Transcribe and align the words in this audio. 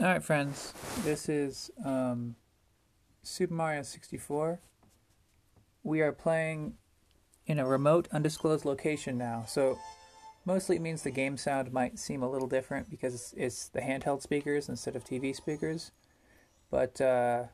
All 0.00 0.06
right, 0.06 0.22
friends. 0.22 0.72
This 1.04 1.28
is 1.28 1.70
um, 1.84 2.34
Super 3.22 3.52
Mario 3.52 3.82
64. 3.82 4.58
We 5.82 6.00
are 6.00 6.10
playing 6.10 6.72
in 7.44 7.58
a 7.58 7.66
remote, 7.66 8.08
undisclosed 8.10 8.64
location 8.64 9.18
now. 9.18 9.44
So, 9.46 9.78
mostly 10.46 10.76
it 10.76 10.80
means 10.80 11.02
the 11.02 11.10
game 11.10 11.36
sound 11.36 11.70
might 11.70 11.98
seem 11.98 12.22
a 12.22 12.30
little 12.30 12.48
different 12.48 12.88
because 12.88 13.12
it's, 13.12 13.34
it's 13.36 13.68
the 13.68 13.80
handheld 13.80 14.22
speakers 14.22 14.70
instead 14.70 14.96
of 14.96 15.04
TV 15.04 15.36
speakers. 15.36 15.92
But 16.70 16.98
uh, 17.02 17.44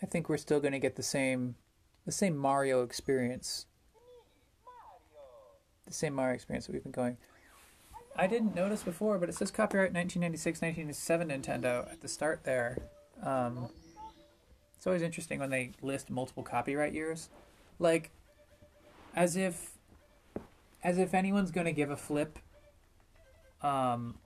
I 0.00 0.06
think 0.06 0.28
we're 0.28 0.36
still 0.36 0.60
going 0.60 0.74
to 0.74 0.78
get 0.78 0.94
the 0.94 1.02
same, 1.02 1.56
the 2.06 2.12
same 2.12 2.36
Mario 2.36 2.84
experience. 2.84 3.66
The 5.86 5.92
same 5.92 6.14
Mario 6.14 6.36
experience 6.36 6.66
that 6.66 6.72
we've 6.72 6.84
been 6.84 6.92
going. 6.92 7.16
I 8.16 8.26
didn't 8.26 8.54
notice 8.54 8.82
before, 8.82 9.18
but 9.18 9.28
it 9.28 9.34
says 9.34 9.50
copyright 9.50 9.92
1996, 9.92 10.62
1997 10.62 11.28
Nintendo 11.28 11.90
at 11.90 12.00
the 12.00 12.08
start 12.08 12.44
there. 12.44 12.78
Um, 13.22 13.68
it's 14.76 14.86
always 14.86 15.02
interesting 15.02 15.40
when 15.40 15.50
they 15.50 15.72
list 15.82 16.10
multiple 16.10 16.42
copyright 16.42 16.92
years, 16.92 17.28
like 17.78 18.10
as 19.16 19.36
if 19.36 19.72
as 20.82 20.98
if 20.98 21.14
anyone's 21.14 21.50
going 21.50 21.64
to 21.64 21.72
give 21.72 21.90
a 21.90 21.96
flip. 21.96 22.38
Um, 23.62 24.18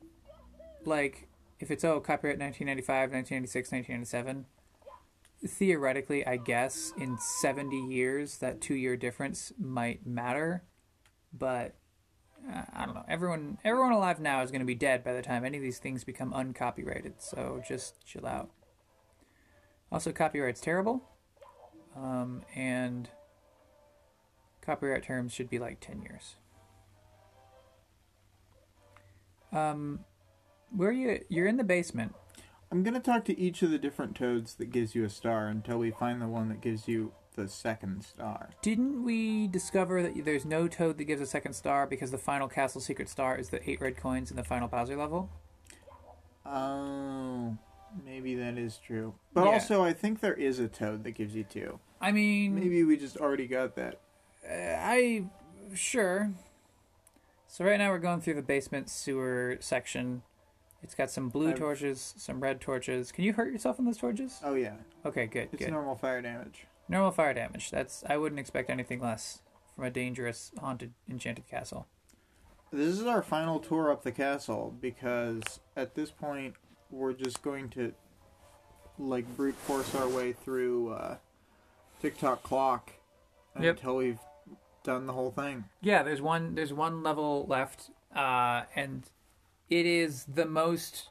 like 0.84 1.28
if 1.60 1.70
it's 1.70 1.84
oh 1.84 2.00
copyright 2.00 2.38
1995, 2.38 3.12
1996, 3.12 3.72
1997. 3.72 4.46
Theoretically, 5.46 6.26
I 6.26 6.36
guess 6.36 6.92
in 6.98 7.16
70 7.16 7.76
years 7.76 8.38
that 8.38 8.60
two 8.60 8.74
year 8.74 8.96
difference 8.96 9.52
might 9.56 10.04
matter, 10.04 10.64
but 11.32 11.76
uh, 12.52 12.62
I 12.74 12.84
don't 12.84 12.94
know. 12.94 13.04
Everyone, 13.08 13.58
everyone 13.64 13.92
alive 13.92 14.20
now 14.20 14.42
is 14.42 14.50
going 14.50 14.60
to 14.60 14.66
be 14.66 14.74
dead 14.74 15.04
by 15.04 15.12
the 15.12 15.22
time 15.22 15.44
any 15.44 15.56
of 15.56 15.62
these 15.62 15.78
things 15.78 16.04
become 16.04 16.32
uncopyrighted. 16.32 17.14
So 17.18 17.62
just 17.66 18.04
chill 18.06 18.26
out. 18.26 18.50
Also, 19.90 20.12
copyright's 20.12 20.60
terrible, 20.60 21.02
um, 21.96 22.42
and 22.54 23.08
copyright 24.60 25.02
terms 25.02 25.32
should 25.32 25.48
be 25.48 25.58
like 25.58 25.80
ten 25.80 26.02
years. 26.02 26.36
Um, 29.50 30.00
where 30.70 30.90
are 30.90 30.92
you? 30.92 31.24
You're 31.30 31.46
in 31.46 31.56
the 31.56 31.64
basement. 31.64 32.14
I'm 32.70 32.82
gonna 32.82 33.00
talk 33.00 33.24
to 33.24 33.40
each 33.40 33.62
of 33.62 33.70
the 33.70 33.78
different 33.78 34.14
toads 34.14 34.56
that 34.56 34.70
gives 34.70 34.94
you 34.94 35.04
a 35.04 35.08
star 35.08 35.46
until 35.46 35.78
we 35.78 35.90
find 35.90 36.20
the 36.20 36.28
one 36.28 36.50
that 36.50 36.60
gives 36.60 36.86
you 36.86 37.12
the 37.38 37.48
second 37.48 38.04
star. 38.04 38.50
Didn't 38.62 39.04
we 39.04 39.46
discover 39.46 40.02
that 40.02 40.24
there's 40.24 40.44
no 40.44 40.66
toad 40.68 40.98
that 40.98 41.04
gives 41.04 41.22
a 41.22 41.26
second 41.26 41.52
star 41.54 41.86
because 41.86 42.10
the 42.10 42.18
final 42.18 42.48
castle 42.48 42.80
secret 42.80 43.08
star 43.08 43.36
is 43.36 43.48
the 43.50 43.68
eight 43.70 43.80
red 43.80 43.96
coins 43.96 44.30
in 44.30 44.36
the 44.36 44.42
final 44.44 44.66
Bowser 44.68 44.96
level? 44.96 45.30
Oh, 46.44 47.56
maybe 48.04 48.34
that 48.34 48.58
is 48.58 48.78
true. 48.78 49.14
But 49.32 49.44
Yeah. 49.44 49.52
also, 49.52 49.82
I 49.84 49.92
think 49.92 50.20
there 50.20 50.34
is 50.34 50.58
a 50.58 50.68
toad 50.68 51.04
that 51.04 51.12
gives 51.12 51.34
you 51.34 51.44
two. 51.44 51.78
I 52.00 52.10
mean, 52.12 52.54
Maybe 52.54 52.82
we 52.84 52.96
just 52.96 53.16
already 53.16 53.46
got 53.46 53.74
that. 53.76 54.00
Uh, 54.48 54.52
I 54.78 55.26
sure. 55.74 56.32
So 57.46 57.64
right 57.64 57.78
now 57.78 57.90
we're 57.90 57.98
going 57.98 58.20
through 58.20 58.34
the 58.34 58.42
basement 58.42 58.88
sewer 58.90 59.56
section. 59.60 60.22
It's 60.82 60.94
got 60.94 61.10
some 61.10 61.28
blue 61.28 61.50
I've- 61.50 61.58
torches, 61.58 62.14
some 62.16 62.40
red 62.40 62.60
torches. 62.60 63.10
Can 63.10 63.24
you 63.24 63.32
hurt 63.32 63.52
yourself 63.52 63.78
on 63.78 63.84
those 63.84 63.98
torches? 63.98 64.40
Oh 64.44 64.54
yeah, 64.54 64.76
Okay, 65.04 65.26
good, 65.26 65.48
it's 65.52 65.64
good. 65.64 65.70
normal 65.72 65.96
fire 65.96 66.22
damage. 66.22 66.66
Normal 66.88 67.10
fire 67.10 67.34
damage. 67.34 67.70
That's 67.70 68.02
I 68.08 68.16
wouldn't 68.16 68.38
expect 68.38 68.70
anything 68.70 69.00
less 69.00 69.42
from 69.74 69.84
a 69.84 69.90
dangerous 69.90 70.52
haunted 70.58 70.92
enchanted 71.08 71.46
castle. 71.48 71.86
This 72.72 72.98
is 72.98 73.06
our 73.06 73.22
final 73.22 73.58
tour 73.60 73.90
up 73.90 74.02
the 74.02 74.12
castle 74.12 74.74
because 74.80 75.42
at 75.76 75.94
this 75.94 76.10
point 76.10 76.54
we're 76.90 77.12
just 77.14 77.42
going 77.42 77.68
to 77.70 77.92
like 78.98 79.26
brute 79.36 79.54
force 79.54 79.94
our 79.94 80.08
way 80.08 80.32
through 80.32 80.92
uh, 80.92 81.16
Tick 82.00 82.18
Tock 82.18 82.42
clock 82.42 82.92
Yep. 83.60 83.76
until 83.78 83.96
we've 83.96 84.20
done 84.84 85.06
the 85.06 85.12
whole 85.12 85.30
thing. 85.32 85.64
Yeah, 85.80 86.02
there's 86.02 86.22
one 86.22 86.54
there's 86.54 86.72
one 86.72 87.02
level 87.02 87.44
left, 87.48 87.90
uh, 88.14 88.62
and 88.76 89.02
it 89.68 89.84
is 89.84 90.24
the 90.24 90.46
most 90.46 91.08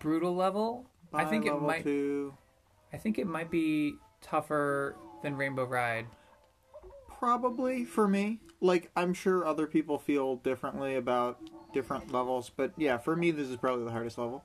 brutal 0.00 0.34
level. 0.34 0.86
I 1.12 1.24
think 1.24 1.46
it 1.46 1.54
might 1.60 1.84
two, 1.84 2.34
I 2.92 2.96
think 2.96 3.18
it 3.18 3.26
might 3.26 3.50
be 3.50 3.94
tougher 4.22 4.96
than 5.22 5.36
Rainbow 5.36 5.64
Ride. 5.64 6.06
probably 7.18 7.84
for 7.84 8.08
me. 8.08 8.40
Like 8.60 8.90
I'm 8.96 9.14
sure 9.14 9.46
other 9.46 9.66
people 9.66 9.98
feel 9.98 10.36
differently 10.36 10.96
about 10.96 11.38
different 11.72 12.12
levels, 12.12 12.50
but 12.54 12.72
yeah, 12.76 12.98
for 12.98 13.14
me 13.14 13.30
this 13.30 13.48
is 13.48 13.56
probably 13.56 13.84
the 13.84 13.90
hardest 13.90 14.18
level. 14.18 14.44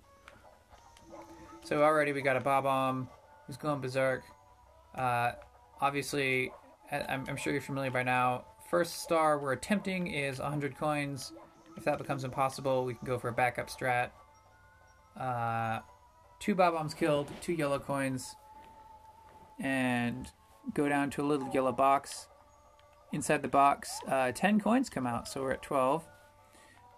So 1.64 1.84
already 1.84 2.14
we 2.14 2.22
got 2.22 2.38
a 2.38 2.40
Bob-omb 2.40 3.08
who's 3.46 3.58
going 3.58 3.82
berserk. 3.82 4.24
Uh, 4.96 5.32
obviously, 5.82 6.52
I'm, 6.92 7.26
I'm 7.28 7.36
sure 7.36 7.52
you're 7.52 7.62
familiar 7.62 7.92
by 7.92 8.04
now. 8.04 8.46
First 8.70 9.02
star 9.02 9.40
we're 9.40 9.54
attempting 9.54 10.08
is 10.08 10.40
100 10.40 10.78
coins. 10.78 11.34
If 11.76 11.84
that 11.86 11.98
becomes 11.98 12.24
impossible, 12.24 12.86
we 12.86 12.94
can 12.94 13.06
go 13.06 13.18
for 13.20 13.30
a 13.30 13.34
backup 13.34 13.70
strat. 13.70 14.12
Uh, 15.20 15.80
two 16.40 16.56
Bob-ombs 16.56 16.94
killed, 16.94 17.30
two 17.42 17.54
yellow 17.54 17.80
coins, 17.80 18.36
and 19.60 20.32
go 20.74 20.88
down 20.90 21.10
to 21.12 21.22
a 21.22 21.26
little 21.26 21.50
yellow 21.54 21.72
box. 21.72 22.28
Inside 23.14 23.42
the 23.42 23.48
box, 23.48 24.00
uh, 24.08 24.32
10 24.34 24.60
coins 24.60 24.90
come 24.90 25.08
out, 25.08 25.28
so 25.28 25.42
we're 25.42 25.52
at 25.52 25.62
12. 25.62 26.06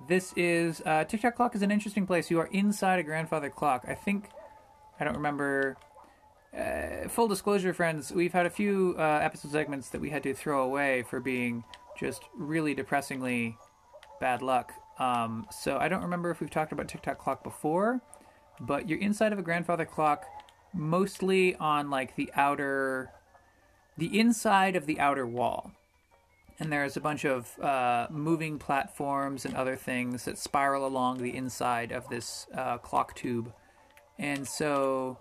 This 0.08 0.34
is 0.36 0.81
uh, 0.86 1.03
Tick 1.03 1.22
Tock 1.22 1.36
clock 1.36 1.56
is 1.56 1.62
an 1.62 1.72
interesting 1.72 2.08
place. 2.08 2.31
You 2.31 2.40
are 2.40 2.48
inside 2.48 3.00
a 3.00 3.03
grandfather 3.03 3.50
clock. 3.50 3.86
I 3.88 3.94
think 3.94 4.30
I 5.00 5.03
don't 5.03 5.16
remember. 5.16 5.78
Uh, 6.58 7.08
full 7.08 7.28
disclosure, 7.28 7.74
friends, 7.74 8.12
we've 8.12 8.34
had 8.34 8.48
a 8.48 8.50
few 8.50 8.96
uh, 8.98 9.19
episode 9.22 9.52
segments 9.52 9.90
that 9.90 10.02
we 10.02 10.09
had 10.09 10.24
to 10.24 10.34
throw 10.34 10.64
away 10.64 11.03
for 11.03 11.19
being 11.19 11.64
just 12.00 12.24
really 12.36 12.74
depressingly 12.74 13.56
bad 14.19 14.42
luck. 14.42 14.72
Um, 14.98 15.46
so 15.52 15.78
I 15.78 15.88
don't 15.90 16.02
remember 16.02 16.31
if 16.31 16.40
we've 16.40 16.50
talked 16.50 16.72
about 16.72 16.88
Tick 16.88 17.03
Tock 17.03 17.19
clock 17.19 17.44
before, 17.44 18.02
but 18.59 18.90
you're 18.90 19.00
inside 19.00 19.31
of 19.31 19.38
a 19.38 19.44
grandfather 19.44 19.86
clock, 19.86 20.25
mostly 20.74 21.56
on 21.56 21.90
like 21.90 22.16
the 22.16 22.31
outer, 22.35 23.12
the 23.97 24.19
inside 24.19 24.75
of 24.75 24.85
the 24.85 25.00
outer 25.00 25.25
wall 25.25 25.72
and 26.59 26.72
there's 26.72 26.97
a 26.97 27.02
bunch 27.02 27.24
of 27.25 27.57
uh, 27.59 28.07
moving 28.09 28.59
platforms 28.59 29.46
and 29.46 29.56
other 29.56 29.78
things 29.78 30.25
that 30.25 30.38
spiral 30.38 30.85
along 30.85 31.19
the 31.19 31.35
inside 31.35 31.91
of 31.91 32.07
this 32.09 32.47
uh, 32.53 32.78
clock 32.78 33.16
tube. 33.16 33.53
And 34.18 34.46
so, 34.46 35.18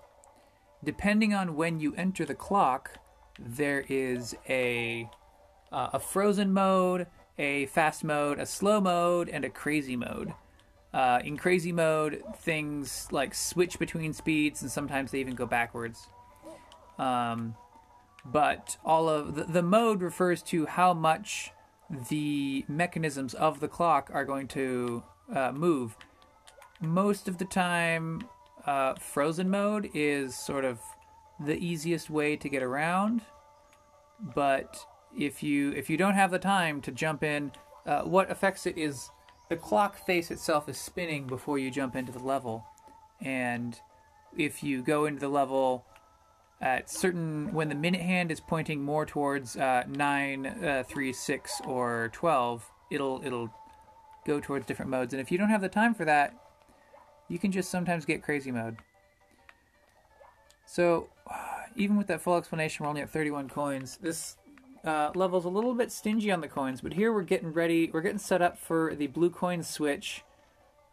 depending 0.82 1.32
on 1.32 1.54
when 1.54 1.78
you 1.78 1.94
enter 1.94 2.24
the 2.24 2.34
clock, 2.34 2.98
there 3.38 3.84
is 3.88 4.34
a 4.48 5.08
uh, 5.70 5.90
a 5.92 6.00
frozen 6.00 6.52
mode, 6.52 7.06
a 7.38 7.66
fast 7.66 8.02
mode, 8.02 8.40
a 8.40 8.46
slow 8.46 8.80
mode, 8.80 9.28
and 9.28 9.44
a 9.44 9.50
crazy 9.50 9.96
mode. 9.96 10.32
Uh, 10.92 11.20
in 11.22 11.36
crazy 11.36 11.72
mode, 11.72 12.22
things 12.36 13.08
like 13.10 13.34
switch 13.34 13.78
between 13.78 14.12
speeds, 14.12 14.62
and 14.62 14.70
sometimes 14.70 15.10
they 15.10 15.20
even 15.20 15.34
go 15.34 15.46
backwards. 15.46 16.08
Um, 16.98 17.54
but 18.24 18.76
all 18.84 19.08
of 19.08 19.34
the, 19.34 19.44
the 19.44 19.62
mode 19.62 20.00
refers 20.00 20.42
to 20.44 20.66
how 20.66 20.94
much 20.94 21.52
the 22.08 22.64
mechanisms 22.68 23.34
of 23.34 23.60
the 23.60 23.68
clock 23.68 24.10
are 24.12 24.24
going 24.24 24.48
to 24.48 25.02
uh, 25.34 25.52
move. 25.52 25.96
Most 26.80 27.28
of 27.28 27.38
the 27.38 27.44
time, 27.44 28.22
uh, 28.66 28.94
frozen 28.94 29.50
mode 29.50 29.90
is 29.94 30.36
sort 30.36 30.64
of 30.64 30.80
the 31.40 31.56
easiest 31.58 32.10
way 32.10 32.36
to 32.36 32.48
get 32.48 32.62
around. 32.62 33.22
But 34.34 34.84
if 35.16 35.42
you 35.42 35.72
if 35.72 35.88
you 35.88 35.96
don't 35.96 36.14
have 36.14 36.30
the 36.30 36.38
time 36.38 36.80
to 36.82 36.92
jump 36.92 37.22
in, 37.22 37.52
uh, 37.86 38.02
what 38.02 38.30
affects 38.30 38.66
it 38.66 38.76
is 38.76 39.10
the 39.48 39.56
clock 39.56 40.04
face 40.04 40.30
itself 40.30 40.68
is 40.68 40.78
spinning 40.78 41.26
before 41.26 41.58
you 41.58 41.70
jump 41.70 41.96
into 41.96 42.12
the 42.12 42.18
level, 42.18 42.64
and 43.20 43.80
if 44.36 44.62
you 44.62 44.82
go 44.82 45.06
into 45.06 45.20
the 45.20 45.28
level 45.28 45.84
at 46.60 46.90
certain 46.90 47.52
when 47.52 47.68
the 47.68 47.74
minute 47.74 48.00
hand 48.00 48.30
is 48.30 48.40
pointing 48.40 48.82
more 48.82 49.06
towards 49.06 49.56
uh, 49.56 49.84
nine, 49.88 50.46
uh, 50.46 50.82
three, 50.86 51.12
six, 51.12 51.60
or 51.66 52.10
twelve, 52.12 52.70
it'll 52.90 53.20
it'll 53.24 53.50
go 54.26 54.40
towards 54.40 54.66
different 54.66 54.90
modes. 54.90 55.12
And 55.12 55.20
if 55.20 55.32
you 55.32 55.38
don't 55.38 55.48
have 55.48 55.62
the 55.62 55.68
time 55.68 55.94
for 55.94 56.04
that, 56.04 56.34
you 57.28 57.38
can 57.38 57.52
just 57.52 57.70
sometimes 57.70 58.04
get 58.04 58.22
crazy 58.22 58.50
mode. 58.50 58.76
So, 60.66 61.08
even 61.76 61.96
with 61.96 62.06
that 62.08 62.20
full 62.20 62.36
explanation, 62.36 62.84
we're 62.84 62.90
only 62.90 63.02
at 63.02 63.10
31 63.10 63.48
coins. 63.48 63.98
This 64.00 64.36
uh, 64.84 65.10
level's 65.14 65.44
a 65.44 65.48
little 65.48 65.74
bit 65.74 65.90
stingy 65.92 66.30
on 66.30 66.40
the 66.40 66.48
coins, 66.48 66.80
but 66.80 66.92
here 66.94 67.12
we're 67.12 67.22
getting 67.22 67.52
ready. 67.52 67.90
We're 67.92 68.00
getting 68.02 68.18
set 68.18 68.42
up 68.42 68.58
for 68.58 68.94
the 68.94 69.06
blue 69.08 69.30
coin 69.30 69.62
switch. 69.62 70.24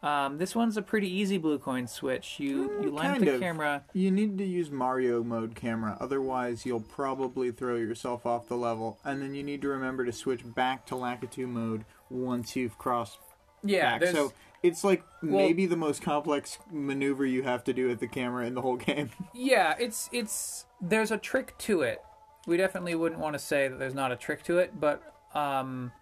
Um, 0.02 0.38
this 0.38 0.54
one's 0.54 0.76
a 0.76 0.82
pretty 0.82 1.08
easy 1.10 1.38
blue 1.38 1.58
coin 1.58 1.86
switch. 1.88 2.38
You 2.38 2.70
you 2.82 2.90
line 2.90 3.12
up 3.12 3.20
the 3.20 3.34
of. 3.36 3.40
camera. 3.40 3.82
You 3.92 4.10
need 4.10 4.36
to 4.38 4.44
use 4.44 4.70
Mario 4.70 5.24
mode 5.24 5.54
camera, 5.54 5.96
otherwise 6.00 6.66
you'll 6.66 6.80
probably 6.80 7.50
throw 7.50 7.76
yourself 7.76 8.26
off 8.26 8.46
the 8.46 8.56
level. 8.56 8.98
And 9.04 9.22
then 9.22 9.34
you 9.34 9.42
need 9.42 9.62
to 9.62 9.68
remember 9.68 10.04
to 10.04 10.12
switch 10.12 10.42
back 10.54 10.86
to 10.86 10.94
Lakitu 10.94 11.48
mode 11.48 11.84
once 12.10 12.54
you've 12.54 12.76
crossed 12.78 13.18
Yeah. 13.64 13.98
So 14.12 14.32
It's 14.62 14.84
like 14.84 15.02
Well- 15.22 15.32
maybe 15.46 15.66
the 15.66 15.76
most 15.76 16.02
complex 16.02 16.58
maneuver 16.70 17.24
you 17.24 17.42
have 17.42 17.64
to 17.64 17.72
do 17.72 17.88
with 17.88 18.00
the 18.00 18.06
camera 18.08 18.46
in 18.46 18.54
the 18.54 18.62
whole 18.62 18.76
game. 18.90 19.10
Yeah, 19.34 19.74
it's 19.78 20.08
it's 20.12 20.66
there's 20.80 21.10
a 21.10 21.18
trick 21.18 21.56
to 21.58 21.80
it. 21.82 22.02
We 22.46 22.56
definitely 22.56 22.94
wouldn't 22.94 23.20
want 23.20 23.34
to 23.34 23.38
say 23.38 23.68
that 23.68 23.78
there's 23.78 23.94
not 23.94 24.12
a 24.12 24.16
trick 24.16 24.42
to 24.44 24.58
it, 24.58 24.78
but 24.78 25.02
um, 25.34 25.92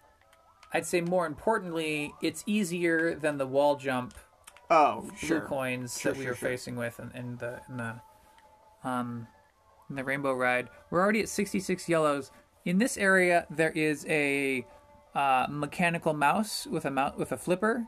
I'd 0.73 0.85
say 0.85 1.01
more 1.01 1.25
importantly, 1.25 2.13
it's 2.21 2.43
easier 2.45 3.15
than 3.15 3.37
the 3.37 3.47
wall 3.47 3.75
jump 3.75 4.13
Oh, 4.69 5.01
blue 5.01 5.15
sure. 5.17 5.41
coins 5.41 5.99
Sure, 5.99 6.11
that 6.11 6.17
we 6.17 6.23
sure, 6.25 6.31
were 6.33 6.37
sure. 6.37 6.49
facing 6.49 6.75
with 6.75 6.99
in, 6.99 7.11
in 7.13 7.37
the 7.37 7.61
in 7.69 7.77
the 7.77 7.95
um 8.83 9.27
in 9.89 9.95
the 9.95 10.03
rainbow 10.03 10.33
ride. 10.33 10.69
We're 10.89 11.01
already 11.01 11.21
at 11.21 11.29
66 11.29 11.87
yellows. 11.87 12.31
In 12.65 12.79
this 12.79 12.97
area, 12.97 13.45
there 13.51 13.69
is 13.71 14.05
a 14.09 14.65
uh, 15.13 15.45
mechanical 15.49 16.13
mouse 16.15 16.65
with 16.65 16.83
a 16.85 16.91
mou- 16.91 17.11
with 17.17 17.31
a 17.31 17.37
flipper. 17.37 17.85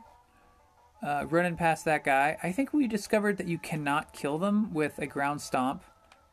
Uh, 1.02 1.26
running 1.28 1.56
past 1.56 1.84
that 1.84 2.02
guy, 2.04 2.36
I 2.42 2.50
think 2.52 2.72
we 2.72 2.86
discovered 2.88 3.36
that 3.38 3.46
you 3.48 3.58
cannot 3.58 4.12
kill 4.12 4.38
them 4.38 4.72
with 4.72 4.98
a 4.98 5.06
ground 5.06 5.40
stomp, 5.40 5.82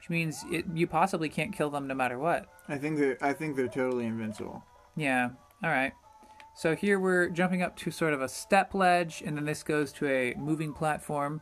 which 0.05 0.11
means 0.11 0.45
it, 0.51 0.65
you 0.75 0.85
possibly 0.85 1.29
can't 1.29 1.51
kill 1.51 1.71
them 1.71 1.87
no 1.87 1.95
matter 1.95 2.19
what. 2.19 2.45
I 2.67 2.77
think 2.77 2.99
they're 2.99 3.17
I 3.21 3.33
think 3.33 3.55
they're 3.55 3.67
totally 3.67 4.05
invincible. 4.05 4.63
Yeah. 4.95 5.29
All 5.63 5.71
right. 5.71 5.93
So 6.55 6.75
here 6.75 6.99
we're 6.99 7.29
jumping 7.29 7.63
up 7.63 7.75
to 7.77 7.91
sort 7.91 8.13
of 8.13 8.21
a 8.21 8.29
step 8.29 8.75
ledge, 8.75 9.23
and 9.25 9.35
then 9.35 9.45
this 9.45 9.63
goes 9.63 9.91
to 9.93 10.07
a 10.07 10.35
moving 10.35 10.73
platform 10.73 11.41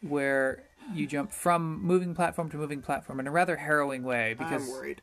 where 0.00 0.64
you 0.94 1.06
jump 1.06 1.30
from 1.30 1.82
moving 1.82 2.14
platform 2.14 2.50
to 2.50 2.56
moving 2.56 2.80
platform 2.80 3.20
in 3.20 3.26
a 3.26 3.30
rather 3.30 3.56
harrowing 3.56 4.02
way 4.02 4.34
because 4.38 4.62
I'm 4.62 4.70
worried. 4.70 5.02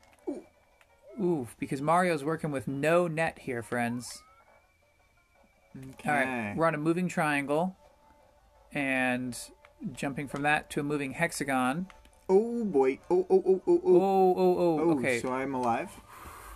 ooh, 1.19 1.47
because 1.59 1.81
Mario's 1.81 2.23
working 2.23 2.49
with 2.49 2.67
no 2.67 3.07
net 3.07 3.37
here, 3.39 3.61
friends. 3.61 4.23
Okay. 5.77 6.09
All 6.09 6.15
right, 6.15 6.55
we're 6.57 6.65
on 6.65 6.75
a 6.75 6.79
moving 6.79 7.07
triangle, 7.07 7.75
and 8.73 9.37
jumping 9.93 10.27
from 10.27 10.41
that 10.41 10.71
to 10.71 10.79
a 10.79 10.83
moving 10.83 11.11
hexagon. 11.11 11.87
Oh 12.33 12.63
boy. 12.63 12.97
Oh 13.09 13.25
oh 13.29 13.43
oh 13.45 13.61
oh 13.67 13.81
oh. 13.85 14.01
Oh, 14.01 14.33
oh, 14.37 14.57
oh. 14.57 14.79
Oh, 14.79 14.97
okay. 14.97 15.19
so 15.19 15.31
I'm 15.33 15.53
alive. 15.53 15.89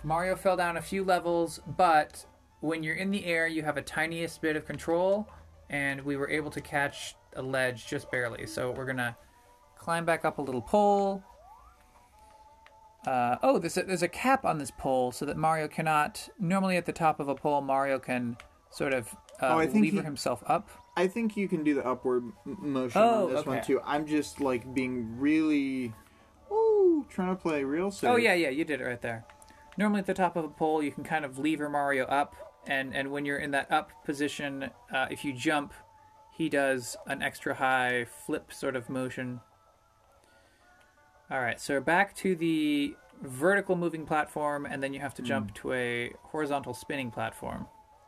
Mario 0.02 0.34
fell 0.36 0.56
down 0.56 0.76
a 0.78 0.82
few 0.82 1.04
levels, 1.04 1.60
but 1.66 2.24
when 2.60 2.82
you're 2.82 2.94
in 2.96 3.10
the 3.10 3.26
air, 3.26 3.46
you 3.46 3.62
have 3.62 3.76
a 3.76 3.82
tiniest 3.82 4.40
bit 4.40 4.56
of 4.56 4.64
control, 4.64 5.28
and 5.68 6.00
we 6.00 6.16
were 6.16 6.30
able 6.30 6.50
to 6.52 6.60
catch 6.60 7.14
a 7.34 7.42
ledge 7.42 7.86
just 7.86 8.10
barely. 8.10 8.46
So 8.46 8.70
we're 8.70 8.86
gonna 8.86 9.16
climb 9.78 10.06
back 10.06 10.24
up 10.24 10.38
a 10.38 10.42
little 10.42 10.62
pole. 10.62 11.22
Uh, 13.06 13.36
oh, 13.42 13.58
there's 13.58 13.76
a, 13.76 13.82
there's 13.84 14.02
a 14.02 14.08
cap 14.08 14.44
on 14.44 14.58
this 14.58 14.70
pole 14.72 15.12
so 15.12 15.24
that 15.26 15.36
Mario 15.36 15.68
cannot. 15.68 16.28
Normally, 16.40 16.76
at 16.76 16.86
the 16.86 16.92
top 16.92 17.20
of 17.20 17.28
a 17.28 17.34
pole, 17.34 17.60
Mario 17.60 17.98
can 17.98 18.36
sort 18.70 18.92
of 18.94 19.08
uh, 19.40 19.48
Oh, 19.54 19.58
I 19.58 19.66
think 19.66 19.84
lever 19.84 19.98
he- 19.98 20.02
himself 20.02 20.42
up. 20.46 20.70
I 20.96 21.06
think 21.08 21.36
you 21.36 21.46
can 21.48 21.62
do 21.62 21.74
the 21.74 21.86
upward 21.86 22.24
m- 22.46 22.56
motion 22.60 23.00
Oh, 23.02 23.26
on 23.28 23.34
this 23.34 23.44
one 23.46 23.62
too. 23.62 23.80
I'm 23.84 24.06
just 24.06 24.40
like 24.40 24.72
being 24.74 25.18
really, 25.18 25.92
ooh, 26.50 27.04
trying 27.10 27.28
to 27.28 27.40
play 27.40 27.64
real 27.64 27.90
safe. 27.90 28.08
Oh 28.10 28.16
yeah, 28.16 28.34
yeah, 28.34 28.48
you 28.48 28.64
did 28.64 28.80
it 28.80 28.84
right 28.84 29.02
there. 29.02 29.26
Normally 29.76 30.00
at 30.00 30.06
the 30.06 30.14
top 30.14 30.36
of 30.36 30.44
a 30.44 30.48
pole, 30.48 30.82
you 30.82 30.90
can 30.90 31.04
kind 31.04 31.24
of 31.24 31.38
lever 31.38 31.68
Mario 31.68 32.06
up, 32.06 32.34
and 32.66 32.94
and 32.96 33.10
when 33.10 33.26
you're 33.26 33.38
in 33.38 33.50
that 33.50 33.70
up 33.70 33.90
position, 34.04 34.70
uh, 34.92 35.06
if 35.10 35.22
you 35.24 35.34
jump, 35.34 35.74
he 36.32 36.48
does 36.48 36.96
an 37.06 37.20
extra 37.22 37.54
high 37.54 38.06
flip 38.24 38.52
sort 38.52 38.74
of 38.74 38.88
motion. 38.88 39.40
All 41.30 41.40
right, 41.40 41.60
so 41.60 41.80
back 41.80 42.14
to 42.16 42.34
the 42.36 42.96
vertical 43.22 43.76
moving 43.76 44.06
platform, 44.06 44.64
and 44.64 44.82
then 44.82 44.94
you 44.94 45.00
have 45.00 45.12
to 45.14 45.22
jump 45.22 45.52
to 45.56 45.72
a 45.72 46.12
horizontal 46.22 46.72
spinning 46.72 47.10
platform. 47.10 47.66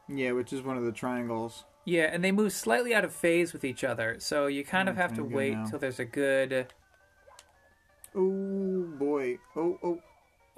Yeah, 0.08 0.32
which 0.32 0.52
is 0.52 0.62
one 0.62 0.76
of 0.78 0.84
the 0.84 0.92
triangles. 0.92 1.64
Yeah, 1.88 2.10
and 2.12 2.22
they 2.22 2.32
move 2.32 2.52
slightly 2.52 2.94
out 2.94 3.02
of 3.02 3.14
phase 3.14 3.54
with 3.54 3.64
each 3.64 3.82
other, 3.82 4.16
so 4.18 4.46
you 4.46 4.62
kind 4.62 4.90
of 4.90 4.96
Mm, 4.96 4.98
have 4.98 5.14
to 5.14 5.24
wait 5.24 5.54
now. 5.54 5.64
till 5.64 5.78
there's 5.78 5.98
a 5.98 6.04
good. 6.04 6.66
Oh 8.14 8.82
boy. 8.98 9.38
Oh 9.56 9.78
oh. 9.82 10.02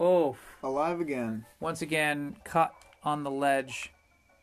Oh, 0.01 0.37
Alive 0.65 1.01
again. 1.01 1.45
once 1.61 1.83
again 1.83 2.37
caught 2.43 2.75
on 3.05 3.23
the 3.23 3.31
ledge. 3.31 3.93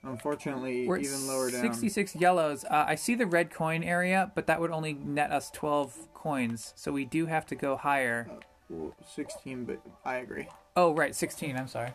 Unfortunately, 0.04 0.88
We're 0.88 1.00
even 1.00 1.28
lower 1.28 1.52
down. 1.52 1.60
66 1.62 2.16
yellows. 2.16 2.64
Uh, 2.64 2.86
I 2.88 2.96
see 2.96 3.16
the 3.16 3.26
red 3.26 3.50
coin 3.52 3.84
area, 3.84 4.32
but 4.34 4.48
that 4.48 4.62
would 4.62 4.72
only 4.72 4.94
net 4.94 5.32
us 5.32 5.52
12 5.52 6.14
coins, 6.14 6.72
so 6.78 6.94
we 6.94 7.04
do 7.04 7.26
have 7.26 7.46
to 7.48 7.56
go 7.56 7.76
higher. 7.76 8.30
Ooh, 8.72 8.94
16, 9.14 9.66
but 9.66 9.82
I 10.06 10.18
agree. 10.18 10.48
Oh, 10.78 10.94
right, 10.94 11.14
16. 11.14 11.58
I'm 11.58 11.68
sorry. 11.68 11.92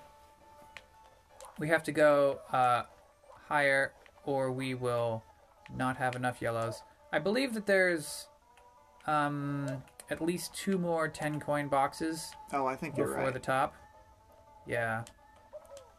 We 1.58 1.68
have 1.68 1.84
to 1.84 1.92
go 1.92 2.40
uh, 2.52 2.82
higher, 3.48 3.92
or 4.24 4.50
we 4.52 4.74
will 4.74 5.22
not 5.74 5.96
have 5.96 6.14
enough 6.16 6.40
yellows. 6.42 6.82
I 7.12 7.18
believe 7.18 7.54
that 7.54 7.66
there's 7.66 8.28
um, 9.06 9.82
at 10.10 10.20
least 10.20 10.54
two 10.54 10.78
more 10.78 11.08
10 11.08 11.40
coin 11.40 11.68
boxes 11.68 12.32
Oh, 12.52 12.66
I 12.66 12.76
think 12.76 12.96
you're 12.96 13.06
before 13.08 13.24
right. 13.24 13.32
the 13.32 13.38
top. 13.40 13.74
Yeah. 14.66 15.04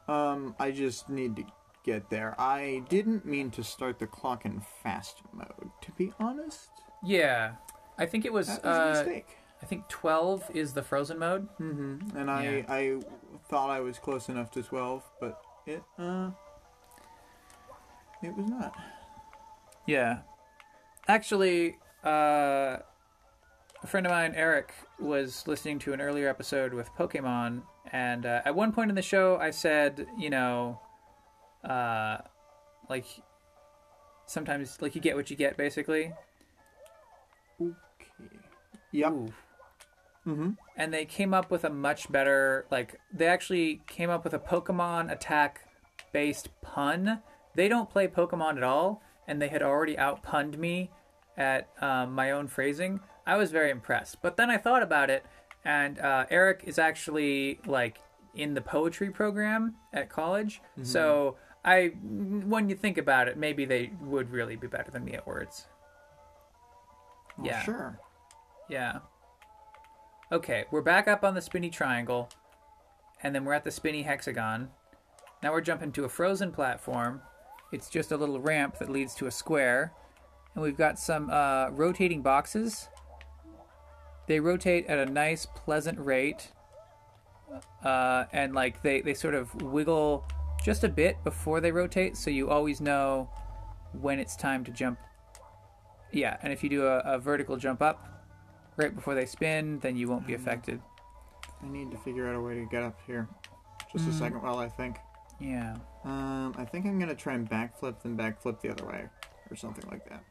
Um, 0.08 0.56
I 0.60 0.72
just 0.72 1.10
need 1.10 1.36
to 1.38 1.44
get 1.86 2.10
there. 2.10 2.36
I 2.40 2.84
didn't 2.90 3.26
mean 3.26 3.52
to 3.52 3.64
start 3.64 4.00
the 4.00 4.08
clock 4.08 4.46
in 4.46 4.62
fast 4.84 5.18
mode, 5.34 5.70
to 5.82 5.92
be 5.92 6.14
honest. 6.20 6.70
Yeah. 7.04 7.54
I 7.98 8.06
think 8.06 8.26
it 8.26 8.34
was. 8.34 8.48
That 8.48 8.64
was 8.64 8.78
a 8.78 8.82
uh, 9.02 9.04
mistake. 9.06 9.28
I 9.62 9.66
think 9.66 9.88
12 9.88 10.52
is 10.54 10.74
the 10.74 10.82
frozen 10.82 11.20
mode. 11.20 11.48
Mm-hmm. 11.60 12.18
And 12.18 12.30
I, 12.30 12.44
Yeah. 12.44 12.64
I 12.68 13.00
thought 13.50 13.70
I 13.70 13.80
was 13.80 13.98
close 13.98 14.28
enough 14.30 14.52
to 14.52 14.64
12, 14.64 15.04
but 15.22 15.42
it, 15.66 15.82
uh, 15.98 16.32
it 18.24 18.36
was 18.36 18.48
not. 18.48 18.74
Yeah. 19.86 20.20
Actually, 21.08 21.76
uh, 22.06 22.78
a 23.84 23.88
friend 23.88 24.06
of 24.06 24.12
mine, 24.12 24.34
Eric, 24.36 24.74
was 25.00 25.44
listening 25.46 25.80
to 25.80 25.94
an 25.94 26.02
earlier 26.02 26.30
episode 26.30 26.74
with 26.74 26.90
Pokemon, 26.94 27.64
and 27.92 28.26
uh, 28.26 28.42
at 28.46 28.56
one 28.56 28.72
point 28.72 28.90
in 28.90 28.96
the 28.96 29.02
show, 29.02 29.38
I 29.38 29.52
said, 29.52 30.08
you 30.18 30.30
know, 30.30 30.80
uh, 31.64 32.20
like, 32.90 33.06
sometimes, 34.26 34.82
like, 34.82 34.96
you 34.96 35.02
get 35.02 35.16
what 35.16 35.30
you 35.30 35.36
get, 35.36 35.58
basically. 35.58 36.14
Okay. 37.62 37.76
Yep. 38.92 39.12
Ooh. 39.12 39.34
Mm-hmm. 40.26 40.50
And 40.78 40.94
they 40.94 41.04
came 41.04 41.34
up 41.34 41.52
with 41.52 41.66
a 41.66 41.70
much 41.70 42.10
better, 42.10 42.66
like, 42.72 43.00
they 43.14 43.28
actually 43.28 43.82
came 43.88 44.10
up 44.10 44.24
with 44.24 44.34
a 44.34 44.40
Pokemon 44.40 45.12
attack 45.12 45.68
based 46.14 46.50
pun. 46.62 47.22
They 47.56 47.68
don't 47.68 47.90
play 47.90 48.08
Pokemon 48.08 48.58
at 48.58 48.64
all, 48.64 49.02
and 49.28 49.42
they 49.42 49.48
had 49.48 49.62
already 49.62 49.96
outpunned 49.96 50.58
me 50.58 50.92
at 51.38 51.70
um, 51.82 52.14
my 52.14 52.32
own 52.32 52.48
phrasing. 52.48 53.00
I 53.26 53.38
was 53.38 53.52
very 53.52 53.70
impressed. 53.70 54.22
But 54.22 54.38
then 54.38 54.50
I 54.50 54.58
thought 54.58 54.84
about 54.84 55.10
it, 55.10 55.26
and 55.64 56.00
uh, 56.00 56.26
Eric 56.30 56.64
is 56.66 56.78
actually, 56.80 57.60
like, 57.66 58.00
in 58.36 58.54
the 58.54 58.62
poetry 58.62 59.10
program 59.12 59.76
at 59.94 60.10
college. 60.10 60.62
So 60.82 61.38
I, 61.64 61.94
when 62.04 62.68
you 62.70 62.76
think 62.76 62.98
about 62.98 63.28
it, 63.28 63.38
maybe 63.38 63.66
they 63.66 63.92
would 64.02 64.32
really 64.32 64.56
be 64.56 64.68
better 64.68 64.92
than 64.92 65.06
me 65.06 65.14
at 65.14 65.26
words. 65.28 65.68
Well, 67.38 67.48
Yeah. 67.48 67.62
Sure. 67.64 68.00
Yeah. 68.70 69.00
Okay, 70.32 70.66
we're 70.72 70.82
back 70.82 71.08
up 71.08 71.24
on 71.24 71.36
the 71.36 71.42
spinny 71.42 71.70
triangle, 71.70 72.30
and 73.22 73.36
then 73.36 73.46
we're 73.46 73.54
at 73.54 73.64
the 73.64 73.72
spinny 73.72 74.02
hexagon. 74.02 74.70
Now 75.44 75.52
we're 75.52 75.62
jumping 75.62 75.92
to 75.94 76.06
a 76.06 76.10
frozen 76.10 76.52
platform. 76.52 77.22
It's 77.74 77.90
just 77.90 78.12
a 78.12 78.18
little 78.18 78.40
ramp 78.40 78.78
that 78.78 78.90
leads 78.90 79.16
to 79.16 79.26
a 79.26 79.32
square, 79.32 79.92
and 80.54 80.64
we've 80.64 80.78
got 80.78 81.00
some 81.00 81.30
uh, 81.32 81.70
rotating 81.72 82.22
boxes. 82.22 82.88
They 84.28 84.40
rotate 84.40 84.86
at 84.86 85.00
a 85.00 85.06
nice, 85.08 85.48
pleasant 85.48 86.00
rate, 86.00 86.52
uh, 87.84 88.26
and 88.32 88.54
like 88.54 88.84
they 88.84 89.02
they 89.02 89.16
sort 89.16 89.34
of 89.34 89.54
wiggle 89.62 90.24
just 90.64 90.84
a 90.84 90.90
bit 90.90 91.22
before 91.24 91.60
they 91.60 91.72
rotate, 91.72 92.16
so 92.16 92.30
you 92.30 92.50
always 92.50 92.80
know 92.80 93.28
when 94.00 94.20
it's 94.20 94.36
time 94.36 94.64
to 94.66 94.72
jump. 94.72 95.00
Yeah, 96.12 96.38
and 96.44 96.54
if 96.54 96.64
you 96.64 96.70
do 96.70 96.86
a, 96.86 97.00
a 97.00 97.18
vertical 97.20 97.58
jump 97.58 97.82
up, 97.82 98.08
right 98.78 98.94
before 98.96 99.16
they 99.16 99.26
spin, 99.26 99.80
then 99.80 99.98
you 99.98 100.08
won't 100.08 100.28
be 100.28 100.36
affected. 100.36 100.80
I 101.62 101.68
need 101.68 101.90
to 101.92 101.98
figure 101.98 102.28
out 102.28 102.36
a 102.36 102.40
way 102.40 102.54
to 102.54 102.66
get 102.66 102.84
up 102.84 103.00
here. 103.08 103.28
Just 103.92 104.06
Mm. 104.06 104.10
a 104.10 104.14
second 104.14 104.42
while 104.44 104.60
I 104.60 104.70
think. 104.70 104.98
Yeah. 105.40 105.76
Um, 106.04 106.54
I 106.58 106.66
think 106.66 106.86
I'm 106.86 107.00
gonna 107.00 107.16
try 107.16 107.34
and 107.34 107.50
backflip, 107.50 108.02
then 108.04 108.18
backflip 108.18 108.62
the 108.62 108.70
other 108.70 108.86
way, 108.86 109.06
or 109.50 109.56
something 109.56 109.90
like 109.90 110.08
that. 110.10 110.24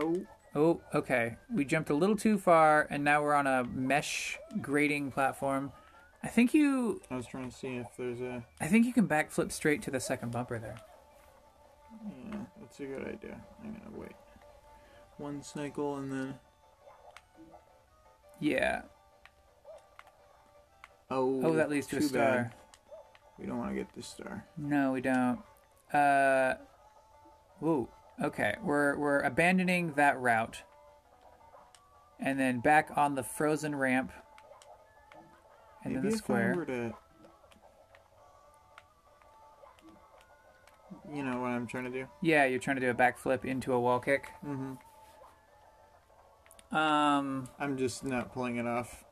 Oh, 0.00 0.24
Oh, 0.54 0.80
okay. 0.94 1.36
We 1.52 1.64
jumped 1.64 1.90
a 1.90 1.94
little 1.94 2.16
too 2.16 2.38
far, 2.38 2.86
and 2.90 3.04
now 3.04 3.22
we're 3.22 3.34
on 3.34 3.46
a 3.46 3.64
mesh 3.64 4.38
grading 4.60 5.12
platform. 5.12 5.72
I 6.22 6.28
think 6.28 6.54
you, 6.54 7.00
I 7.10 7.16
was 7.16 7.26
trying 7.26 7.50
to 7.50 7.56
see 7.56 7.76
if 7.76 7.86
there's 7.96 8.20
a. 8.20 8.44
I 8.60 8.66
think 8.66 8.86
you 8.86 8.92
can 8.92 9.06
backflip 9.06 9.52
straight 9.52 9.82
to 9.82 9.90
the 9.90 10.00
second 10.00 10.32
bumper 10.32 10.58
there. 10.58 10.76
Yeah, 12.04 12.38
that's 12.60 12.80
a 12.80 12.86
good 12.86 13.06
idea. 13.06 13.40
I'm 13.62 13.72
gonna 13.72 14.00
wait. 14.00 14.16
One 15.18 15.42
cycle 15.42 15.96
and 15.96 16.10
then. 16.10 16.34
Yeah. 18.40 18.82
Oh. 21.10 21.40
Oh, 21.44 21.52
that 21.54 21.70
leads 21.70 21.86
to 21.88 21.98
a 21.98 22.02
star. 22.02 22.22
bad. 22.22 22.54
We 23.38 23.46
don't 23.46 23.58
want 23.58 23.70
to 23.70 23.76
get 23.76 23.94
this 23.94 24.06
star. 24.06 24.46
No, 24.56 24.92
we 24.92 25.00
don't. 25.00 25.38
Uh, 25.92 26.54
whoa. 27.60 27.88
Okay, 28.22 28.56
we're 28.62 28.96
we're 28.96 29.20
abandoning 29.20 29.92
that 29.94 30.18
route. 30.20 30.62
And 32.20 32.40
then 32.40 32.58
back 32.58 32.90
on 32.96 33.14
the 33.14 33.22
frozen 33.22 33.76
ramp. 33.76 34.10
And 35.84 35.94
Maybe 35.94 36.02
then 36.02 36.10
the 36.10 36.14
if 36.14 36.18
square. 36.18 36.52
I 36.52 36.56
were 36.56 36.64
to, 36.64 36.94
you 41.14 41.22
know 41.22 41.40
what 41.40 41.50
I'm 41.50 41.68
trying 41.68 41.84
to 41.84 41.90
do. 41.90 42.08
Yeah, 42.20 42.44
you're 42.46 42.58
trying 42.58 42.74
to 42.74 42.80
do 42.80 42.90
a 42.90 42.94
backflip 42.94 43.44
into 43.44 43.72
a 43.72 43.78
wall 43.78 44.00
kick. 44.00 44.30
Mm-hmm. 44.44 44.74
Um, 46.76 47.48
I'm 47.60 47.78
just 47.78 48.04
not 48.04 48.32
pulling 48.34 48.56
it 48.56 48.66
off. 48.66 49.04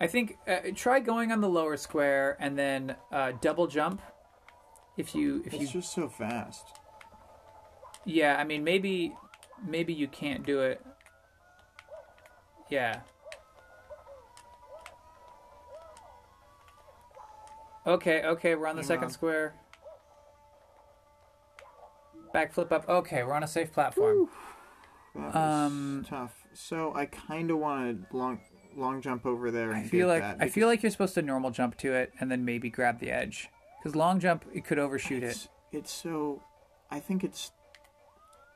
I 0.00 0.06
think 0.06 0.38
uh, 0.46 0.58
try 0.74 1.00
going 1.00 1.32
on 1.32 1.40
the 1.40 1.48
lower 1.48 1.76
square 1.76 2.36
and 2.40 2.58
then 2.58 2.96
uh, 3.10 3.32
double 3.40 3.66
jump. 3.66 4.02
If 4.96 5.14
you 5.14 5.42
if 5.46 5.54
It's 5.54 5.62
you 5.62 5.68
just 5.80 5.92
so 5.92 6.08
fast. 6.08 6.66
yeah, 8.04 8.36
I 8.38 8.44
mean 8.44 8.64
maybe 8.64 9.14
maybe 9.66 9.92
you 9.92 10.08
can't 10.08 10.44
do 10.44 10.60
it. 10.60 10.84
Yeah. 12.70 13.00
Okay, 17.86 18.22
okay, 18.24 18.54
we're 18.56 18.66
on 18.66 18.76
the 18.76 18.82
second 18.82 19.04
on. 19.04 19.10
square. 19.10 19.54
Backflip 22.34 22.72
up. 22.72 22.88
Okay, 22.88 23.22
we're 23.22 23.32
on 23.34 23.44
a 23.44 23.48
safe 23.48 23.72
platform. 23.72 24.28
That 25.14 25.26
was 25.26 25.36
Um, 25.36 26.04
tough. 26.08 26.34
So 26.52 26.92
I 26.94 27.06
kind 27.06 27.50
of 27.50 27.58
want 27.58 28.10
to 28.10 28.16
long 28.16 28.40
long 28.76 29.00
jump 29.00 29.26
over 29.26 29.50
there. 29.50 29.70
And 29.70 29.84
I 29.84 29.88
feel 29.88 30.08
like 30.08 30.22
I 30.22 30.48
feel 30.48 30.68
like 30.68 30.82
you're 30.82 30.90
supposed 30.90 31.14
to 31.14 31.22
normal 31.22 31.50
jump 31.50 31.76
to 31.78 31.92
it 31.92 32.12
and 32.20 32.30
then 32.30 32.44
maybe 32.44 32.70
grab 32.70 33.00
the 33.00 33.10
edge. 33.10 33.48
Because 33.78 33.96
long 33.96 34.20
jump, 34.20 34.44
it 34.52 34.64
could 34.64 34.78
overshoot 34.78 35.22
it. 35.22 35.30
it's, 35.30 35.48
it's 35.72 35.92
so. 35.92 36.42
I 36.90 37.00
think 37.00 37.24
it's. 37.24 37.52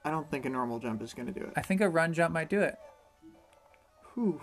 I 0.05 0.11
don't 0.11 0.31
think 0.31 0.47
a 0.47 0.49
normal 0.49 0.79
jump 0.79 1.03
is 1.03 1.13
going 1.13 1.27
to 1.27 1.33
do 1.33 1.45
it. 1.45 1.53
I 1.57 1.63
think 1.63 1.81
a 1.81 1.89
run 1.89 2.15
jump 2.15 2.33
might 2.33 2.49
do 2.49 2.61
it. 2.61 2.77
Whew. 4.15 4.41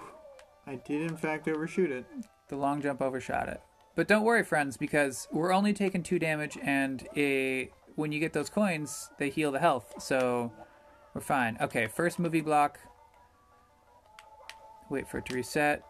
I 0.66 0.76
did 0.76 1.02
in 1.02 1.18
fact 1.18 1.48
overshoot 1.48 1.92
it. 1.92 2.06
The 2.50 2.56
long 2.58 2.82
jump 2.82 3.02
overshot 3.02 3.48
it. 3.50 3.62
But 3.96 4.08
don't 4.08 4.24
worry, 4.24 4.44
friends, 4.44 4.78
because 4.78 5.28
we're 5.32 5.52
only 5.52 5.74
taking 5.74 6.04
two 6.04 6.20
damage, 6.20 6.58
and 6.62 7.08
a 7.16 7.72
when 7.96 8.12
you 8.12 8.20
get 8.20 8.34
those 8.34 8.50
coins, 8.50 9.10
they 9.18 9.30
heal 9.30 9.52
the 9.52 9.60
health, 9.60 9.96
so 10.00 10.52
we're 11.14 11.22
fine. 11.22 11.58
Okay, 11.60 11.88
first 11.88 12.20
movie 12.20 12.42
block. 12.42 12.80
Wait 14.90 15.08
for 15.08 15.18
it 15.20 15.26
to 15.28 15.36
reset. 15.36 15.84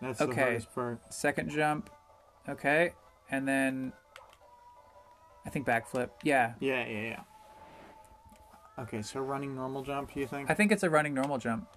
That's 0.00 0.18
the 0.18 0.24
Okay. 0.28 0.40
hardest 0.42 0.74
part. 0.74 1.12
Second 1.12 1.50
jump. 1.50 1.90
Okay, 2.48 2.92
and 3.30 3.46
then 3.46 3.92
I 5.44 5.50
think 5.50 5.66
backflip. 5.66 6.10
Yeah, 6.22 6.54
Yeah, 6.60 6.86
yeah, 6.86 7.00
yeah. 7.00 7.20
Okay, 8.82 9.02
so 9.02 9.20
running 9.20 9.54
normal 9.56 9.82
jump, 9.82 10.14
you 10.14 10.26
think? 10.26 10.50
I 10.50 10.54
think 10.54 10.70
it's 10.72 10.82
a 10.84 10.90
running 10.90 11.12
normal 11.14 11.38
jump. 11.38 11.68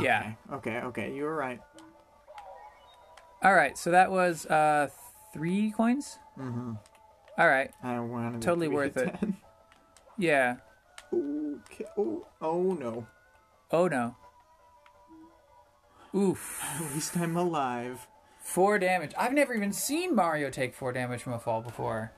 Yeah. 0.00 0.32
Okay, 0.52 0.76
okay, 0.78 0.86
okay. 0.86 1.14
You 1.14 1.24
were 1.24 1.34
right. 1.36 1.60
All 3.42 3.54
right, 3.54 3.76
so 3.78 3.90
that 3.90 4.10
was 4.10 4.46
uh 4.46 4.88
three 5.32 5.70
coins. 5.70 6.18
Mm-hmm. 6.38 6.72
All 7.38 7.48
right, 7.48 7.70
I 7.82 8.00
wanted 8.00 8.42
Totally 8.42 8.68
worth 8.68 8.96
it. 8.96 9.14
10. 9.20 9.36
yeah. 10.18 10.56
Okay. 11.66 11.84
Oh, 11.96 12.26
oh 12.40 12.72
no. 12.74 13.06
Oh 13.70 13.88
no. 13.88 14.14
Oof. 16.14 16.62
At 16.80 16.94
least 16.94 17.16
I'm 17.16 17.36
alive. 17.36 18.06
Four 18.40 18.78
damage. 18.78 19.12
I've 19.18 19.34
never 19.34 19.54
even 19.54 19.72
seen 19.72 20.14
Mario 20.14 20.48
take 20.50 20.74
four 20.74 20.92
damage 20.92 21.22
from 21.22 21.34
a 21.34 21.38
fall 21.38 21.60
before. 21.60 22.12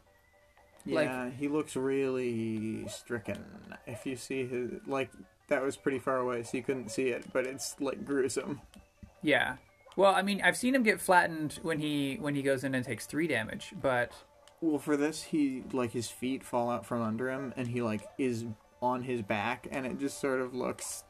Like- 0.86 1.08
Yeah, 1.08 1.30
he 1.30 1.48
looks 1.48 1.76
really 1.76 2.86
stricken. 2.88 3.44
If 3.86 4.06
you 4.06 4.16
see 4.16 4.46
his 4.46 4.70
like 4.86 5.10
that 5.48 5.62
was 5.62 5.76
pretty 5.76 5.98
far 5.98 6.18
away, 6.18 6.44
so 6.44 6.56
you 6.56 6.62
couldn't 6.62 6.90
see 6.90 7.08
it, 7.08 7.24
but 7.32 7.46
it's 7.46 7.74
like 7.80 8.04
gruesome. 8.04 8.60
Yeah. 9.22 9.56
Well, 9.96 10.14
I 10.14 10.22
mean, 10.22 10.40
I've 10.42 10.56
seen 10.56 10.74
him 10.74 10.84
get 10.84 11.00
flattened 11.00 11.58
when 11.62 11.80
he 11.80 12.16
when 12.20 12.36
he 12.36 12.42
goes 12.42 12.62
in 12.62 12.74
and 12.76 12.84
takes 12.84 13.06
three 13.06 13.26
damage, 13.26 13.74
but 13.82 14.12
Well, 14.60 14.78
for 14.78 14.96
this, 14.96 15.24
he 15.24 15.64
like 15.72 15.90
his 15.90 16.08
feet 16.08 16.44
fall 16.44 16.70
out 16.70 16.86
from 16.86 17.02
under 17.02 17.28
him, 17.28 17.52
and 17.56 17.66
he 17.66 17.82
like 17.82 18.02
is 18.16 18.44
on 18.82 19.02
his 19.02 19.22
back, 19.22 19.66
and 19.70 19.86
it 19.86 19.98
just 19.98 20.20
sort 20.20 20.40
of 20.40 20.54
looks 20.54 21.04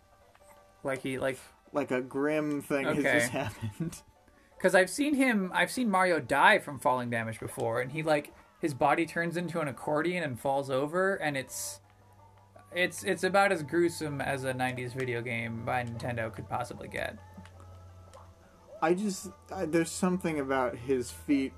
like 0.82 1.02
he 1.02 1.18
like 1.18 1.38
like 1.72 1.90
a 1.90 2.00
grim 2.00 2.62
thing 2.62 2.86
Okay. 2.86 3.02
has 3.02 3.22
just 3.22 3.32
happened. 3.32 4.02
because 4.56 4.74
I've 4.74 4.90
seen 4.90 5.14
him, 5.14 5.50
I've 5.54 5.70
seen 5.70 5.90
Mario 5.90 6.18
die 6.20 6.58
from 6.58 6.78
falling 6.78 7.10
damage 7.10 7.38
before, 7.40 7.80
and 7.80 7.92
he 7.92 8.02
like 8.02 8.32
his 8.60 8.74
body 8.74 9.06
turns 9.06 9.36
into 9.36 9.60
an 9.60 9.68
accordion 9.68 10.22
and 10.22 10.38
falls 10.38 10.70
over, 10.70 11.14
and 11.16 11.36
it's 11.36 11.80
it's 12.74 13.02
it's 13.04 13.24
about 13.24 13.52
as 13.52 13.62
gruesome 13.62 14.20
as 14.20 14.44
a 14.44 14.52
'90s 14.52 14.94
video 14.94 15.22
game 15.22 15.64
by 15.64 15.84
Nintendo 15.84 16.32
could 16.32 16.48
possibly 16.48 16.88
get. 16.88 17.18
I 18.82 18.94
just 18.94 19.28
I, 19.54 19.66
there's 19.66 19.90
something 19.90 20.40
about 20.40 20.74
his 20.76 21.10
feet 21.10 21.52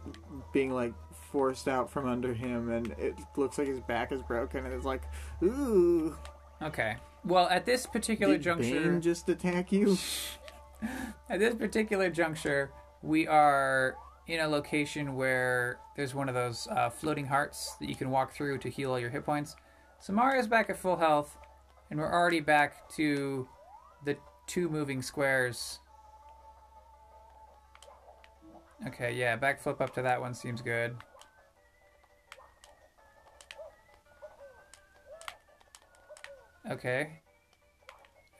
being 0.52 0.73
like 0.73 0.92
forced 1.33 1.67
out 1.67 1.91
from 1.91 2.07
under 2.07 2.33
him, 2.35 2.71
and 2.71 2.93
it 2.99 3.15
looks 3.37 3.59
like 3.59 3.67
his 3.67 3.81
back 3.81 4.12
is 4.12 4.23
broken, 4.23 4.65
and 4.65 4.73
it's 4.75 4.85
like, 4.85 5.03
ooh, 5.43 6.15
Okay. 6.62 6.97
Well, 7.25 7.49
at 7.49 7.67
this 7.67 7.87
particular 7.87 8.35
did 8.35 8.43
juncture, 8.43 8.91
Bane 8.91 9.01
just 9.01 9.29
attack 9.29 9.73
you? 9.73 9.97
At 11.31 11.39
this 11.39 11.55
particular 11.55 12.11
juncture, 12.11 12.73
we 13.03 13.27
are 13.27 13.97
in 14.27 14.41
a 14.41 14.49
location 14.49 15.15
where 15.15 15.79
there's 15.97 16.15
one 16.15 16.29
of 16.29 16.35
those 16.35 16.67
uh, 16.71 16.91
floating 16.91 17.27
hearts 17.27 17.77
that 17.81 17.89
you 17.89 17.95
can 17.95 18.11
walk 18.11 18.33
through 18.33 18.59
to 18.59 18.69
heal 18.69 18.91
all 18.91 18.99
your 18.99 19.11
hit 19.11 19.25
points. 19.25 19.55
So 20.01 20.12
Mario's 20.12 20.49
back 20.49 20.71
at 20.71 20.77
full 20.77 20.97
health, 20.97 21.37
and 21.91 22.01
we're 22.01 22.12
already 22.12 22.41
back 22.41 22.89
to 22.97 23.49
the 24.05 24.17
two 24.47 24.69
moving 24.69 25.03
squares. 25.03 25.79
Okay, 28.89 29.15
yeah, 29.15 29.37
backflip 29.37 29.81
up 29.81 29.95
to 29.95 30.03
that 30.03 30.21
one 30.21 30.35
seems 30.35 30.61
good. 30.61 30.97
Okay. 36.71 37.21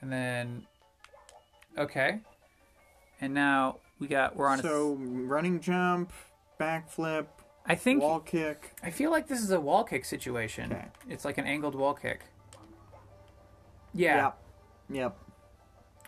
And 0.00 0.12
then. 0.12 0.66
Okay. 1.78 2.20
And 3.20 3.34
now 3.34 3.78
we 3.98 4.08
got 4.08 4.36
we're 4.36 4.48
on 4.48 4.58
a 4.58 4.62
So 4.62 4.94
running 5.00 5.60
jump, 5.60 6.12
backflip, 6.60 7.26
I 7.66 7.74
think 7.74 8.02
wall 8.02 8.20
kick. 8.20 8.74
I 8.82 8.90
feel 8.90 9.10
like 9.10 9.28
this 9.28 9.40
is 9.40 9.50
a 9.50 9.60
wall 9.60 9.84
kick 9.84 10.04
situation. 10.04 10.72
Okay. 10.72 10.86
It's 11.08 11.24
like 11.24 11.38
an 11.38 11.46
angled 11.46 11.74
wall 11.74 11.94
kick. 11.94 12.22
Yeah. 13.94 14.16
Yep. 14.16 14.38
Yep. 14.90 15.18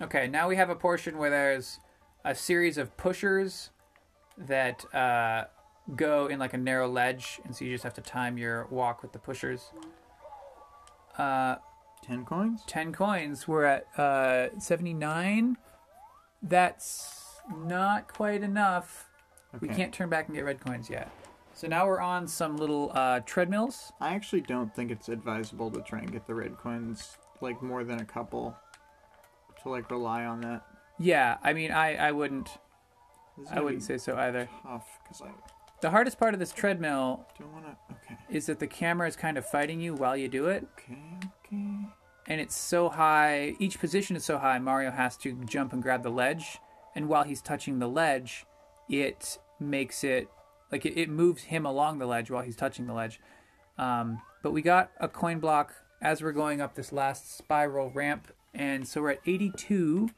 Okay, 0.02 0.26
now 0.26 0.48
we 0.48 0.56
have 0.56 0.70
a 0.70 0.74
portion 0.74 1.18
where 1.18 1.30
there's 1.30 1.78
a 2.24 2.34
series 2.34 2.78
of 2.78 2.96
pushers 2.96 3.70
that 4.36 4.84
uh, 4.92 5.44
go 5.94 6.26
in 6.26 6.40
like 6.40 6.52
a 6.52 6.58
narrow 6.58 6.88
ledge, 6.88 7.40
and 7.44 7.54
so 7.54 7.64
you 7.64 7.70
just 7.70 7.84
have 7.84 7.94
to 7.94 8.00
time 8.00 8.36
your 8.36 8.66
walk 8.70 9.02
with 9.02 9.12
the 9.12 9.20
pushers. 9.20 9.70
Uh, 11.16 11.56
Ten 12.04 12.24
coins. 12.24 12.62
10 12.66 12.92
coins. 12.92 13.48
We're 13.48 13.64
at 13.64 13.86
uh, 13.98 14.48
79. 14.58 15.56
That's 16.42 17.40
not 17.56 18.12
quite 18.12 18.42
enough. 18.42 19.08
We 19.60 19.68
can't 19.68 19.92
turn 19.92 20.08
back 20.08 20.26
and 20.26 20.36
get 20.36 20.44
red 20.44 20.60
coins 20.60 20.90
yet. 20.90 21.10
So 21.54 21.68
now 21.68 21.86
we're 21.86 22.00
on 22.00 22.26
some 22.26 22.56
little 22.56 22.90
uh, 22.94 23.20
treadmills. 23.20 23.92
I 24.00 24.14
actually 24.14 24.40
don't 24.40 24.74
think 24.74 24.90
it's 24.90 25.08
advisable 25.08 25.70
to 25.70 25.80
try 25.82 26.00
and 26.00 26.10
get 26.12 26.26
the 26.26 26.34
red 26.34 26.58
coins 26.58 27.16
like 27.40 27.62
more 27.62 27.84
than 27.84 28.00
a 28.00 28.04
couple 28.04 28.56
to 29.62 29.68
like 29.68 29.90
rely 29.90 30.24
on 30.24 30.40
that. 30.40 30.62
Yeah, 30.98 31.38
I 31.42 31.52
mean, 31.52 31.70
I, 31.70 31.94
I 31.96 32.12
wouldn't 32.12 32.50
I 33.50 33.60
wouldn't 33.60 33.82
say 33.82 33.98
so 33.98 34.16
either. 34.16 34.48
tough 34.62 34.86
because 35.04 35.22
I 35.22 35.30
The 35.80 35.90
hardest 35.90 36.18
part 36.18 36.34
of 36.34 36.40
this 36.40 36.52
treadmill 36.52 37.24
don't 37.38 37.52
want 37.52 37.66
to. 37.66 37.94
Okay. 37.94 38.16
is 38.28 38.46
that 38.46 38.58
the 38.58 38.66
camera 38.66 39.06
is 39.08 39.16
kind 39.16 39.38
of 39.38 39.46
fighting 39.46 39.80
you 39.80 39.94
while 39.94 40.16
you 40.16 40.28
do 40.28 40.46
it, 40.46 40.66
Okay. 40.78 40.98
And 42.26 42.40
it's 42.40 42.56
so 42.56 42.88
high. 42.88 43.54
Each 43.58 43.78
position 43.78 44.16
is 44.16 44.24
so 44.24 44.38
high. 44.38 44.58
Mario 44.58 44.90
has 44.90 45.16
to 45.18 45.32
jump 45.44 45.72
and 45.72 45.82
grab 45.82 46.02
the 46.02 46.10
ledge, 46.10 46.58
and 46.94 47.08
while 47.08 47.24
he's 47.24 47.42
touching 47.42 47.78
the 47.78 47.88
ledge, 47.88 48.46
it 48.88 49.38
makes 49.60 50.04
it 50.04 50.28
like 50.72 50.86
it, 50.86 50.98
it 50.98 51.08
moves 51.08 51.44
him 51.44 51.66
along 51.66 51.98
the 51.98 52.06
ledge 52.06 52.30
while 52.30 52.42
he's 52.42 52.56
touching 52.56 52.86
the 52.86 52.94
ledge. 52.94 53.20
Um, 53.78 54.22
but 54.42 54.52
we 54.52 54.62
got 54.62 54.90
a 55.00 55.08
coin 55.08 55.38
block 55.38 55.74
as 56.00 56.22
we're 56.22 56.32
going 56.32 56.60
up 56.60 56.74
this 56.74 56.92
last 56.92 57.36
spiral 57.36 57.90
ramp, 57.90 58.28
and 58.52 58.86
so 58.86 59.02
we're 59.02 59.12
at 59.12 59.20
82. 59.26 60.10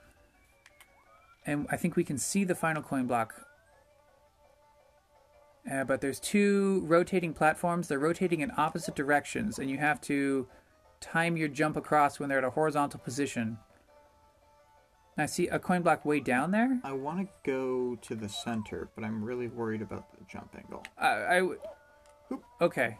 And 1.47 1.67
I 1.71 1.77
think 1.77 1.97
we 1.97 2.05
can 2.05 2.19
see 2.19 2.45
the 2.45 2.55
final 2.55 2.83
coin 2.83 3.07
block. 3.07 3.35
Uh, 5.71 5.85
but 5.85 6.01
there's 6.01 6.21
two 6.21 6.83
rotating 6.87 7.33
platforms. 7.33 7.89
They're 7.89 7.99
rotating 7.99 8.41
in 8.41 8.53
opposite 8.57 8.95
directions, 8.95 9.59
and 9.59 9.71
you 9.71 9.79
have 9.79 10.01
to 10.03 10.47
time 11.07 11.37
your 11.37 11.49
jump 11.49 11.77
across 11.77 12.19
when 12.19 12.29
they're 12.29 12.39
at 12.39 12.45
a 12.45 12.51
horizontal 12.51 13.01
position. 13.01 13.59
I 15.19 15.27
see 15.27 15.49
a 15.49 15.59
coin 15.59 15.83
block 15.83 16.05
way 16.05 16.21
down 16.21 16.51
there. 16.51 16.79
I 16.85 16.93
want 16.93 17.21
to 17.21 17.29
go 17.51 17.97
to 18.03 18.15
the 18.15 18.29
center, 18.29 18.91
but 18.95 19.03
I'm 19.03 19.25
really 19.25 19.49
worried 19.49 19.81
about 19.81 20.13
the 20.13 20.25
jump 20.31 20.55
angle. 20.57 20.83
I, 20.99 21.09
I 21.09 21.37
w- 21.39 21.59
okay. 22.61 22.99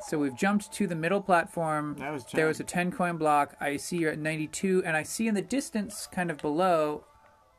So 0.00 0.18
we've 0.18 0.36
jumped 0.36 0.72
to 0.72 0.86
the 0.86 0.96
middle 0.96 1.20
platform. 1.20 1.96
That 1.98 2.12
was 2.12 2.24
10. 2.24 2.36
There 2.36 2.46
was 2.46 2.58
a 2.58 2.64
10 2.64 2.90
coin 2.92 3.16
block. 3.16 3.56
I 3.60 3.76
see 3.76 3.98
you're 3.98 4.12
at 4.12 4.18
92, 4.18 4.82
and 4.84 4.96
I 4.96 5.02
see 5.04 5.28
in 5.28 5.34
the 5.34 5.42
distance, 5.42 6.08
kind 6.10 6.30
of 6.30 6.38
below. 6.38 7.04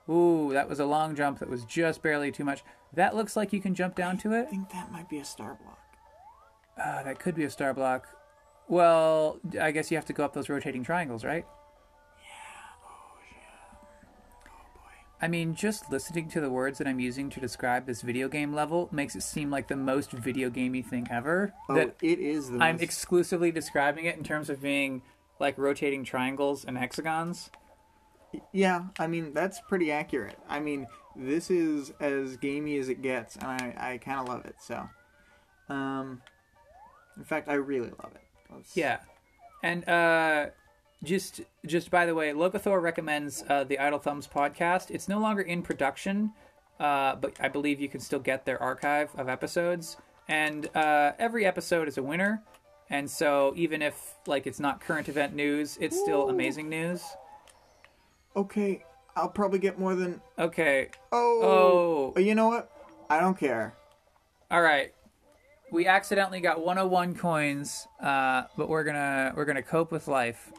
Ooh, 0.10 0.52
that 0.52 0.68
was 0.68 0.80
a 0.80 0.86
long 0.86 1.16
jump 1.16 1.40
that 1.40 1.50
was 1.50 1.64
just 1.66 2.02
barely 2.02 2.32
too 2.32 2.44
much. 2.44 2.64
That 2.94 3.16
looks 3.16 3.36
like 3.38 3.54
you 3.54 3.62
can 3.62 3.76
jump 3.76 3.96
down 3.96 4.18
to 4.20 4.34
it. 4.34 4.48
I 4.48 4.50
think 4.50 4.70
that 4.72 4.92
might 4.92 5.08
be 5.08 5.20
a 5.20 5.26
star 5.26 5.58
block. 5.62 5.80
Uh, 6.78 7.04
that 7.04 7.20
could 7.20 7.36
be 7.36 7.44
a 7.44 7.50
star 7.50 7.74
block. 7.74 8.08
Well, 8.70 9.40
I 9.60 9.72
guess 9.72 9.90
you 9.92 9.98
have 9.98 10.06
to 10.06 10.14
go 10.14 10.24
up 10.24 10.34
those 10.34 10.48
rotating 10.48 10.84
triangles, 10.84 11.26
right? 11.26 11.44
Yeah. 12.22 12.30
Oh, 12.86 13.18
yeah. 13.32 13.78
Oh, 14.48 14.66
boy. 14.76 14.92
I 15.22 15.28
mean, 15.28 15.56
just 15.56 15.92
listening 15.92 16.30
to 16.30 16.40
the 16.40 16.52
words 16.52 16.78
that 16.78 16.88
I'm 16.88 17.00
using 17.00 17.32
to 17.32 17.40
describe 17.40 17.88
this 17.88 18.04
video 18.04 18.30
game 18.30 18.54
level 18.54 18.88
makes 18.92 19.16
it 19.16 19.24
seem 19.24 19.50
like 19.50 19.68
the 19.70 19.76
most 19.76 20.12
video 20.12 20.52
gamey 20.52 20.84
thing 20.84 21.08
ever. 21.10 21.52
Oh, 21.68 21.74
that 21.76 21.96
it 22.04 22.20
is 22.20 22.52
the 22.52 22.60
I'm 22.60 22.76
most- 22.76 22.84
exclusively 22.84 23.52
describing 23.52 24.06
it 24.06 24.16
in 24.18 24.24
terms 24.24 24.52
of 24.52 24.62
being 24.62 25.02
like 25.40 25.58
rotating 25.58 26.04
triangles 26.04 26.64
and 26.64 26.78
hexagons. 26.78 27.50
Yeah, 28.54 28.84
I 29.00 29.08
mean 29.08 29.34
that's 29.34 29.60
pretty 29.62 29.92
accurate. 29.92 30.38
I 30.48 30.60
mean 30.60 30.86
this 31.16 31.50
is 31.50 31.92
as 32.00 32.38
gamey 32.38 32.78
as 32.78 32.88
it 32.88 33.02
gets, 33.02 33.36
and 33.36 33.46
I, 33.46 33.94
I 33.94 33.98
kind 33.98 34.20
of 34.20 34.28
love 34.28 34.46
it. 34.46 34.58
So, 34.60 34.88
um, 35.70 36.22
in 37.18 37.24
fact, 37.24 37.50
I 37.50 37.54
really 37.56 37.90
love 37.90 38.12
it. 38.14 38.22
Let's- 38.54 38.76
Yeah, 38.76 39.00
and 39.64 39.88
uh, 39.88 40.48
just 41.04 41.42
just 41.66 41.92
by 41.92 42.06
the 42.06 42.16
way, 42.16 42.32
Locathor 42.32 42.82
recommends 42.82 43.44
uh, 43.50 43.64
the 43.64 43.80
Idle 43.80 44.00
Thumbs 44.00 44.28
podcast. 44.28 44.90
It's 44.92 45.08
no 45.08 45.20
longer 45.20 45.42
in 45.42 45.62
production, 45.62 46.34
uh, 46.80 47.16
but 47.16 47.34
I 47.40 47.48
believe 47.50 47.80
you 47.80 47.90
can 47.90 48.00
still 48.00 48.20
get 48.20 48.46
their 48.46 48.62
archive 48.62 49.10
of 49.18 49.30
episodes. 49.30 49.98
And 50.28 50.70
uh, 50.76 51.14
every 51.18 51.46
episode 51.46 51.88
is 51.88 51.98
a 51.98 52.04
winner, 52.04 52.44
and 52.90 53.10
so 53.10 53.54
even 53.56 53.82
if 53.82 54.16
like 54.28 54.46
it's 54.46 54.60
not 54.60 54.80
current 54.82 55.10
event 55.10 55.34
news, 55.36 55.78
it's 55.82 56.00
still 56.00 56.24
Ooh. 56.24 56.30
amazing 56.30 56.70
news. 56.70 57.04
Okay, 58.36 58.84
I'll 59.16 59.30
probably 59.30 59.60
get 59.60 59.80
more 59.80 59.96
than. 59.96 60.22
Okay, 60.38 60.90
Oh. 61.12 62.14
Oh. 62.16 62.20
You 62.20 62.36
know 62.36 62.48
what? 62.48 62.72
I 63.10 63.20
don't 63.20 63.38
care. 63.38 63.74
all 64.52 64.62
right. 64.62 64.94
We 65.72 65.86
accidentally 65.86 66.42
got 66.42 66.64
101 66.66 67.16
coins, 67.16 67.88
uh, 68.02 68.44
but 68.58 68.70
we're 68.70 68.84
gonna 68.84 69.34
we're 69.36 69.46
gonna 69.46 69.62
cope 69.62 69.92
with 69.92 70.08
life. 70.08 70.52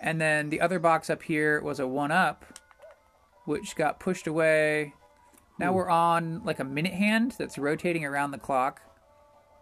And 0.00 0.20
then 0.20 0.48
the 0.50 0.60
other 0.60 0.78
box 0.78 1.10
up 1.10 1.22
here 1.24 1.60
was 1.60 1.80
a 1.80 1.86
one 1.86 2.12
up, 2.12 2.44
which 3.46 3.74
got 3.74 3.98
pushed 3.98 4.28
away. 4.28 4.94
Now 5.58 5.72
we're 5.72 5.88
on 5.90 6.44
like 6.44 6.60
a 6.60 6.64
minute 6.64 6.92
hand 6.92 7.34
that's 7.36 7.58
rotating 7.58 8.04
around 8.04 8.30
the 8.30 8.38
clock. 8.38 8.80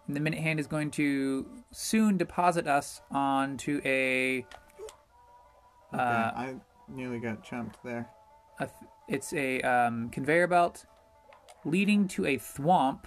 And 0.06 0.14
the 0.14 0.20
minute 0.20 0.40
hand 0.40 0.60
is 0.60 0.66
going 0.66 0.90
to 0.92 1.46
soon 1.72 2.16
deposit 2.18 2.66
us 2.68 3.00
onto 3.10 3.80
a, 3.84 4.46
Okay, 5.94 6.02
Uh, 6.02 6.30
I 6.36 6.54
nearly 6.86 7.18
got 7.18 7.42
chumped 7.42 7.82
there. 7.82 8.08
a 8.60 8.66
th- 8.66 8.90
it's 9.08 9.32
a 9.32 9.60
um, 9.62 10.10
conveyor 10.10 10.46
belt 10.48 10.84
leading 11.64 12.06
to 12.08 12.26
a 12.26 12.36
thwomp, 12.38 13.04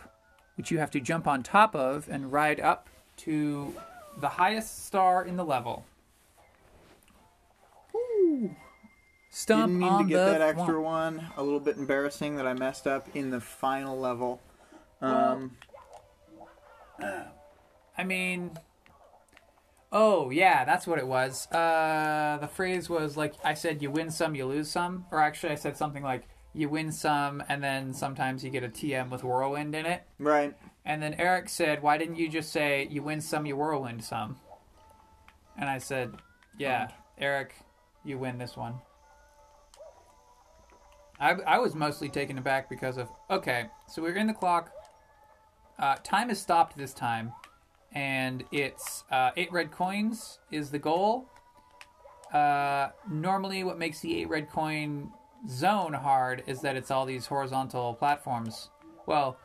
which 0.60 0.72
you 0.72 0.78
have 0.78 0.92
to 0.92 1.00
jump 1.00 1.26
on 1.26 1.42
top 1.42 1.74
of 1.74 2.10
and 2.10 2.34
ride 2.34 2.60
up 2.60 2.90
to 3.16 3.74
the 4.18 4.28
highest 4.28 4.86
star 4.86 5.24
in 5.24 5.38
the 5.38 5.46
level. 5.46 5.86
Stump 9.30 9.68
Didn't 9.68 9.80
mean 9.80 9.90
on 9.90 10.04
to 10.04 10.10
get 10.10 10.26
that 10.26 10.42
extra 10.42 10.74
thwomp. 10.74 10.84
one. 10.84 11.28
A 11.38 11.42
little 11.42 11.62
bit 11.62 11.78
embarrassing 11.78 12.36
that 12.36 12.46
I 12.46 12.54
messed 12.54 12.88
up 12.88 13.08
in 13.16 13.30
the 13.30 13.40
final 13.40 13.98
level. 13.98 14.42
Um, 15.00 15.56
I 17.98 18.04
mean, 18.04 18.52
oh 19.94 20.30
yeah, 20.30 20.66
that's 20.66 20.86
what 20.86 21.00
it 21.00 21.08
was. 21.08 21.50
Uh, 21.54 22.38
the 22.42 22.50
phrase 22.50 22.90
was 22.90 23.16
like 23.16 23.36
I 23.46 23.54
said, 23.54 23.82
"You 23.82 23.92
win 23.92 24.12
some, 24.12 24.36
you 24.36 24.46
lose 24.46 24.70
some," 24.70 25.06
or 25.10 25.22
actually, 25.22 25.54
I 25.54 25.56
said 25.56 25.78
something 25.78 26.04
like, 26.04 26.28
"You 26.54 26.70
win 26.70 26.92
some, 26.92 27.44
and 27.48 27.64
then 27.64 27.94
sometimes 27.94 28.44
you 28.44 28.50
get 28.50 28.64
a 28.64 28.70
TM 28.70 29.10
with 29.10 29.24
whirlwind 29.24 29.76
in 29.76 29.86
it." 29.86 30.04
right. 30.18 30.56
And 30.86 31.04
then 31.04 31.14
Eric 31.16 31.50
said, 31.50 31.82
"Why 31.84 31.98
didn't 31.98 32.16
you 32.16 32.30
just 32.30 32.52
say 32.52 32.88
you 32.90 33.04
win 33.04 33.22
some, 33.22 33.46
you 33.46 33.56
whirlwind 33.56 34.04
some?" 34.04 34.38
And 35.58 35.70
I 35.70 35.78
said, 35.78 36.16
"Yeah, 36.58 36.90
Eric, 37.18 37.54
you 38.04 38.18
win 38.18 38.38
this 38.38 38.56
one." 38.58 38.76
I, 41.20 41.32
I 41.46 41.60
was 41.60 41.76
mostly 41.76 42.08
taken 42.10 42.38
aback 42.38 42.70
because 42.70 42.98
of 42.98 43.10
okay, 43.30 43.70
so 43.88 44.02
we're 44.02 44.16
in 44.16 44.28
the 44.28 44.34
clock. 44.34 44.72
Uh, 45.78 45.96
time 46.04 46.30
is 46.30 46.40
stopped 46.40 46.78
this 46.78 46.94
time, 46.94 47.34
and 47.92 48.44
it's 48.52 49.04
uh, 49.12 49.32
eight 49.36 49.52
red 49.52 49.72
coins 49.72 50.40
is 50.52 50.72
the 50.72 50.80
goal. 50.80 51.30
Uh, 52.34 52.90
normally, 53.10 53.64
what 53.64 53.78
makes 53.78 54.00
the 54.00 54.22
eight 54.22 54.30
red 54.30 54.50
coin 54.50 55.12
zone 55.48 55.94
hard 55.94 56.44
is 56.48 56.62
that 56.62 56.76
it's 56.76 56.92
all 56.92 57.06
these 57.06 57.28
horizontal 57.28 57.94
platforms. 57.94 58.70
Well, 59.06 59.38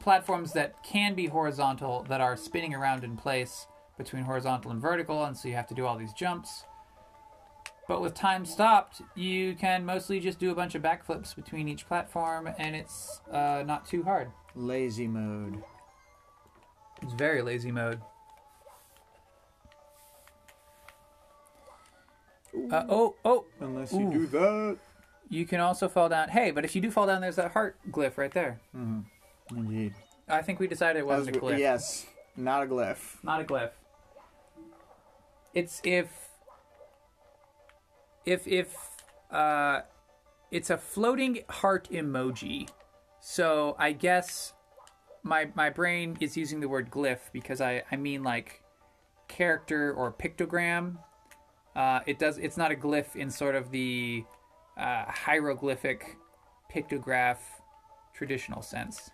platforms 0.00 0.52
that 0.52 0.82
can 0.82 1.14
be 1.14 1.26
horizontal 1.26 2.04
that 2.08 2.20
are 2.20 2.36
spinning 2.36 2.74
around 2.74 3.04
in 3.04 3.16
place 3.16 3.66
between 3.96 4.22
horizontal 4.24 4.70
and 4.70 4.80
vertical, 4.80 5.24
and 5.24 5.36
so 5.36 5.48
you 5.48 5.54
have 5.54 5.66
to 5.68 5.74
do 5.74 5.86
all 5.86 5.96
these 5.96 6.12
jumps. 6.12 6.64
But 7.88 8.02
with 8.02 8.14
time 8.14 8.44
stopped, 8.44 9.00
you 9.14 9.54
can 9.54 9.84
mostly 9.84 10.20
just 10.20 10.38
do 10.38 10.50
a 10.50 10.54
bunch 10.54 10.74
of 10.74 10.82
backflips 10.82 11.34
between 11.34 11.68
each 11.68 11.86
platform, 11.86 12.48
and 12.58 12.76
it's 12.76 13.20
uh, 13.32 13.64
not 13.66 13.86
too 13.86 14.02
hard. 14.02 14.30
Lazy 14.54 15.08
mode. 15.08 15.62
It's 17.02 17.14
very 17.14 17.42
lazy 17.42 17.72
mode. 17.72 18.00
Uh, 22.70 22.84
oh, 22.88 23.14
oh, 23.24 23.44
Unless 23.60 23.92
you 23.92 24.08
Ooh. 24.08 24.12
do 24.12 24.26
that. 24.26 24.78
You 25.28 25.46
can 25.46 25.60
also 25.60 25.88
fall 25.88 26.08
down. 26.08 26.28
Hey, 26.28 26.50
but 26.50 26.64
if 26.64 26.74
you 26.74 26.80
do 26.80 26.90
fall 26.90 27.06
down, 27.06 27.20
there's 27.20 27.36
that 27.36 27.52
heart 27.52 27.76
glyph 27.90 28.16
right 28.16 28.32
there. 28.32 28.60
Indeed. 29.50 29.94
I 30.28 30.42
think 30.42 30.60
we 30.60 30.66
decided 30.66 30.98
it 30.98 31.06
wasn't 31.06 31.36
a 31.36 31.40
glyph. 31.40 31.58
Yes, 31.58 32.06
not 32.36 32.62
a 32.62 32.66
glyph. 32.66 33.22
not 33.22 33.40
a 33.40 33.44
glyph. 33.44 33.70
It's 35.54 35.80
if 35.84 36.28
if 38.26 38.46
if 38.46 38.76
uh 39.30 39.80
it's 40.50 40.70
a 40.70 40.76
floating 40.78 41.40
heart 41.48 41.88
emoji. 41.90 42.68
So 43.20 43.74
I 43.78 43.92
guess 43.92 44.52
my 45.22 45.48
my 45.54 45.70
brain 45.70 46.16
is 46.20 46.36
using 46.36 46.60
the 46.60 46.68
word 46.68 46.90
glyph 46.90 47.32
because 47.32 47.60
I 47.60 47.82
I 47.90 47.96
mean 47.96 48.22
like 48.22 48.62
character 49.28 49.92
or 49.92 50.12
pictogram. 50.12 50.98
Uh, 51.76 52.00
it 52.06 52.18
does. 52.18 52.38
It's 52.38 52.56
not 52.56 52.72
a 52.72 52.74
glyph 52.74 53.14
in 53.14 53.30
sort 53.30 53.54
of 53.54 53.70
the 53.70 54.24
uh, 54.78 55.04
hieroglyphic 55.08 56.16
pictograph 56.72 57.38
traditional 58.14 58.62
sense. 58.62 59.10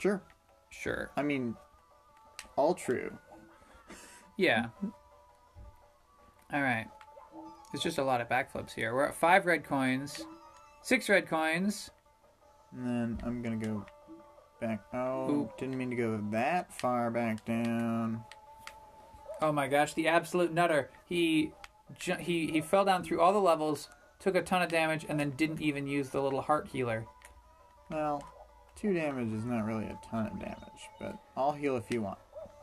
Sure. 0.00 0.22
Sure. 0.70 1.10
I 1.16 1.22
mean, 1.22 1.54
all 2.56 2.74
true. 2.74 3.16
Yeah. 4.36 4.66
All 6.52 6.62
right. 6.62 6.86
There's 7.72 7.82
just 7.82 7.98
a 7.98 8.04
lot 8.04 8.20
of 8.20 8.28
backflips 8.28 8.72
here. 8.72 8.94
We're 8.94 9.06
at 9.06 9.16
five 9.16 9.46
red 9.46 9.64
coins, 9.64 10.24
six 10.82 11.08
red 11.08 11.26
coins. 11.26 11.90
And 12.72 12.86
then 12.86 13.20
I'm 13.24 13.42
gonna 13.42 13.56
go 13.56 13.84
back. 14.60 14.84
Oh, 14.94 15.28
Ooh. 15.28 15.50
didn't 15.58 15.76
mean 15.76 15.90
to 15.90 15.96
go 15.96 16.20
that 16.30 16.72
far 16.72 17.10
back 17.10 17.44
down. 17.44 18.22
Oh 19.42 19.50
my 19.50 19.66
gosh, 19.66 19.94
the 19.94 20.06
absolute 20.06 20.52
nutter. 20.52 20.90
He 21.08 21.52
ju- 21.98 22.16
he 22.18 22.46
he 22.48 22.60
fell 22.60 22.84
down 22.84 23.02
through 23.02 23.20
all 23.20 23.32
the 23.32 23.38
levels, 23.40 23.88
took 24.18 24.34
a 24.34 24.42
ton 24.42 24.62
of 24.62 24.68
damage, 24.68 25.06
and 25.08 25.18
then 25.20 25.30
didn't 25.30 25.60
even 25.60 25.86
use 25.86 26.10
the 26.10 26.20
little 26.22 26.42
heart 26.42 26.68
healer. 26.68 27.04
Well, 27.90 28.22
two 28.74 28.92
damage 28.94 29.32
is 29.32 29.44
not 29.44 29.64
really 29.64 29.84
a 29.86 29.98
ton 30.10 30.26
of 30.26 30.38
damage, 30.38 30.88
but 31.00 31.16
I'll 31.36 31.52
heal 31.52 31.76
if 31.76 31.90
you 31.90 32.02
want. 32.02 32.18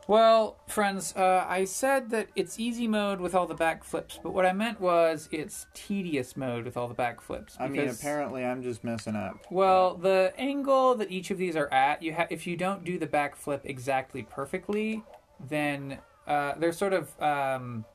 Well, 0.06 0.58
friends, 0.68 1.16
uh, 1.16 1.46
I 1.48 1.64
said 1.64 2.10
that 2.10 2.28
it's 2.36 2.60
easy 2.60 2.86
mode 2.86 3.22
with 3.22 3.34
all 3.34 3.46
the 3.46 3.54
backflips, 3.54 4.18
but 4.22 4.34
what 4.34 4.44
I 4.44 4.52
meant 4.52 4.78
was 4.78 5.30
it's 5.32 5.64
tedious 5.72 6.36
mode 6.36 6.66
with 6.66 6.76
all 6.76 6.88
the 6.88 6.94
backflips. 6.94 7.56
I 7.58 7.68
mean, 7.68 7.80
because- 7.80 8.00
apparently 8.00 8.44
I'm 8.44 8.62
just 8.62 8.84
messing 8.84 9.16
up. 9.16 9.46
Well, 9.50 9.94
the 9.94 10.34
angle 10.36 10.94
that 10.96 11.10
each 11.10 11.30
of 11.30 11.38
these 11.38 11.56
are 11.56 11.72
at, 11.72 12.02
you 12.02 12.12
ha- 12.12 12.26
if 12.28 12.46
you 12.46 12.54
don't 12.54 12.84
do 12.84 12.98
the 12.98 13.06
backflip 13.06 13.60
exactly 13.64 14.22
perfectly, 14.24 15.02
then 15.40 16.00
uh, 16.26 16.52
they're 16.58 16.72
sort 16.72 16.92
of 16.92 17.18
um, 17.22 17.86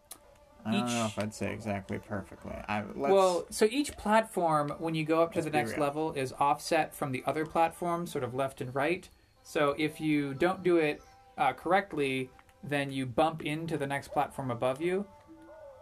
I 0.66 0.72
don't 0.72 0.88
each- 0.88 0.94
know 0.94 1.06
if 1.06 1.20
I'd 1.20 1.34
say 1.34 1.54
exactly 1.54 2.00
perfectly. 2.00 2.56
I 2.68 2.84
let's, 2.96 3.12
well. 3.14 3.46
So 3.50 3.68
each 3.72 3.96
platform, 3.98 4.74
when 4.80 4.96
you 4.96 5.06
go 5.06 5.22
up 5.24 5.34
to 5.34 5.42
the 5.42 5.50
next 5.50 5.72
real. 5.72 5.82
level, 5.82 6.14
is 6.14 6.34
offset 6.40 6.94
from 6.94 7.12
the 7.12 7.24
other 7.26 7.46
platform, 7.46 8.06
sort 8.08 8.24
of 8.24 8.34
left 8.34 8.62
and 8.62 8.74
right. 8.76 9.08
So 9.44 9.74
if 9.78 10.00
you 10.02 10.34
don't 10.34 10.62
do 10.64 10.78
it 10.78 11.02
uh, 11.38 11.54
correctly, 11.54 12.30
then 12.64 12.92
you 12.92 13.06
bump 13.06 13.44
into 13.44 13.78
the 13.78 13.88
next 13.88 14.10
platform 14.10 14.52
above 14.52 14.82
you, 14.82 15.06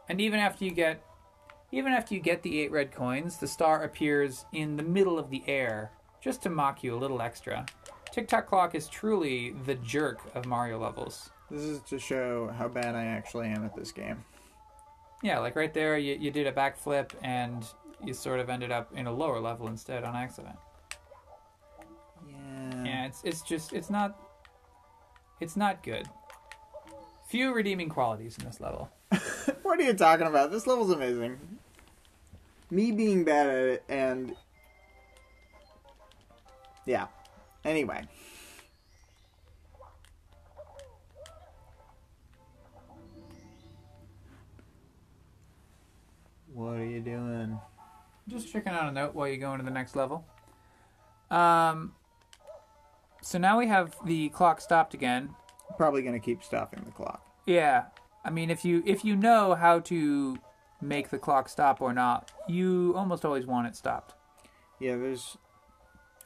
and 0.07 0.21
even 0.21 0.39
after 0.39 0.63
you 0.63 0.71
get 0.71 1.03
even 1.71 1.91
after 1.91 2.13
you 2.13 2.21
get 2.21 2.43
the 2.43 2.61
eight 2.61 2.71
red 2.71 2.91
coins, 2.91 3.37
the 3.37 3.47
star 3.47 3.83
appears 3.83 4.45
in 4.53 4.77
the 4.77 4.83
middle 4.83 5.19
of 5.19 5.29
the 5.29 5.43
air, 5.47 5.91
just 6.21 6.41
to 6.43 6.49
mock 6.49 6.81
you 6.81 6.95
a 6.95 6.97
little 6.97 7.21
extra. 7.21 7.65
Tick 8.11 8.27
Tock 8.27 8.47
Clock 8.47 8.73
is 8.73 8.87
truly 8.87 9.53
the 9.65 9.75
jerk 9.75 10.19
of 10.33 10.45
Mario 10.45 10.79
levels. 10.79 11.29
This 11.51 11.63
is 11.63 11.81
to 11.83 11.99
show 11.99 12.53
how 12.57 12.67
bad 12.67 12.95
I 12.95 13.03
actually 13.03 13.47
am 13.47 13.65
at 13.65 13.75
this 13.75 13.91
game. 13.91 14.23
Yeah, 15.23 15.39
like 15.39 15.55
right 15.55 15.73
there, 15.73 15.97
you, 15.97 16.15
you 16.19 16.31
did 16.31 16.47
a 16.47 16.51
backflip 16.51 17.11
and 17.23 17.65
you 18.03 18.13
sort 18.13 18.39
of 18.39 18.49
ended 18.49 18.71
up 18.71 18.91
in 18.95 19.07
a 19.07 19.11
lower 19.11 19.39
level 19.39 19.67
instead 19.67 20.03
on 20.03 20.15
accident. 20.15 20.55
Yeah. 22.29 22.83
Yeah, 22.83 23.05
it's 23.05 23.23
it's 23.23 23.41
just 23.41 23.73
it's 23.73 23.89
not 23.89 24.19
it's 25.39 25.55
not 25.55 25.83
good. 25.83 26.07
Few 27.27 27.53
redeeming 27.53 27.89
qualities 27.89 28.37
in 28.37 28.45
this 28.45 28.61
level. 28.61 28.89
what 29.63 29.79
are 29.79 29.83
you 29.83 29.93
talking 29.93 30.27
about? 30.27 30.51
This 30.51 30.67
level's 30.67 30.91
amazing. 30.91 31.39
Me 32.69 32.91
being 32.91 33.23
bad 33.23 33.47
at 33.47 33.55
it 33.55 33.83
and 33.89 34.35
yeah. 36.85 37.07
Anyway. 37.65 38.03
What 46.57 46.79
are 46.79 46.85
you 46.85 47.01
doing? 47.01 47.59
Just 48.27 48.51
checking 48.51 48.73
out 48.73 48.89
a 48.89 48.91
note 48.91 49.13
while 49.13 49.27
you 49.27 49.37
go 49.37 49.53
into 49.53 49.63
the 49.63 49.69
next 49.69 49.95
level. 49.95 50.25
Um, 51.29 51.93
so 53.21 53.37
now 53.37 53.59
we 53.59 53.67
have 53.67 53.95
the 54.03 54.29
clock 54.29 54.59
stopped 54.59 54.95
again. 54.95 55.35
Probably 55.77 56.01
gonna 56.01 56.19
keep 56.19 56.43
stopping 56.43 56.81
the 56.83 56.91
clock. 56.91 57.23
Yeah, 57.45 57.85
I 58.25 58.31
mean 58.31 58.49
if 58.49 58.65
you 58.65 58.81
if 58.87 59.05
you 59.05 59.15
know 59.15 59.53
how 59.53 59.79
to 59.81 60.39
make 60.81 61.11
the 61.11 61.19
clock 61.19 61.47
stop 61.47 61.79
or 61.79 61.93
not, 61.93 62.31
you 62.47 62.91
almost 62.97 63.23
always 63.23 63.45
want 63.45 63.67
it 63.67 63.75
stopped. 63.75 64.15
Yeah, 64.79 64.95
there's 64.95 65.37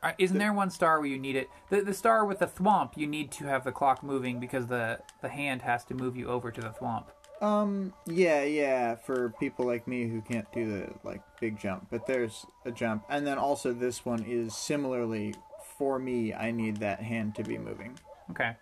Uh, 0.01 0.13
Isn't 0.17 0.37
there 0.37 0.53
one 0.53 0.69
star 0.69 0.99
where 0.99 1.09
you 1.09 1.19
need 1.19 1.35
it? 1.35 1.49
The 1.69 1.81
the 1.81 1.93
star 1.93 2.25
with 2.25 2.39
the 2.39 2.47
thwomp, 2.47 2.95
you 2.95 3.05
need 3.05 3.31
to 3.33 3.47
have 3.47 3.65
the 3.65 3.73
clock 3.73 4.01
moving 4.01 4.39
because 4.39 4.67
the 4.67 5.01
the 5.21 5.29
hand 5.29 5.63
has 5.63 5.83
to 5.85 5.93
move 5.93 6.15
you 6.15 6.27
over 6.29 6.51
to 6.51 6.61
the 6.61 6.69
thwomp. 6.69 7.07
Um, 7.41 7.93
yeah, 8.05 8.43
yeah, 8.43 8.95
for 8.95 9.33
people 9.39 9.65
like 9.65 9.87
me 9.87 10.07
who 10.07 10.21
can't 10.21 10.51
do 10.53 10.69
the 10.69 10.93
like 11.03 11.21
big 11.39 11.59
jump, 11.59 11.87
but 11.89 12.05
there's 12.05 12.45
a 12.65 12.71
jump. 12.71 13.03
And 13.09 13.25
then 13.25 13.37
also 13.39 13.73
this 13.73 14.05
one 14.05 14.23
is 14.23 14.55
similarly 14.55 15.33
for 15.77 15.97
me, 15.97 16.33
I 16.33 16.51
need 16.51 16.77
that 16.77 17.01
hand 17.01 17.33
to 17.35 17.43
be 17.43 17.57
moving. 17.57 17.97
Okay. 18.29 18.55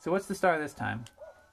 So 0.00 0.10
what's 0.10 0.26
the 0.26 0.34
star 0.34 0.58
this 0.58 0.72
time? 0.72 1.04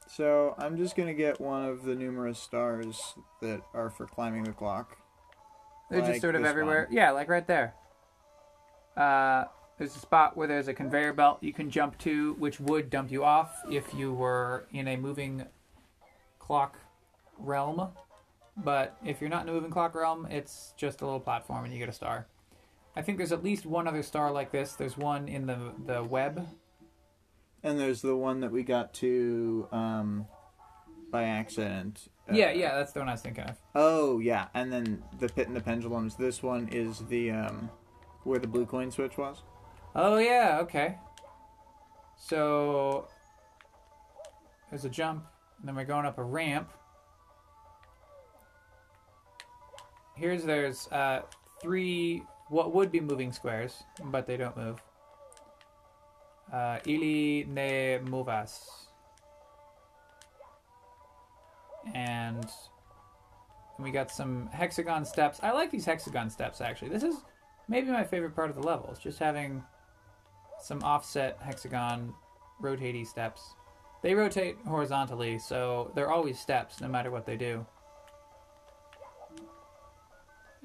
So, 0.08 0.54
I'm 0.60 0.78
just 0.78 0.96
going 0.96 1.08
to 1.08 1.14
get 1.14 1.42
one 1.42 1.66
of 1.66 1.86
the 1.86 1.96
numerous 1.96 2.38
stars 2.38 3.16
that 3.42 3.62
are 3.74 3.90
for 3.90 4.06
climbing 4.06 4.44
the 4.44 4.52
clock. 4.52 4.98
They're 5.90 6.02
Like 6.02 6.12
just 6.12 6.22
sort 6.22 6.36
of 6.36 6.46
everywhere. 6.46 6.86
one. 6.88 6.96
Yeah, 6.96 7.12
like 7.12 7.30
right 7.30 7.48
there. 7.48 7.74
Uh, 8.96 9.46
there's 9.78 9.96
a 9.96 10.00
spot 10.00 10.38
where 10.38 10.48
there's 10.48 10.68
a 10.68 10.74
conveyor 10.74 11.14
belt 11.14 11.40
you 11.42 11.52
can 11.52 11.70
jump 11.70 11.98
to, 12.00 12.34
which 12.34 12.60
would 12.60 12.90
dump 12.90 13.12
you 13.12 13.24
off 13.24 13.56
if 13.70 13.94
you 13.94 14.14
were 14.14 14.68
in 14.72 14.88
a 14.88 14.98
moving 14.98 15.46
clock 16.44 16.78
realm. 17.38 17.90
But 18.58 18.98
if 19.04 19.22
you're 19.22 19.30
not 19.30 19.44
in 19.44 19.50
a 19.50 19.54
moving 19.54 19.72
clock 19.72 19.96
realm, 19.96 20.28
it's 20.30 20.74
just 20.78 21.02
a 21.02 21.06
little 21.06 21.22
platform 21.22 21.64
and 21.64 21.74
you 21.74 21.80
get 21.80 21.90
a 21.90 21.94
star. 21.94 22.28
I 22.96 23.02
think 23.02 23.18
there's 23.18 23.32
at 23.32 23.44
least 23.44 23.66
one 23.66 23.88
other 23.88 24.04
star 24.04 24.32
like 24.32 24.52
this. 24.52 24.74
There's 24.74 24.98
one 24.98 25.28
in 25.28 25.48
the 25.48 25.74
the 25.86 26.04
web. 26.04 26.48
And 27.64 27.80
there's 27.80 28.02
the 28.02 28.16
one 28.16 28.42
that 28.42 28.52
we 28.52 28.62
got 28.64 28.94
to 28.96 29.68
um 29.72 30.28
by 31.12 31.24
accident. 31.24 32.10
Uh, 32.30 32.36
yeah, 32.36 32.52
yeah, 32.52 32.76
that's 32.76 32.92
the 32.92 33.00
one 33.00 33.10
I 33.10 33.14
was 33.14 33.22
thinking 33.22 33.46
of. 33.46 33.58
Oh, 33.74 34.20
yeah. 34.20 34.48
And 34.54 34.72
then 34.72 35.04
the 35.20 35.30
pit 35.30 35.48
and 35.48 35.56
the 35.56 35.62
pendulums. 35.62 36.16
This 36.16 36.44
one 36.44 36.68
is 36.70 37.00
the 37.08 37.32
um 37.32 37.70
where 38.24 38.40
the 38.40 38.48
blue 38.48 38.66
coin 38.66 38.92
switch 38.92 39.18
was. 39.18 39.44
Oh 39.96 40.18
yeah, 40.18 40.60
okay. 40.62 40.98
So 42.18 43.08
there's 44.70 44.86
a 44.86 44.90
jump, 44.90 45.26
and 45.64 45.70
then 45.70 45.78
we're 45.78 45.86
going 45.86 46.06
up 46.06 46.18
a 46.18 46.24
ramp. 46.24 46.70
Here's 50.14 50.44
there's 50.44 50.90
uh, 50.92 51.22
three 51.62 52.22
what 52.50 52.76
would 52.76 52.92
be 52.92 53.00
moving 53.00 53.32
squares, 53.32 53.82
but 54.04 54.28
they 54.28 54.36
don't 54.36 54.58
move. 54.58 54.84
Uh, 56.52 56.80
ili 56.86 57.46
ne 57.48 58.00
movas. 58.04 58.60
And 61.94 62.46
we 63.80 63.90
got 63.90 64.12
some 64.12 64.48
hexagon 64.48 65.06
steps. 65.06 65.40
I 65.42 65.52
like 65.52 65.72
these 65.72 65.86
hexagon 65.86 66.30
steps 66.30 66.60
actually. 66.60 66.90
This 66.90 67.04
is 67.04 67.16
maybe 67.70 67.90
my 67.90 68.04
favorite 68.04 68.36
part 68.36 68.50
of 68.50 68.58
the 68.58 68.64
level. 68.64 68.90
It's 68.92 69.00
just 69.00 69.18
having 69.18 69.64
some 70.62 70.84
offset 70.84 71.40
hexagon 71.42 72.14
rotating 72.60 73.06
steps. 73.06 73.56
They 74.04 74.14
rotate 74.14 74.58
horizontally, 74.68 75.40
so 75.40 75.92
they're 75.96 76.12
always 76.12 76.38
steps 76.38 76.82
no 76.82 76.90
matter 76.90 77.10
what 77.10 77.26
they 77.26 77.38
do. 77.38 77.66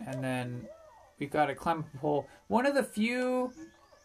And 0.06 0.22
then 0.22 0.66
we've 1.18 1.30
got 1.30 1.48
a 1.48 1.54
climb 1.54 1.84
pole. 2.00 2.26
One 2.48 2.66
of 2.66 2.74
the 2.74 2.82
few 2.82 3.52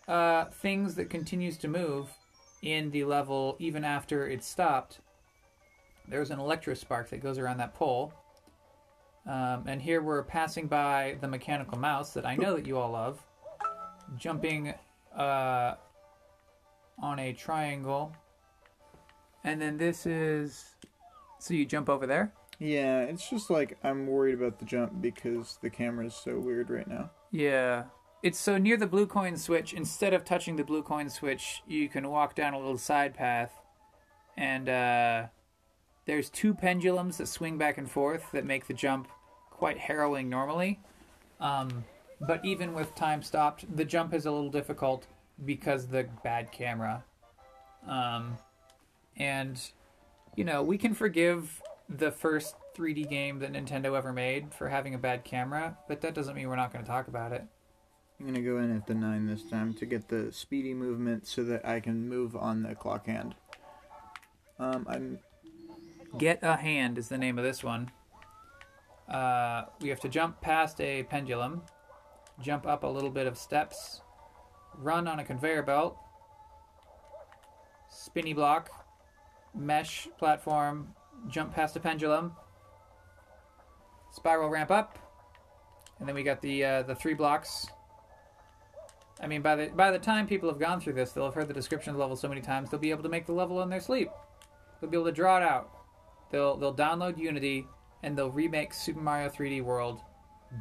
uh, 0.07 0.45
things 0.45 0.93
that 0.95 1.09
continues 1.09 1.57
to 1.57 1.67
move 1.67 2.09
in 2.61 2.91
the 2.91 3.03
level 3.05 3.55
even 3.59 3.83
after 3.83 4.27
it's 4.27 4.47
stopped. 4.47 4.99
There's 6.07 6.29
an 6.29 6.37
electrospark 6.37 7.09
that 7.09 7.21
goes 7.21 7.39
around 7.39 7.57
that 7.57 7.73
pole. 7.73 8.13
Um, 9.25 9.63
and 9.67 9.81
here 9.81 10.01
we're 10.01 10.23
passing 10.23 10.67
by 10.67 11.17
the 11.21 11.27
mechanical 11.27 11.79
mouse 11.79 12.11
that 12.13 12.25
I 12.25 12.35
know 12.35 12.55
that 12.55 12.67
you 12.67 12.77
all 12.77 12.91
love, 12.91 13.25
jumping 14.17 14.73
uh, 15.17 15.75
on 17.01 17.19
a 17.19 17.33
triangle. 17.33 18.13
And 19.43 19.61
then 19.61 19.77
this 19.77 20.05
is. 20.05 20.75
So 21.39 21.53
you 21.53 21.65
jump 21.65 21.89
over 21.89 22.07
there? 22.07 22.33
Yeah, 22.59 23.01
it's 23.01 23.29
just 23.29 23.49
like 23.49 23.77
I'm 23.83 24.07
worried 24.07 24.35
about 24.35 24.59
the 24.59 24.65
jump 24.65 25.01
because 25.01 25.57
the 25.61 25.69
camera 25.69 26.05
is 26.05 26.15
so 26.15 26.39
weird 26.39 26.69
right 26.69 26.87
now. 26.87 27.11
Yeah. 27.31 27.85
It's 28.21 28.39
so 28.39 28.57
near 28.57 28.77
the 28.77 28.87
blue 28.87 29.05
coin 29.05 29.35
switch, 29.35 29.73
instead 29.73 30.13
of 30.13 30.23
touching 30.23 30.55
the 30.55 30.63
blue 30.63 30.81
coin 30.81 31.09
switch, 31.09 31.61
you 31.67 31.89
can 31.89 32.09
walk 32.09 32.35
down 32.35 32.53
a 32.53 32.57
little 32.57 32.77
side 32.77 33.13
path. 33.13 33.51
And 34.37 34.69
uh, 34.69 35.27
there's 36.05 36.29
two 36.29 36.53
pendulums 36.53 37.17
that 37.17 37.27
swing 37.27 37.57
back 37.57 37.77
and 37.77 37.91
forth 37.91 38.31
that 38.31 38.45
make 38.45 38.67
the 38.67 38.73
jump 38.73 39.09
quite 39.49 39.77
harrowing 39.77 40.29
normally. 40.29 40.79
Um, 41.41 41.83
but 42.21 42.43
even 42.45 42.73
with 42.73 42.95
time 42.95 43.21
stopped, 43.21 43.65
the 43.75 43.83
jump 43.83 44.13
is 44.13 44.25
a 44.25 44.31
little 44.31 44.49
difficult 44.49 45.07
because 45.43 45.87
the 45.87 46.07
bad 46.23 46.51
camera. 46.51 47.03
Um, 47.85 48.37
and, 49.17 49.59
you 50.35 50.43
know, 50.43 50.63
we 50.63 50.77
can 50.77 50.93
forgive 50.93 51.61
the 51.89 52.11
first 52.11 52.55
3D 52.75 53.09
game 53.09 53.39
that 53.39 53.53
Nintendo 53.53 53.97
ever 53.97 54.13
made 54.13 54.53
for 54.53 54.69
having 54.69 54.95
a 54.95 54.97
bad 54.97 55.23
camera, 55.23 55.77
but 55.87 56.01
that 56.01 56.13
doesn't 56.13 56.35
mean 56.35 56.47
we're 56.49 56.55
not 56.55 56.71
going 56.71 56.83
to 56.83 56.89
talk 56.89 57.07
about 57.07 57.31
it. 57.31 57.45
I'm 58.19 58.27
gonna 58.27 58.41
go 58.41 58.59
in 58.59 58.73
at 58.73 58.87
the 58.87 58.93
nine 58.93 59.27
this 59.27 59.43
time 59.43 59.73
to 59.73 59.85
get 59.85 60.07
the 60.07 60.31
speedy 60.31 60.73
movement 60.73 61.27
so 61.27 61.43
that 61.43 61.67
I 61.67 61.79
can 61.79 62.07
move 62.07 62.35
on 62.35 62.63
the 62.63 62.75
clock 62.75 63.07
hand. 63.07 63.35
Um, 64.59 64.85
I'm 64.89 65.19
Get 66.17 66.39
a 66.43 66.55
Hand 66.55 66.97
is 66.97 67.09
the 67.09 67.17
name 67.17 67.37
of 67.37 67.43
this 67.43 67.63
one. 67.63 67.91
Uh, 69.09 69.63
we 69.81 69.89
have 69.89 69.99
to 70.01 70.09
jump 70.09 70.39
past 70.41 70.79
a 70.79 71.03
pendulum, 71.03 71.63
jump 72.39 72.67
up 72.67 72.83
a 72.83 72.87
little 72.87 73.09
bit 73.09 73.27
of 73.27 73.37
steps, 73.37 74.01
run 74.77 75.07
on 75.07 75.19
a 75.19 75.23
conveyor 75.23 75.63
belt, 75.63 75.97
spinny 77.89 78.33
block, 78.33 78.82
mesh 79.55 80.07
platform, 80.17 80.89
jump 81.27 81.53
past 81.53 81.75
a 81.75 81.79
pendulum, 81.79 82.33
spiral 84.11 84.49
ramp 84.49 84.71
up, 84.71 84.99
and 85.99 86.07
then 86.07 86.15
we 86.15 86.23
got 86.23 86.41
the 86.41 86.63
uh, 86.63 86.81
the 86.83 86.95
three 86.95 87.13
blocks. 87.13 87.67
I 89.21 89.27
mean, 89.27 89.41
by 89.41 89.55
the 89.55 89.67
by 89.67 89.91
the 89.91 89.99
time 89.99 90.27
people 90.27 90.49
have 90.49 90.59
gone 90.59 90.81
through 90.81 90.93
this, 90.93 91.11
they'll 91.11 91.25
have 91.25 91.33
heard 91.33 91.47
the 91.47 91.53
description 91.53 91.91
of 91.91 91.95
the 91.95 92.01
level 92.01 92.15
so 92.15 92.27
many 92.27 92.41
times 92.41 92.69
they'll 92.69 92.79
be 92.79 92.91
able 92.91 93.03
to 93.03 93.09
make 93.09 93.25
the 93.25 93.33
level 93.33 93.61
in 93.61 93.69
their 93.69 93.79
sleep. 93.79 94.09
They'll 94.79 94.89
be 94.89 94.97
able 94.97 95.05
to 95.05 95.11
draw 95.11 95.37
it 95.37 95.43
out. 95.43 95.69
They'll 96.31 96.57
they'll 96.57 96.75
download 96.75 97.17
Unity 97.17 97.67
and 98.01 98.17
they'll 98.17 98.31
remake 98.31 98.73
Super 98.73 98.99
Mario 98.99 99.29
3D 99.29 99.63
World 99.63 100.01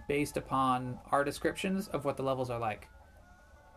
based 0.09 0.37
upon 0.37 0.99
our 1.11 1.25
descriptions 1.25 1.89
of 1.89 2.05
what 2.05 2.17
the 2.17 2.23
levels 2.23 2.51
are 2.51 2.59
like. 2.59 2.89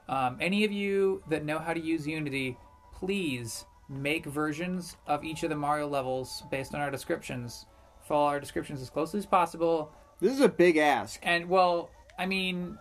Um, 0.08 0.38
any 0.40 0.64
of 0.64 0.72
you 0.72 1.24
that 1.30 1.44
know 1.44 1.58
how 1.58 1.74
to 1.74 1.80
use 1.80 2.08
Unity, 2.08 2.58
please 2.94 3.66
make 3.90 4.26
versions 4.26 4.98
of 5.08 5.24
each 5.24 5.44
of 5.44 5.50
the 5.50 5.56
Mario 5.56 5.88
levels 5.88 6.44
based 6.52 6.74
on 6.74 6.82
our 6.82 6.90
descriptions. 6.92 7.66
Follow 8.08 8.28
our 8.28 8.40
descriptions 8.40 8.82
as 8.82 8.90
closely 8.90 9.20
as 9.20 9.26
possible. 9.26 9.92
this 10.20 10.34
is 10.34 10.42
a 10.42 10.50
big 10.50 10.78
ask. 10.78 11.20
And 11.24 11.50
well, 11.50 11.90
I 12.18 12.26
mean, 12.26 12.78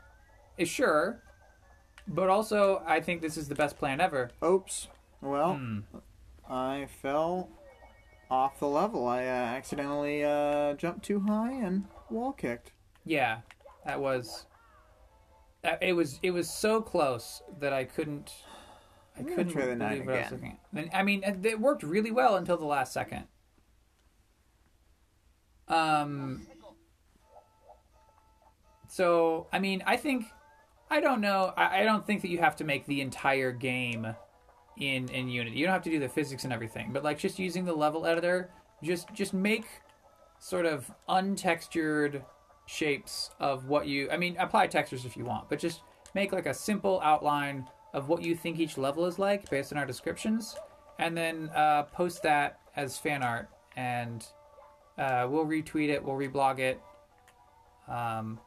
eh, 0.58 0.64
sure, 0.64 1.22
but 2.06 2.28
also 2.28 2.82
I 2.86 3.00
think 3.00 3.22
this 3.22 3.36
is 3.36 3.48
the 3.48 3.54
best 3.54 3.76
plan 3.78 4.00
ever. 4.00 4.30
Oops. 4.44 4.88
Well, 5.20 5.54
Hmm. 5.54 5.80
I 6.48 6.88
fell 7.00 7.48
off 8.30 8.58
the 8.58 8.68
level. 8.68 9.06
I 9.06 9.22
uh, 9.24 9.26
accidentally 9.56 10.22
uh, 10.24 10.74
jumped 10.74 11.04
too 11.04 11.20
high 11.20 11.52
and 11.52 11.86
wall 12.10 12.32
kicked. 12.32 12.72
Yeah, 13.04 13.38
that 13.86 14.00
was. 14.00 14.46
It 15.80 15.94
was 15.94 16.20
it 16.22 16.30
was 16.32 16.50
so 16.50 16.82
close 16.82 17.42
that 17.58 17.72
I 17.72 17.84
couldn't. 17.84 18.30
I 19.16 19.20
I'm 19.20 19.26
couldn't 19.26 19.48
try 19.48 19.66
the 19.66 19.76
nine 19.76 19.98
believe 19.98 20.06
what 20.06 20.14
I 20.14 20.18
was 20.18 20.32
again. 20.32 20.58
looking 20.72 20.88
at. 20.90 20.94
I 20.94 21.02
mean, 21.02 21.22
it 21.22 21.44
it 21.44 21.60
worked 21.60 21.82
really 21.82 22.10
well 22.10 22.36
until 22.36 22.56
the 22.56 22.64
last 22.64 22.92
second. 22.92 23.24
Um. 25.68 26.46
So 28.88 29.46
I 29.52 29.58
mean, 29.58 29.82
I 29.86 29.96
think 29.96 30.26
I 30.90 31.00
don't 31.00 31.20
know. 31.20 31.52
I, 31.56 31.80
I 31.80 31.84
don't 31.84 32.06
think 32.06 32.22
that 32.22 32.28
you 32.28 32.38
have 32.38 32.56
to 32.56 32.64
make 32.64 32.86
the 32.86 33.00
entire 33.00 33.52
game 33.52 34.14
in 34.76 35.08
in 35.08 35.28
Unity. 35.28 35.56
You 35.56 35.66
don't 35.66 35.72
have 35.72 35.82
to 35.82 35.90
do 35.90 35.98
the 35.98 36.08
physics 36.08 36.44
and 36.44 36.52
everything, 36.52 36.92
but 36.92 37.02
like 37.02 37.18
just 37.18 37.38
using 37.38 37.64
the 37.64 37.74
level 37.74 38.06
editor, 38.06 38.50
just 38.82 39.12
just 39.14 39.32
make 39.34 39.66
sort 40.38 40.66
of 40.66 40.90
untextured 41.08 42.22
shapes 42.66 43.30
of 43.40 43.66
what 43.66 43.86
you. 43.86 44.10
I 44.10 44.16
mean, 44.16 44.36
apply 44.38 44.66
textures 44.68 45.04
if 45.04 45.16
you 45.16 45.24
want, 45.24 45.48
but 45.48 45.58
just 45.58 45.82
make 46.14 46.32
like 46.32 46.46
a 46.46 46.54
simple 46.54 47.00
outline 47.02 47.66
of 47.94 48.08
what 48.08 48.22
you 48.22 48.34
think 48.34 48.58
each 48.58 48.76
level 48.76 49.06
is 49.06 49.18
like 49.18 49.48
based 49.48 49.72
on 49.72 49.78
our 49.78 49.86
descriptions, 49.86 50.54
and 50.98 51.16
then 51.16 51.48
uh, 51.54 51.84
post 51.84 52.22
that 52.24 52.60
as 52.76 52.98
fan 52.98 53.22
art, 53.22 53.48
and 53.76 54.26
uh, 54.98 55.26
we'll 55.30 55.46
retweet 55.46 55.88
it, 55.88 56.04
we'll 56.04 56.16
reblog 56.16 56.58
it. 56.58 56.78
Um, 57.88 58.38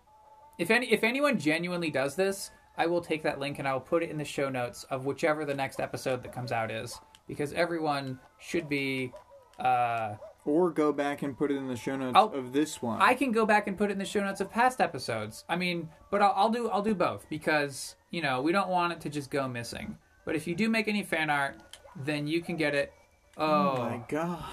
if 0.59 0.69
any, 0.69 0.91
if 0.91 1.03
anyone 1.03 1.39
genuinely 1.39 1.89
does 1.89 2.15
this, 2.15 2.51
I 2.77 2.85
will 2.85 3.01
take 3.01 3.23
that 3.23 3.39
link 3.39 3.57
and 3.57 3.67
I 3.67 3.73
will 3.73 3.79
put 3.79 4.03
it 4.03 4.11
in 4.11 4.17
the 4.17 4.25
show 4.25 4.49
notes 4.49 4.83
of 4.91 5.05
whichever 5.05 5.45
the 5.45 5.55
next 5.55 5.79
episode 5.79 6.21
that 6.21 6.31
comes 6.31 6.51
out 6.51 6.69
is, 6.69 6.99
because 7.27 7.53
everyone 7.53 8.19
should 8.39 8.69
be. 8.69 9.11
Uh, 9.59 10.15
Or 10.47 10.71
go 10.71 10.93
back 10.93 11.23
and 11.23 11.37
put 11.37 11.51
it 11.51 11.55
in 11.57 11.67
the 11.67 11.75
show 11.75 11.97
notes 11.97 12.13
I'll- 12.15 12.33
of 12.33 12.53
this 12.53 12.81
one. 12.81 13.01
I 13.01 13.13
can 13.13 13.31
go 13.33 13.45
back 13.45 13.67
and 13.67 13.77
put 13.77 13.89
it 13.89 13.93
in 13.93 13.99
the 13.99 14.05
show 14.05 14.21
notes 14.23 14.39
of 14.39 14.49
past 14.49 14.79
episodes. 14.79 15.43
I 15.49 15.57
mean, 15.57 15.89
but 16.09 16.21
I'll, 16.21 16.33
I'll 16.35 16.49
do 16.49 16.69
I'll 16.69 16.81
do 16.81 16.95
both 16.95 17.27
because 17.29 17.95
you 18.11 18.21
know 18.21 18.41
we 18.41 18.51
don't 18.53 18.69
want 18.69 18.93
it 18.93 19.01
to 19.01 19.09
just 19.09 19.29
go 19.29 19.47
missing. 19.47 19.97
But 20.25 20.35
if 20.35 20.47
you 20.47 20.55
do 20.55 20.69
make 20.69 20.87
any 20.87 21.03
fan 21.03 21.29
art, 21.29 21.57
then 21.95 22.27
you 22.27 22.41
can 22.41 22.55
get 22.55 22.73
it. 22.73 22.93
oh 23.37 23.75
Oh, 23.77 23.89
my 23.89 24.01
god. 24.07 24.43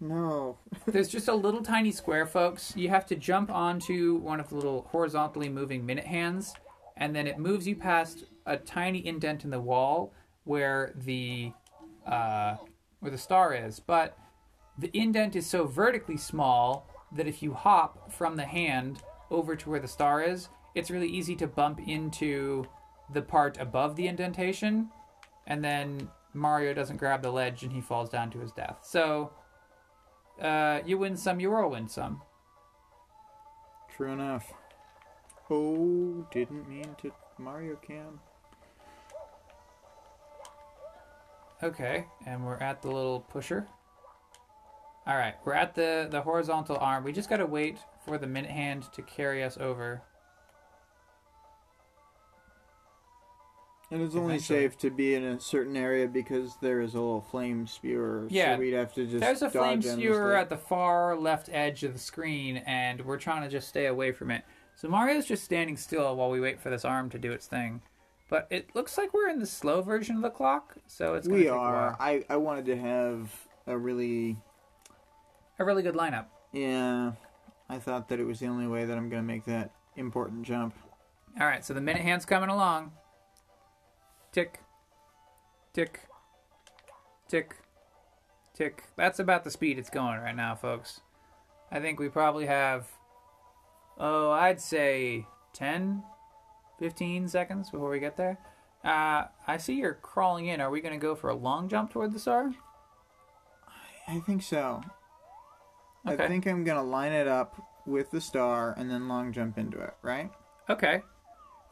No. 0.00 0.58
there's 0.86 1.08
just 1.08 1.28
a 1.28 1.34
little 1.34 1.62
tiny 1.62 1.90
square, 1.90 2.26
folks. 2.26 2.74
You 2.76 2.90
have 2.90 3.06
to 3.06 3.16
jump 3.16 3.50
onto 3.50 4.16
one 4.16 4.40
of 4.40 4.50
the 4.50 4.56
little 4.56 4.82
horizontally 4.90 5.48
moving 5.48 5.86
minute 5.86 6.04
hands, 6.06 6.52
and 6.98 7.16
then 7.16 7.26
it 7.26 7.38
moves 7.38 7.66
you 7.66 7.76
past 7.76 8.24
a 8.44 8.58
tiny 8.58 9.06
indent 9.06 9.44
in 9.44 9.50
the 9.50 9.60
wall 9.60 10.12
where 10.44 10.92
the 10.96 11.52
uh, 12.06 12.56
where 13.00 13.10
the 13.10 13.16
star 13.18 13.54
is. 13.54 13.80
But 13.80 14.18
the 14.78 14.90
indent 14.96 15.36
is 15.36 15.46
so 15.46 15.66
vertically 15.66 16.16
small 16.16 16.88
that 17.12 17.28
if 17.28 17.42
you 17.42 17.54
hop 17.54 18.12
from 18.12 18.36
the 18.36 18.44
hand 18.44 19.02
over 19.30 19.54
to 19.56 19.70
where 19.70 19.80
the 19.80 19.88
star 19.88 20.22
is, 20.22 20.48
it's 20.74 20.90
really 20.90 21.08
easy 21.08 21.36
to 21.36 21.46
bump 21.46 21.80
into 21.86 22.66
the 23.12 23.22
part 23.22 23.58
above 23.60 23.96
the 23.96 24.08
indentation, 24.08 24.90
and 25.46 25.64
then 25.64 26.08
Mario 26.32 26.74
doesn't 26.74 26.96
grab 26.96 27.22
the 27.22 27.30
ledge 27.30 27.62
and 27.62 27.72
he 27.72 27.80
falls 27.80 28.10
down 28.10 28.30
to 28.30 28.38
his 28.38 28.50
death. 28.50 28.78
So 28.82 29.30
uh, 30.40 30.80
you 30.84 30.98
win 30.98 31.16
some, 31.16 31.38
you 31.38 31.50
will 31.50 31.70
win 31.70 31.88
some. 31.88 32.22
True 33.96 34.12
enough. 34.12 34.52
Oh, 35.50 36.26
didn't 36.32 36.68
mean 36.68 36.96
to 37.02 37.12
Mario 37.38 37.76
Cam. 37.76 38.18
Okay, 41.62 42.06
and 42.26 42.44
we're 42.44 42.56
at 42.56 42.82
the 42.82 42.88
little 42.88 43.20
pusher. 43.20 43.68
All 45.06 45.16
right, 45.16 45.34
we're 45.44 45.52
at 45.54 45.74
the 45.74 46.08
the 46.10 46.22
horizontal 46.22 46.78
arm. 46.78 47.04
We 47.04 47.12
just 47.12 47.28
gotta 47.28 47.46
wait 47.46 47.78
for 48.04 48.18
the 48.18 48.26
minute 48.26 48.50
hand 48.50 48.84
to 48.92 49.02
carry 49.02 49.42
us 49.42 49.58
over. 49.58 50.02
And 53.90 54.02
it's 54.02 54.14
only 54.16 54.36
Eventually. 54.36 54.62
safe 54.62 54.78
to 54.78 54.90
be 54.90 55.14
in 55.14 55.24
a 55.24 55.38
certain 55.38 55.76
area 55.76 56.08
because 56.08 56.56
there 56.62 56.80
is 56.80 56.94
a 56.94 57.00
little 57.00 57.20
flame 57.20 57.66
spewer. 57.66 58.26
Yeah. 58.30 58.54
So 58.54 58.60
we'd 58.60 58.72
have 58.72 58.94
to 58.94 59.06
just 59.06 59.20
There's 59.20 59.42
a 59.42 59.50
flame 59.50 59.82
spewer 59.82 60.34
at 60.34 60.48
the 60.48 60.56
far 60.56 61.16
left 61.16 61.50
edge 61.52 61.84
of 61.84 61.92
the 61.92 61.98
screen, 61.98 62.56
and 62.66 63.04
we're 63.04 63.18
trying 63.18 63.42
to 63.42 63.48
just 63.48 63.68
stay 63.68 63.86
away 63.86 64.10
from 64.10 64.30
it. 64.30 64.42
So 64.74 64.88
Mario's 64.88 65.26
just 65.26 65.44
standing 65.44 65.76
still 65.76 66.16
while 66.16 66.30
we 66.30 66.40
wait 66.40 66.60
for 66.60 66.70
this 66.70 66.84
arm 66.84 67.10
to 67.10 67.18
do 67.18 67.30
its 67.30 67.46
thing. 67.46 67.82
But 68.30 68.48
it 68.50 68.74
looks 68.74 68.96
like 68.96 69.12
we're 69.12 69.28
in 69.28 69.38
the 69.38 69.46
slow 69.46 69.82
version 69.82 70.16
of 70.16 70.22
the 70.22 70.30
clock, 70.30 70.76
so 70.86 71.14
it's 71.14 71.28
gonna 71.28 71.38
We 71.38 71.44
take 71.44 71.52
are. 71.52 71.96
I, 72.00 72.24
I 72.30 72.36
wanted 72.38 72.64
to 72.66 72.76
have 72.76 73.30
a 73.66 73.76
really 73.76 74.36
a 75.58 75.64
really 75.64 75.82
good 75.82 75.94
lineup. 75.94 76.26
yeah. 76.52 77.12
I 77.66 77.78
thought 77.78 78.10
that 78.10 78.20
it 78.20 78.24
was 78.24 78.40
the 78.40 78.46
only 78.46 78.66
way 78.66 78.84
that 78.84 78.96
I'm 78.96 79.08
gonna 79.08 79.22
make 79.22 79.46
that 79.46 79.70
important 79.96 80.42
jump. 80.42 80.74
All 81.40 81.46
right, 81.46 81.64
so 81.64 81.72
the 81.72 81.80
minute 81.80 82.02
hand's 82.02 82.26
coming 82.26 82.50
along. 82.50 82.92
Tick, 84.32 84.60
tick, 85.72 86.00
tick, 87.26 87.56
tick. 88.52 88.84
That's 88.96 89.18
about 89.18 89.44
the 89.44 89.50
speed 89.50 89.78
it's 89.78 89.88
going 89.88 90.20
right 90.20 90.36
now, 90.36 90.54
folks. 90.54 91.00
I 91.70 91.80
think 91.80 91.98
we 91.98 92.08
probably 92.08 92.46
have, 92.46 92.86
oh, 93.98 94.30
I'd 94.30 94.60
say 94.60 95.26
10, 95.54 96.02
15 96.78 97.28
seconds 97.28 97.70
before 97.70 97.90
we 97.90 97.98
get 97.98 98.16
there. 98.16 98.38
Uh, 98.84 99.24
I 99.46 99.56
see 99.56 99.74
you're 99.74 99.94
crawling 99.94 100.46
in. 100.46 100.60
Are 100.60 100.70
we 100.70 100.80
going 100.80 100.94
to 100.94 101.00
go 101.00 101.14
for 101.14 101.30
a 101.30 101.34
long 101.34 101.68
jump 101.68 101.90
toward 101.92 102.12
the 102.12 102.18
star? 102.18 102.52
I 104.06 104.20
think 104.20 104.42
so. 104.42 104.82
Okay. 106.06 106.22
I 106.22 106.28
think 106.28 106.46
I'm 106.46 106.64
gonna 106.64 106.82
line 106.82 107.12
it 107.12 107.26
up 107.26 107.60
with 107.86 108.10
the 108.10 108.20
star 108.20 108.74
and 108.76 108.90
then 108.90 109.08
long 109.08 109.32
jump 109.32 109.58
into 109.58 109.80
it. 109.80 109.94
Right? 110.02 110.30
Okay. 110.68 111.02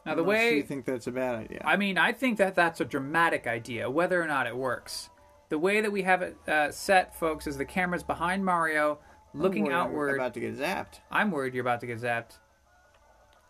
Now, 0.05 0.15
the 0.15 0.21
Unless 0.21 0.37
way. 0.37 0.55
you 0.57 0.63
think 0.63 0.85
that's 0.85 1.07
a 1.07 1.11
bad 1.11 1.35
idea. 1.35 1.61
I 1.63 1.77
mean, 1.77 1.97
I 1.97 2.11
think 2.11 2.37
that 2.39 2.55
that's 2.55 2.81
a 2.81 2.85
dramatic 2.85 3.47
idea, 3.47 3.89
whether 3.89 4.21
or 4.21 4.27
not 4.27 4.47
it 4.47 4.55
works. 4.55 5.09
The 5.47 5.57
way 5.57 5.79
that 5.79 5.91
we 5.91 6.01
have 6.01 6.21
it 6.21 6.35
uh, 6.45 6.71
set, 6.71 7.17
folks, 7.17 7.47
is 7.47 7.57
the 7.57 7.63
camera's 7.63 8.03
behind 8.03 8.43
Mario, 8.43 8.99
looking 9.33 9.71
I'm 9.71 9.71
worried 9.71 9.75
I'm 9.75 9.87
outward. 9.87 10.15
about 10.15 10.33
to 10.33 10.39
get 10.41 10.57
zapped. 10.57 10.99
I'm 11.09 11.31
worried 11.31 11.53
you're 11.53 11.61
about 11.61 11.79
to 11.81 11.87
get 11.87 12.01
zapped. 12.01 12.37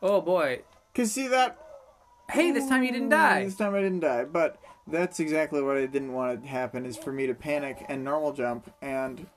Oh 0.02 0.22
boy! 0.22 0.62
Cause 0.94 1.12
see 1.12 1.28
that 1.30 1.58
Hey, 2.30 2.52
this 2.52 2.68
time 2.68 2.84
you 2.84 2.92
didn't 2.92 3.10
die. 3.10 3.46
This 3.46 3.56
time 3.56 3.76
I 3.76 3.82
didn't 3.82 4.00
die, 4.00 4.24
but 4.26 4.60
that's 4.88 5.20
exactly 5.20 5.62
what 5.62 5.78
I 5.78 5.86
didn't 5.86 6.14
want 6.14 6.42
to 6.42 6.48
happen 6.48 6.86
is 6.86 6.98
for 6.98 7.12
me 7.12 7.28
to 7.28 7.34
panic 7.34 7.86
and 7.90 8.04
normal 8.04 8.34
jump 8.34 8.74
and 8.82 9.28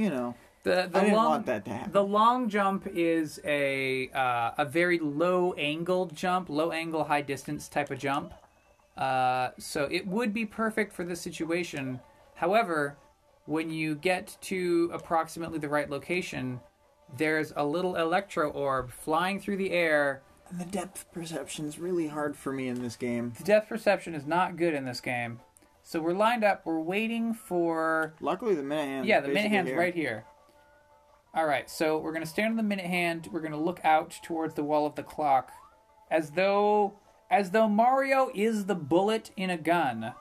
you 0.00 0.10
know 0.10 0.34
The 0.62 0.88
the 0.92 0.98
I 0.98 1.00
didn't 1.04 1.16
long 1.16 1.26
want 1.26 1.46
that 1.46 1.64
to 1.66 1.70
happen. 1.70 1.92
the 1.92 2.04
long 2.04 2.48
jump 2.48 2.86
is 2.86 3.40
a 3.44 4.10
uh, 4.14 4.50
a 4.58 4.64
very 4.64 4.98
low 4.98 5.52
angle 5.54 6.06
jump, 6.06 6.48
low 6.48 6.70
angle, 6.72 7.04
high 7.04 7.22
distance 7.22 7.68
type 7.68 7.90
of 7.90 7.98
jump. 7.98 8.32
Uh, 8.96 9.50
so 9.58 9.84
it 9.90 10.06
would 10.06 10.32
be 10.34 10.44
perfect 10.44 10.92
for 10.92 11.04
this 11.04 11.20
situation. 11.20 12.00
However, 12.34 12.96
when 13.46 13.70
you 13.70 13.94
get 13.94 14.36
to 14.42 14.90
approximately 14.92 15.58
the 15.58 15.68
right 15.68 15.88
location, 15.88 16.60
there's 17.16 17.52
a 17.56 17.64
little 17.64 17.96
electro 17.96 18.50
orb 18.50 18.90
flying 18.90 19.40
through 19.40 19.56
the 19.56 19.70
air. 19.72 20.22
And 20.50 20.60
the 20.60 20.64
depth 20.66 21.06
perception 21.12 21.64
is 21.66 21.78
really 21.78 22.08
hard 22.08 22.36
for 22.36 22.52
me 22.52 22.68
in 22.68 22.82
this 22.82 22.96
game. 22.96 23.32
The 23.38 23.44
depth 23.44 23.68
perception 23.68 24.14
is 24.14 24.26
not 24.26 24.56
good 24.56 24.74
in 24.74 24.84
this 24.84 25.00
game. 25.00 25.40
So 25.82 26.00
we're 26.00 26.12
lined 26.12 26.44
up. 26.44 26.62
We're 26.64 26.80
waiting 26.80 27.34
for 27.34 28.14
Luckily 28.20 28.54
the 28.54 28.62
minute 28.62 28.86
hand 28.86 29.06
yeah, 29.06 29.20
the 29.20 29.28
minute 29.28 29.50
hand's 29.50 29.72
right 29.72 29.94
here. 29.94 30.24
All 31.34 31.46
right, 31.46 31.70
so 31.70 31.98
we're 31.98 32.12
gonna 32.12 32.26
stand 32.26 32.50
on 32.50 32.56
the 32.56 32.62
minute 32.62 32.86
hand. 32.86 33.28
We're 33.32 33.40
gonna 33.40 33.60
look 33.60 33.80
out 33.84 34.18
towards 34.22 34.54
the 34.54 34.64
wall 34.64 34.86
of 34.86 34.96
the 34.96 35.02
clock, 35.02 35.52
as 36.10 36.32
though 36.32 36.94
as 37.30 37.52
though 37.52 37.68
Mario 37.68 38.30
is 38.34 38.66
the 38.66 38.74
bullet 38.74 39.30
in 39.36 39.50
a 39.50 39.56
gun. 39.56 40.14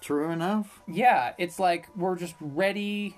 True 0.00 0.30
enough. 0.30 0.82
Yeah, 0.88 1.32
it's 1.38 1.58
like 1.58 1.88
we're 1.96 2.16
just 2.16 2.34
ready. 2.40 3.16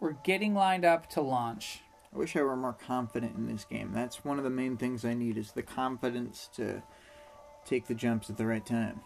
We're 0.00 0.16
getting 0.24 0.54
lined 0.54 0.84
up 0.84 1.08
to 1.10 1.20
launch. 1.20 1.80
I 2.14 2.18
wish 2.18 2.36
I 2.36 2.42
were 2.42 2.56
more 2.56 2.72
confident 2.72 3.36
in 3.36 3.46
this 3.46 3.64
game. 3.64 3.92
That's 3.92 4.24
one 4.24 4.38
of 4.38 4.44
the 4.44 4.50
main 4.50 4.76
things 4.78 5.04
I 5.04 5.14
need 5.14 5.36
is 5.36 5.52
the 5.52 5.62
confidence 5.62 6.48
to 6.54 6.82
take 7.66 7.86
the 7.86 7.94
jumps 7.94 8.30
at 8.30 8.38
the 8.38 8.46
right 8.46 8.64
time. 8.64 9.00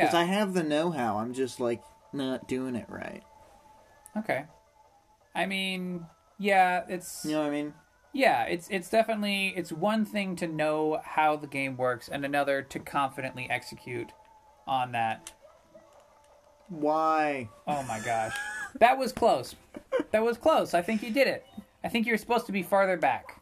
Because 0.00 0.14
Yeah. 0.14 0.20
I 0.20 0.24
have 0.24 0.52
the 0.54 0.62
know-how. 0.62 1.18
I'm 1.18 1.32
just 1.34 1.58
like 1.60 1.82
not 2.12 2.46
doing 2.48 2.76
it 2.76 2.86
right. 2.88 3.22
Okay. 4.16 4.44
I 5.34 5.46
mean, 5.46 6.06
yeah, 6.38 6.84
it's 6.88 7.24
You 7.24 7.32
know 7.32 7.40
what 7.40 7.48
I 7.48 7.50
mean? 7.50 7.74
yeah, 8.12 8.44
it's 8.44 8.68
it's 8.70 8.88
definitely 8.88 9.48
it's 9.56 9.70
one 9.72 10.04
thing 10.04 10.36
to 10.36 10.46
know 10.46 11.00
how 11.04 11.36
the 11.36 11.46
game 11.46 11.76
works 11.76 12.08
and 12.08 12.24
another 12.24 12.62
to 12.62 12.78
confidently 12.78 13.46
execute 13.50 14.12
on 14.66 14.92
that. 14.92 15.32
Why? 16.68 17.48
Oh 17.66 17.82
my 17.84 18.00
gosh. 18.00 18.36
That 18.80 18.98
was 18.98 19.12
close. 19.12 19.54
That 20.10 20.22
was 20.22 20.36
close. 20.36 20.74
I 20.74 20.82
think 20.82 21.02
you 21.02 21.10
did 21.10 21.26
it. 21.28 21.46
I 21.84 21.88
think 21.88 22.06
you're 22.06 22.18
supposed 22.18 22.46
to 22.46 22.52
be 22.52 22.62
farther 22.62 22.96
back. 22.96 23.40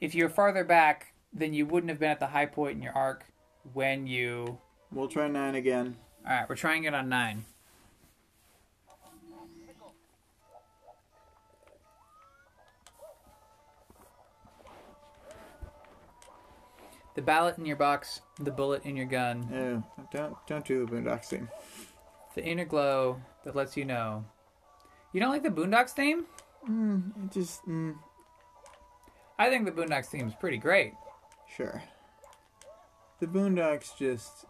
If 0.00 0.14
you're 0.14 0.30
farther 0.30 0.64
back, 0.64 1.12
then 1.32 1.52
you 1.52 1.66
wouldn't 1.66 1.90
have 1.90 1.98
been 2.00 2.10
at 2.10 2.20
the 2.20 2.26
high 2.28 2.46
point 2.46 2.76
in 2.76 2.82
your 2.82 2.94
arc 2.94 3.24
when 3.72 4.06
you. 4.06 4.58
We'll 4.92 5.08
try 5.08 5.28
nine 5.28 5.54
again. 5.54 5.96
Alright, 6.26 6.48
we're 6.48 6.56
trying 6.56 6.84
it 6.84 6.94
on 6.94 7.08
9. 7.08 7.44
The 17.14 17.22
ballot 17.22 17.58
in 17.58 17.66
your 17.66 17.76
box, 17.76 18.20
the 18.38 18.50
bullet 18.52 18.84
in 18.84 18.96
your 18.96 19.06
gun, 19.06 19.48
Oh, 19.52 20.04
don't 20.12 20.36
don't 20.46 20.64
do 20.64 20.86
the 20.86 20.92
Boondocks 20.92 21.26
theme. 21.26 21.48
the 22.34 22.44
inner 22.44 22.64
glow 22.64 23.20
that 23.44 23.56
lets 23.56 23.76
you 23.76 23.84
know. 23.84 24.24
You 25.12 25.20
don't 25.20 25.30
like 25.30 25.42
the 25.42 25.48
Boondocks 25.50 25.90
theme? 25.90 26.26
Mm, 26.68 27.24
it 27.26 27.32
just 27.32 27.66
mm, 27.66 27.96
I 29.38 29.50
think 29.50 29.64
the 29.64 29.72
Boondocks 29.72 30.06
theme 30.06 30.28
is 30.28 30.34
pretty 30.34 30.58
great. 30.58 30.94
sure. 31.56 31.82
The 33.18 33.26
Boondocks 33.26 33.94
just 33.98 34.46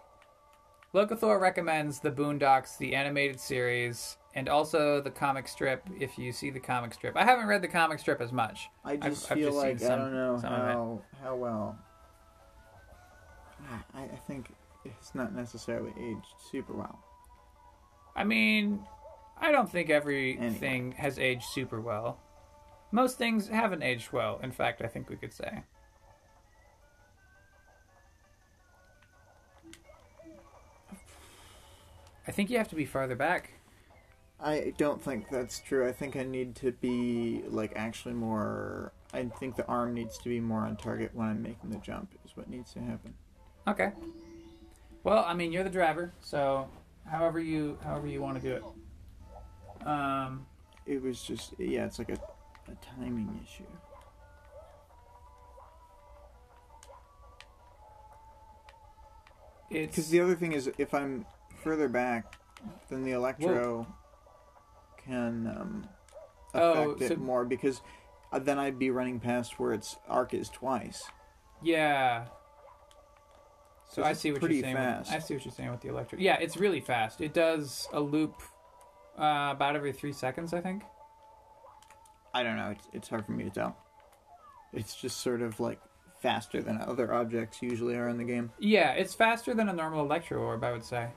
Locathor 0.94 1.40
recommends 1.40 2.00
the 2.00 2.10
Boondocks, 2.10 2.76
the 2.78 2.94
animated 2.96 3.38
series, 3.38 4.16
and 4.34 4.48
also 4.48 5.00
the 5.00 5.10
comic 5.10 5.46
strip. 5.46 5.88
If 5.98 6.18
you 6.18 6.32
see 6.32 6.50
the 6.50 6.60
comic 6.60 6.94
strip, 6.94 7.16
I 7.16 7.24
haven't 7.24 7.46
read 7.46 7.62
the 7.62 7.68
comic 7.68 8.00
strip 8.00 8.20
as 8.20 8.32
much. 8.32 8.68
I 8.84 8.96
just 8.96 9.30
I've 9.30 9.38
feel 9.38 9.48
just 9.50 9.58
like 9.58 9.78
seen 9.78 9.92
I 9.92 9.96
don't 9.96 10.12
know 10.14 10.38
some 10.40 10.50
how 10.50 11.02
how 11.22 11.36
well. 11.36 11.78
Ah, 13.70 13.84
I, 13.94 14.02
I 14.02 14.18
think 14.26 14.52
it's 14.84 15.14
not 15.14 15.34
necessarily 15.34 15.92
aged 16.00 16.34
super 16.50 16.72
well. 16.72 16.98
I 18.16 18.24
mean, 18.24 18.80
I 19.38 19.52
don't 19.52 19.70
think 19.70 19.90
everything 19.90 20.92
has 20.92 21.18
aged 21.18 21.44
super 21.44 21.80
well. 21.80 22.18
Most 22.90 23.16
things 23.16 23.46
haven't 23.46 23.84
aged 23.84 24.10
well. 24.12 24.40
In 24.42 24.50
fact, 24.50 24.82
I 24.82 24.88
think 24.88 25.08
we 25.08 25.16
could 25.16 25.32
say. 25.32 25.62
I 32.30 32.32
think 32.32 32.48
you 32.48 32.58
have 32.58 32.68
to 32.68 32.76
be 32.76 32.84
farther 32.84 33.16
back. 33.16 33.54
I 34.38 34.72
don't 34.78 35.02
think 35.02 35.30
that's 35.30 35.58
true. 35.58 35.88
I 35.88 35.90
think 35.90 36.14
I 36.14 36.22
need 36.22 36.54
to 36.56 36.70
be 36.70 37.42
like 37.48 37.72
actually 37.74 38.14
more. 38.14 38.92
I 39.12 39.24
think 39.24 39.56
the 39.56 39.66
arm 39.66 39.94
needs 39.94 40.16
to 40.18 40.28
be 40.28 40.38
more 40.38 40.60
on 40.60 40.76
target 40.76 41.10
when 41.12 41.26
I'm 41.26 41.42
making 41.42 41.70
the 41.70 41.78
jump. 41.78 42.14
Is 42.24 42.36
what 42.36 42.48
needs 42.48 42.72
to 42.74 42.78
happen. 42.78 43.14
Okay. 43.66 43.90
Well, 45.02 45.24
I 45.26 45.34
mean, 45.34 45.50
you're 45.50 45.64
the 45.64 45.70
driver, 45.70 46.12
so 46.20 46.68
however 47.04 47.40
you 47.40 47.76
however 47.82 48.06
you 48.06 48.22
want 48.22 48.40
to 48.40 48.48
do 48.48 48.54
it. 48.54 49.88
Um, 49.88 50.46
It 50.86 51.02
was 51.02 51.20
just 51.24 51.54
yeah. 51.58 51.86
It's 51.86 51.98
like 51.98 52.10
a, 52.10 52.18
a 52.70 52.76
timing 52.96 53.40
issue. 53.42 53.64
it's 59.68 59.96
Because 59.96 60.10
the 60.10 60.20
other 60.20 60.36
thing 60.36 60.52
is, 60.52 60.70
if 60.78 60.94
I'm 60.94 61.26
further 61.60 61.88
back, 61.88 62.36
then 62.88 63.04
the 63.04 63.12
electro 63.12 63.86
can 65.04 65.46
um, 65.46 65.88
Oh, 66.54 66.90
affect 66.92 67.08
so- 67.08 67.14
it 67.14 67.20
more 67.20 67.44
because 67.44 67.80
uh, 68.32 68.38
then 68.38 68.58
I'd 68.58 68.78
be 68.78 68.90
running 68.90 69.20
past 69.20 69.58
where 69.58 69.72
its 69.72 69.96
arc 70.08 70.34
is 70.34 70.48
twice. 70.48 71.04
Yeah. 71.62 72.26
So 73.88 74.02
I 74.04 74.12
see 74.12 74.30
what 74.32 74.42
you're 74.42 74.60
saying. 74.62 74.76
fast. 74.76 75.10
With, 75.10 75.16
I 75.16 75.24
see 75.26 75.34
what 75.34 75.44
you're 75.44 75.52
saying 75.54 75.70
with 75.70 75.80
the 75.80 75.88
electric. 75.88 76.20
Yeah, 76.20 76.36
it's 76.40 76.56
really 76.56 76.80
fast. 76.80 77.20
It 77.20 77.34
does 77.34 77.88
a 77.92 78.00
loop 78.00 78.40
uh, 79.18 79.48
about 79.52 79.74
every 79.74 79.92
three 79.92 80.12
seconds, 80.12 80.54
I 80.54 80.60
think. 80.60 80.84
I 82.32 82.44
don't 82.44 82.56
know. 82.56 82.70
It's 82.70 82.88
it's 82.92 83.08
hard 83.08 83.26
for 83.26 83.32
me 83.32 83.42
to 83.44 83.50
tell. 83.50 83.76
It's 84.72 84.94
just 84.94 85.18
sort 85.20 85.42
of 85.42 85.58
like 85.58 85.80
faster 86.22 86.62
than 86.62 86.80
other 86.80 87.12
objects 87.12 87.60
usually 87.62 87.96
are 87.96 88.08
in 88.08 88.16
the 88.18 88.24
game. 88.24 88.52
Yeah, 88.60 88.92
it's 88.92 89.14
faster 89.14 89.54
than 89.54 89.68
a 89.68 89.72
normal 89.72 90.04
electro 90.04 90.38
orb, 90.38 90.62
I 90.62 90.70
would 90.70 90.84
say. 90.84 91.08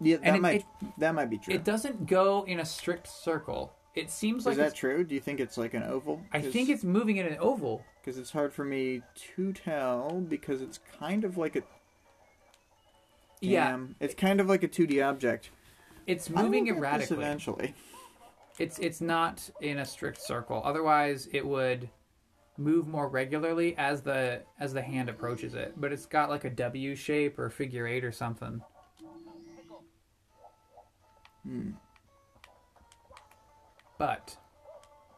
Yeah, 0.00 0.16
that 0.18 0.36
it- 0.36 0.40
might 0.40 0.60
it- 0.60 0.66
that 0.98 1.14
might 1.14 1.30
be 1.30 1.38
true. 1.38 1.54
It 1.54 1.64
doesn't 1.64 2.06
go 2.06 2.44
in 2.44 2.60
a 2.60 2.64
strict 2.64 3.06
circle. 3.08 3.72
It 3.94 4.10
seems 4.10 4.46
like 4.46 4.52
is 4.52 4.58
that 4.58 4.74
true? 4.74 5.02
Do 5.04 5.14
you 5.14 5.20
think 5.20 5.40
it's 5.40 5.58
like 5.58 5.74
an 5.74 5.82
oval? 5.82 6.22
I 6.32 6.40
think 6.40 6.68
it's 6.68 6.84
moving 6.84 7.16
in 7.16 7.26
an 7.26 7.36
oval. 7.40 7.84
because 8.00 8.16
it's 8.18 8.30
hard 8.30 8.52
for 8.54 8.64
me 8.64 9.02
to 9.36 9.52
tell 9.52 10.20
because 10.26 10.62
it's 10.62 10.78
kind 10.98 11.22
of 11.24 11.36
like 11.36 11.54
a 11.56 11.62
Yeah, 13.40 13.70
Damn, 13.72 13.96
it's 14.00 14.14
kind 14.14 14.40
of 14.40 14.48
like 14.48 14.62
a 14.62 14.68
2D 14.68 15.02
object. 15.06 15.50
it's 16.06 16.28
moving 16.30 16.68
erratically. 16.68 17.16
eventually. 17.16 17.74
It's 18.58 18.78
it's 18.78 19.00
not 19.00 19.48
in 19.60 19.78
a 19.78 19.84
strict 19.84 20.20
circle. 20.20 20.60
Otherwise, 20.64 21.28
it 21.32 21.46
would 21.46 21.88
move 22.58 22.86
more 22.86 23.08
regularly 23.08 23.74
as 23.78 24.02
the 24.02 24.42
as 24.58 24.72
the 24.74 24.82
hand 24.82 25.08
approaches 25.08 25.54
it. 25.54 25.74
But 25.80 25.92
it's 25.92 26.04
got 26.06 26.28
like 26.30 26.44
a 26.44 26.50
W 26.50 26.94
shape 26.94 27.38
or 27.38 27.48
figure 27.48 27.86
eight 27.86 28.04
or 28.04 28.12
something. 28.12 28.60
Hmm. 31.46 31.70
But 33.98 34.36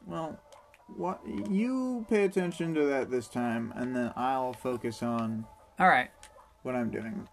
Well, 0.06 0.40
what 0.96 1.20
you 1.50 2.04
pay 2.10 2.24
attention 2.24 2.74
to 2.74 2.84
that 2.86 3.10
this 3.10 3.28
time, 3.28 3.72
and 3.76 3.94
then 3.94 4.12
I'll 4.16 4.52
focus 4.52 5.02
on 5.02 5.46
all 5.78 5.88
right, 5.88 6.10
what 6.62 6.74
I'm 6.74 6.90
doing. 6.90 7.28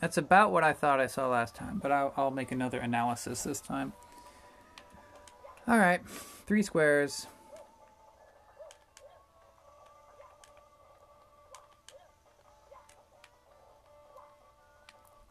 that's 0.00 0.16
about 0.16 0.52
what 0.52 0.62
I 0.64 0.72
thought 0.72 1.00
I 1.00 1.06
saw 1.06 1.28
last 1.28 1.54
time. 1.54 1.78
But 1.82 1.90
I'll, 1.92 2.12
I'll 2.16 2.30
make 2.30 2.52
another 2.52 2.78
analysis 2.78 3.42
this 3.42 3.60
time. 3.60 3.92
All 5.66 5.78
right, 5.78 6.00
three 6.46 6.62
squares. 6.62 7.26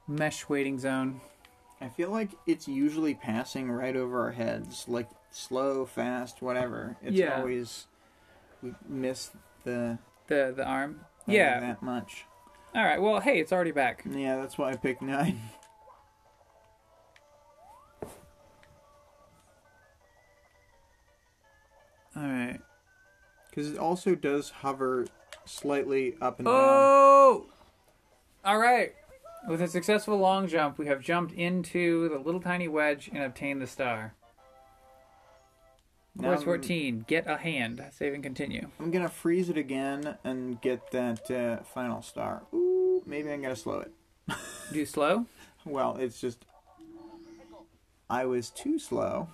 Mesh 0.08 0.50
waiting 0.50 0.78
zone. 0.80 1.22
I 1.82 1.90
feel 1.90 2.12
like 2.12 2.30
it's 2.46 2.68
usually 2.68 3.16
passing 3.16 3.72
right 3.72 3.96
over 3.96 4.22
our 4.22 4.32
heads, 4.32 4.86
like 4.88 5.10
slow, 5.32 5.86
fast, 5.86 6.42
whatever. 6.42 6.96
It's 7.02 7.18
Yeah. 7.18 7.40
always 7.40 7.88
we 8.62 8.76
miss 8.88 9.32
the 9.64 9.98
The 10.28 10.54
the 10.56 10.64
arm. 10.66 11.02
uh, 11.28 11.32
Yeah. 11.32 11.60
that 11.60 11.82
much. 11.82 12.26
All 12.76 12.84
right. 12.84 13.02
Well, 13.02 13.20
hey, 13.20 13.40
it's 13.40 13.52
already 13.52 13.72
back. 13.72 14.04
Yeah, 14.10 14.38
that's 14.38 14.58
why 14.58 14.70
I 14.72 14.76
picked 14.76 15.02
nine. 15.02 15.42
All 22.16 22.24
right. 22.24 22.60
Because 23.50 23.72
it 23.72 23.78
also 23.78 24.16
does 24.16 24.50
hover 24.50 25.08
slightly 25.46 26.16
up 26.22 26.40
and 26.40 26.46
down. 26.48 26.56
Oh! 26.56 27.46
All 28.44 28.58
right. 28.58 28.94
With 29.48 29.62
a 29.62 29.68
successful 29.68 30.18
long 30.18 30.48
jump, 30.48 30.78
we 30.78 30.86
have 30.88 31.02
jumped 31.02 31.34
into 31.34 32.10
the 32.10 32.20
little 32.20 32.42
tiny 32.42 32.68
wedge 32.68 33.10
and 33.12 33.24
obtained 33.24 33.62
the 33.62 33.68
star. 33.68 34.14
Now 36.16 36.30
Course 36.30 36.40
I'm- 36.40 36.46
14, 36.46 37.06
get 37.08 37.26
a 37.28 37.38
hand. 37.38 37.84
Save 37.92 38.14
and 38.14 38.22
continue. 38.24 38.70
I'm 38.80 38.92
gonna 38.92 39.10
freeze 39.10 39.50
it 39.50 39.58
again 39.58 40.18
and 40.24 40.60
get 40.62 40.92
that 40.92 41.32
uh, 41.32 41.64
final 41.64 42.02
star. 42.02 42.44
Ooh, 42.54 43.02
maybe 43.06 43.32
I'm 43.32 43.42
gonna 43.42 43.56
slow 43.56 43.80
it. 43.80 43.92
Do 44.72 44.86
slow? 44.86 45.26
Well, 45.66 45.98
it's 45.98 46.20
just 46.22 46.46
I 48.10 48.26
was 48.26 48.50
too 48.50 48.78
slow 48.78 49.30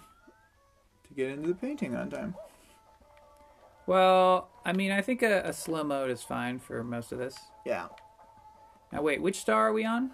to 1.07 1.13
get 1.15 1.29
into 1.29 1.47
the 1.47 1.55
painting 1.55 1.95
on 1.95 2.09
time. 2.11 2.35
Well, 3.87 4.49
I 4.65 4.73
mean, 4.73 4.91
I 4.91 5.01
think 5.01 5.21
a, 5.23 5.41
a 5.43 5.53
slow 5.53 5.83
mode 5.83 6.11
is 6.11 6.21
fine 6.21 6.59
for 6.59 6.83
most 6.83 7.11
of 7.11 7.17
this. 7.17 7.37
Yeah. 7.65 7.87
Now, 8.91 9.01
wait, 9.01 9.21
which 9.21 9.39
star 9.39 9.67
are 9.67 9.73
we 9.73 9.85
on? 9.85 10.11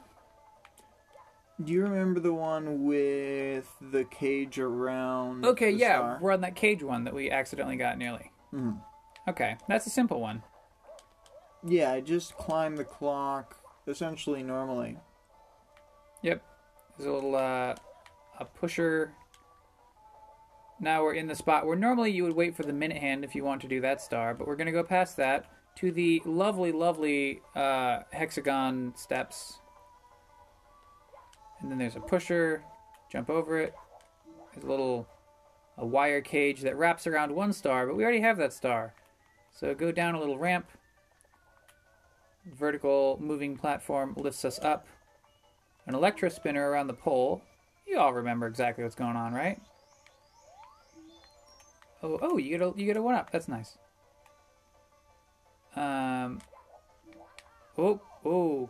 Do 1.63 1.71
you 1.71 1.83
remember 1.83 2.19
the 2.19 2.33
one 2.33 2.83
with 2.85 3.71
the 3.79 4.05
cage 4.05 4.57
around? 4.59 5.45
Okay, 5.45 5.69
yeah, 5.69 5.97
star? 5.97 6.17
we're 6.21 6.31
on 6.33 6.41
that 6.41 6.55
cage 6.55 6.81
one 6.83 7.03
that 7.03 7.13
we 7.13 7.29
accidentally 7.29 7.75
got 7.77 7.97
nearly. 7.97 8.31
Mhm. 8.53 8.81
Okay, 9.27 9.57
that's 9.67 9.85
a 9.85 9.91
simple 9.91 10.19
one. 10.19 10.43
Yeah, 11.63 11.91
I 11.93 12.01
just 12.01 12.35
climb 12.37 12.75
the 12.75 12.83
clock 12.83 13.57
essentially 13.87 14.41
normally. 14.43 14.97
Yep. 16.23 16.43
There's 16.97 17.09
a 17.09 17.13
little 17.13 17.35
uh, 17.35 17.75
a 18.39 18.45
pusher. 18.45 19.13
Now 20.79 21.03
we're 21.03 21.13
in 21.13 21.27
the 21.27 21.35
spot 21.35 21.65
where 21.65 21.77
normally 21.77 22.11
you 22.11 22.23
would 22.23 22.35
wait 22.35 22.55
for 22.55 22.63
the 22.63 22.73
minute 22.73 22.97
hand 22.97 23.23
if 23.23 23.35
you 23.35 23.43
want 23.43 23.61
to 23.61 23.67
do 23.67 23.79
that 23.81 24.01
star, 24.01 24.33
but 24.33 24.47
we're 24.47 24.55
gonna 24.55 24.71
go 24.71 24.83
past 24.83 25.15
that 25.17 25.45
to 25.75 25.91
the 25.91 26.21
lovely, 26.25 26.71
lovely 26.71 27.41
uh, 27.55 27.99
hexagon 28.11 28.93
steps. 28.95 29.59
And 31.61 31.71
then 31.71 31.77
there's 31.77 31.95
a 31.95 32.01
pusher. 32.01 32.63
Jump 33.11 33.29
over 33.29 33.59
it. 33.59 33.73
There's 34.53 34.65
a 34.65 34.69
little 34.69 35.07
a 35.77 35.85
wire 35.85 36.21
cage 36.21 36.61
that 36.61 36.77
wraps 36.77 37.07
around 37.07 37.33
one 37.33 37.51
star, 37.51 37.87
but 37.87 37.95
we 37.95 38.03
already 38.03 38.21
have 38.21 38.37
that 38.37 38.53
star. 38.53 38.93
So 39.51 39.73
go 39.73 39.91
down 39.91 40.15
a 40.15 40.19
little 40.19 40.37
ramp. 40.37 40.67
Vertical 42.45 43.17
moving 43.21 43.55
platform 43.55 44.13
lifts 44.17 44.43
us 44.45 44.59
up 44.59 44.85
an 45.87 45.95
electro 45.95 46.29
spinner 46.29 46.69
around 46.69 46.87
the 46.87 46.93
pole. 46.93 47.41
You 47.87 47.99
all 47.99 48.13
remember 48.13 48.47
exactly 48.47 48.83
what's 48.83 48.95
going 48.95 49.15
on, 49.15 49.33
right? 49.33 49.59
Oh, 52.01 52.19
oh, 52.21 52.37
you 52.37 52.49
get 52.49 52.61
a 52.61 52.73
you 52.75 52.85
get 52.85 52.97
a 52.97 53.01
one 53.01 53.15
up. 53.15 53.31
That's 53.31 53.47
nice. 53.47 53.77
Um. 55.75 56.39
Oh, 57.77 57.99
oh, 58.23 58.69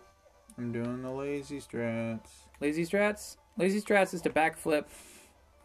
I'm 0.57 0.71
doing 0.71 1.01
the 1.01 1.11
lazy 1.11 1.59
strats. 1.59 2.29
lazy 2.61 2.85
strats. 2.85 3.37
Lazy 3.57 3.81
strats 3.81 4.13
is 4.13 4.21
to 4.21 4.29
backflip 4.29 4.85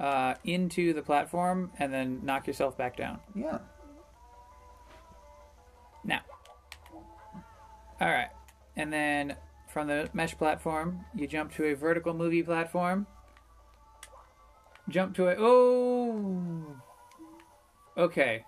uh, 0.01 0.35
into 0.45 0.93
the 0.93 1.03
platform 1.03 1.71
and 1.79 1.93
then 1.93 2.21
knock 2.25 2.47
yourself 2.47 2.77
back 2.77 2.97
down. 2.97 3.21
Yeah. 3.35 3.59
Now, 6.05 6.21
All 8.01 8.09
right. 8.09 8.31
And 8.77 8.93
then 8.93 9.37
from 9.69 9.89
the 9.89 10.09
mesh 10.13 10.37
platform, 10.37 11.05
you 11.15 11.27
jump 11.27 11.55
to 11.55 11.65
a 11.67 11.75
vertical 11.75 12.15
movie 12.15 12.43
platform. 12.43 13.07
Jump 14.89 15.15
to 15.17 15.29
a. 15.29 15.35
Oh! 15.39 16.65
Okay. 17.97 18.45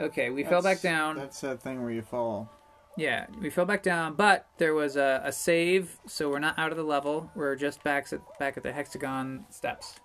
Okay, 0.00 0.30
we 0.30 0.44
fell 0.44 0.62
back 0.62 0.80
down. 0.80 1.16
That's 1.16 1.40
that 1.40 1.60
thing 1.60 1.82
where 1.82 1.90
you 1.90 2.02
fall. 2.02 2.50
Yeah, 2.96 3.26
we 3.40 3.50
fell 3.50 3.64
back 3.64 3.82
down, 3.82 4.14
but 4.14 4.46
there 4.58 4.74
was 4.74 4.96
a, 4.96 5.20
a 5.24 5.32
save, 5.32 5.98
so 6.06 6.28
we're 6.30 6.38
not 6.40 6.58
out 6.58 6.70
of 6.70 6.76
the 6.76 6.84
level. 6.84 7.30
We're 7.34 7.56
just 7.56 7.82
back 7.84 8.12
at, 8.12 8.20
back 8.38 8.56
at 8.56 8.62
the 8.62 8.72
hexagon 8.72 9.46
steps. 9.50 10.00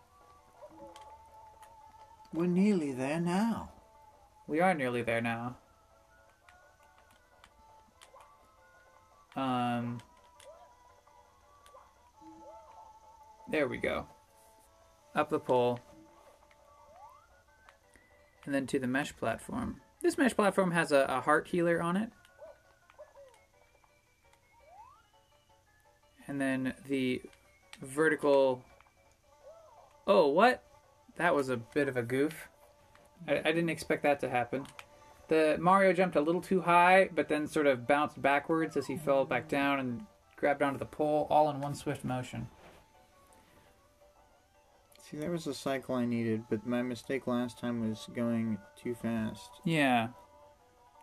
We're 2.34 2.48
nearly 2.48 2.91
there 2.91 3.20
now. 3.20 3.72
We 4.48 4.60
are 4.60 4.74
nearly 4.74 5.02
there 5.04 5.22
now. 5.22 5.58
Um. 9.36 10.02
There 13.50 13.68
we 13.68 13.78
go. 13.78 14.08
Up 15.16 15.30
the 15.30 15.39
pole. 15.39 15.80
And 18.46 18.54
then 18.54 18.66
to 18.68 18.80
the 18.80 18.88
mesh 18.88 19.16
platform. 19.16 19.82
This 20.04 20.18
mesh 20.18 20.36
platform 20.36 20.72
has 20.72 20.91
a, 20.91 21.06
a 21.08 21.22
heart 21.22 21.47
healer 21.47 21.82
on 21.82 21.95
it. 21.95 22.12
And 26.28 26.39
then 26.39 26.74
the 26.88 27.22
vertical. 27.82 28.64
Oh, 30.06 30.28
what? 30.28 30.62
That 31.16 31.34
was 31.34 31.47
a 31.47 31.58
bit 31.58 31.88
of 31.88 31.95
a 31.95 32.04
goof. 32.04 32.49
I, 33.28 33.39
I 33.39 33.51
didn't 33.54 33.70
expect 33.70 34.04
that 34.04 34.20
to 34.20 34.30
happen. 34.30 34.68
The 35.30 35.58
Mario 35.60 35.93
jumped 35.93 36.18
a 36.18 36.22
little 36.22 36.41
too 36.41 36.62
high, 36.62 37.10
but 37.16 37.30
then 37.30 37.47
sort 37.47 37.66
of 37.66 37.88
bounced 37.88 38.22
backwards 38.22 38.76
as 38.76 38.88
he 38.88 38.97
fell 38.97 39.24
back 39.24 39.47
down 39.47 39.80
and 39.80 40.06
grabbed 40.36 40.62
onto 40.62 40.80
the 40.80 40.86
pole, 40.86 41.28
all 41.30 41.49
in 41.49 41.62
one 41.62 41.76
swift 41.76 42.04
motion. 42.04 42.49
See, 45.14 45.20
there 45.20 45.30
was 45.30 45.45
a 45.45 45.53
cycle 45.53 45.93
I 45.93 46.05
needed, 46.05 46.45
but 46.49 46.66
my 46.66 46.82
mistake 46.82 47.28
last 47.28 47.59
time 47.59 47.88
was 47.88 48.07
going 48.16 48.57
too 48.76 48.95
fast. 48.95 49.51
Yeah. 49.64 50.07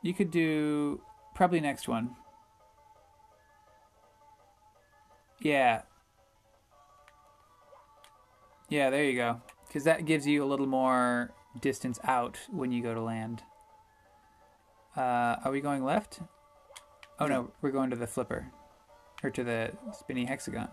You 0.02 0.12
could 0.14 0.32
do 0.32 1.00
probably 1.32 1.60
next 1.60 1.86
one. 1.86 2.16
Yeah. 5.40 5.82
Yeah, 8.68 8.90
there 8.90 9.04
you 9.04 9.16
go. 9.16 9.42
Because 9.68 9.84
that 9.84 10.06
gives 10.06 10.26
you 10.26 10.42
a 10.42 10.46
little 10.46 10.66
more 10.66 11.32
distance 11.60 12.00
out 12.02 12.36
when 12.50 12.72
you 12.72 12.82
go 12.82 12.94
to 12.94 13.00
land. 13.00 13.44
Uh, 14.96 15.36
are 15.44 15.52
we 15.52 15.60
going 15.60 15.84
left? 15.84 16.18
Oh 17.20 17.28
no, 17.28 17.52
we're 17.62 17.70
going 17.70 17.90
to 17.90 17.96
the 17.96 18.08
flipper. 18.08 18.50
Or 19.22 19.30
to 19.30 19.44
the 19.44 19.70
spinny 19.96 20.24
hexagon. 20.24 20.70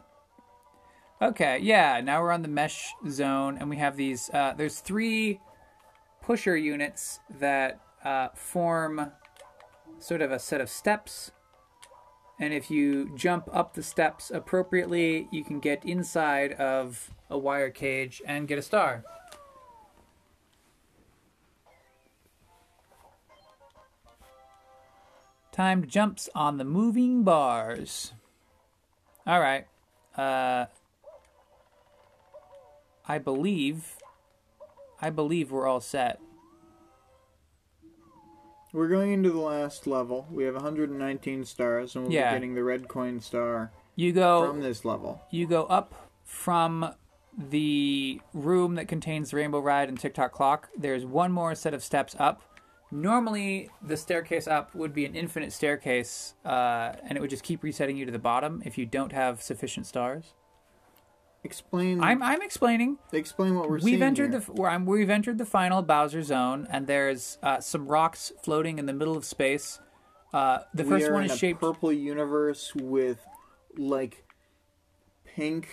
Okay, 1.19 1.57
yeah, 1.63 1.99
now 1.99 2.21
we're 2.21 2.31
on 2.31 2.43
the 2.43 2.47
mesh 2.47 2.93
zone, 3.09 3.57
and 3.59 3.69
we 3.71 3.77
have 3.77 3.97
these. 3.97 4.29
Uh, 4.31 4.53
there's 4.55 4.79
three 4.79 5.39
pusher 6.21 6.55
units 6.55 7.19
that 7.39 7.81
uh, 8.03 8.27
form 8.35 9.11
sort 9.97 10.21
of 10.21 10.31
a 10.31 10.37
set 10.37 10.61
of 10.61 10.69
steps. 10.69 11.31
And 12.39 12.53
if 12.53 12.69
you 12.69 13.15
jump 13.15 13.49
up 13.51 13.73
the 13.73 13.81
steps 13.81 14.29
appropriately, 14.29 15.27
you 15.31 15.43
can 15.43 15.59
get 15.59 15.83
inside 15.83 16.53
of 16.53 17.09
a 17.31 17.37
wire 17.37 17.71
cage 17.71 18.21
and 18.25 18.47
get 18.47 18.59
a 18.59 18.61
star. 18.61 19.03
Timed 25.51 25.87
jumps 25.87 26.29
on 26.35 26.57
the 26.57 26.63
moving 26.63 27.23
bars. 27.23 28.13
All 29.25 29.39
right. 29.39 29.65
Uh, 30.15 30.67
I 33.07 33.17
believe. 33.17 33.97
I 35.01 35.09
believe 35.09 35.51
we're 35.51 35.67
all 35.67 35.81
set. 35.81 36.19
We're 38.73 38.87
going 38.89 39.11
into 39.11 39.31
the 39.31 39.39
last 39.39 39.87
level. 39.87 40.27
We 40.29 40.43
have 40.43 40.55
119 40.55 41.45
stars, 41.45 41.95
and 41.95 42.05
we'll 42.05 42.13
Yeah. 42.13 42.31
be 42.31 42.35
getting 42.35 42.55
the 42.55 42.63
red 42.63 42.87
coin 42.87 43.19
star 43.19 43.71
You 43.95 44.11
go. 44.11 44.45
from 44.47 44.61
this 44.61 44.83
level. 44.83 45.21
you 45.31 45.47
go 45.47 45.63
up 45.65 45.93
from 46.23 46.93
the 47.37 48.19
room 48.33 48.75
that 48.75 48.87
contains 48.87 49.31
the 49.31 49.37
Rainbow 49.37 49.59
Ride 49.59 49.87
and 49.89 49.99
Tick 49.99 50.13
Tock 50.15 50.31
Clock. 50.31 50.69
There's 50.77 51.05
one 51.05 51.31
more 51.31 51.55
set 51.55 51.73
of 51.73 51.83
steps 51.83 52.15
up. 52.19 52.41
Normally, 52.91 53.69
the 53.81 53.95
staircase 53.97 54.47
up 54.47 54.73
would 54.73 54.93
be 54.93 55.05
an 55.05 55.15
infinite 55.15 55.53
staircase, 55.53 56.35
uh, 56.45 56.93
and 57.03 57.17
it 57.17 57.21
would 57.21 57.29
just 57.29 57.43
keep 57.43 57.63
resetting 57.63 57.95
you 57.97 58.05
to 58.05 58.11
the 58.11 58.19
bottom 58.19 58.61
if 58.65 58.77
you 58.77 58.85
don't 58.85 59.11
have 59.11 59.41
sufficient 59.41 59.85
stars. 59.85 60.33
Explain. 61.47 62.03
I'm 62.03 62.21
I'm 62.21 62.41
explaining. 62.41 62.97
explain 63.13 63.55
what 63.55 63.69
we're 63.69 63.79
seeing. 63.79 63.93
We've 63.93 64.01
entered 64.01 64.33
here. 64.33 64.41
the 64.41 64.83
we've 64.85 65.09
entered 65.09 65.37
the 65.37 65.45
final 65.45 65.81
Bowser 65.81 66.21
zone, 66.21 66.67
and 66.69 66.87
there's 66.87 67.37
uh, 67.41 67.61
some 67.61 67.87
rocks 67.87 68.33
floating 68.43 68.79
in 68.79 68.85
the 68.85 68.91
middle 68.91 69.15
of 69.15 69.23
space. 69.23 69.79
Uh, 70.33 70.59
the 70.73 70.83
we 70.83 70.89
first 70.89 71.09
one 71.09 71.23
is 71.23 71.31
a 71.31 71.37
shaped. 71.37 71.61
purple 71.61 71.93
universe 71.93 72.75
with 72.75 73.19
like 73.77 74.25
pink 75.23 75.69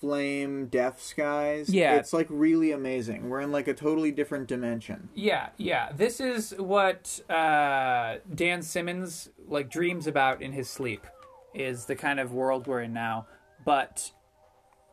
flame 0.00 0.66
death 0.66 1.00
skies. 1.00 1.68
Yeah. 1.68 1.94
it's 1.94 2.12
like 2.12 2.26
really 2.28 2.72
amazing. 2.72 3.28
We're 3.28 3.42
in 3.42 3.52
like 3.52 3.68
a 3.68 3.74
totally 3.74 4.10
different 4.10 4.48
dimension. 4.48 5.08
Yeah, 5.14 5.50
yeah. 5.56 5.92
This 5.94 6.18
is 6.18 6.50
what 6.58 7.20
uh, 7.30 8.16
Dan 8.34 8.62
Simmons 8.62 9.28
like 9.46 9.70
dreams 9.70 10.08
about 10.08 10.42
in 10.42 10.50
his 10.50 10.68
sleep. 10.68 11.06
Is 11.54 11.84
the 11.86 11.96
kind 11.96 12.18
of 12.18 12.32
world 12.32 12.66
we're 12.66 12.82
in 12.82 12.92
now. 12.92 13.26
But 13.64 14.12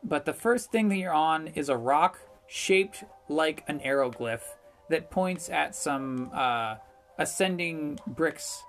but 0.02 0.24
the 0.24 0.32
first 0.32 0.70
thing 0.70 0.88
that 0.88 0.96
you're 0.96 1.12
on 1.12 1.48
is 1.48 1.68
a 1.68 1.76
rock 1.76 2.18
shaped 2.46 3.04
like 3.28 3.64
an 3.68 3.80
aeroglyph 3.80 4.42
that 4.88 5.10
points 5.10 5.50
at 5.50 5.74
some 5.74 6.30
uh, 6.34 6.76
ascending 7.18 7.98
bricks. 8.06 8.62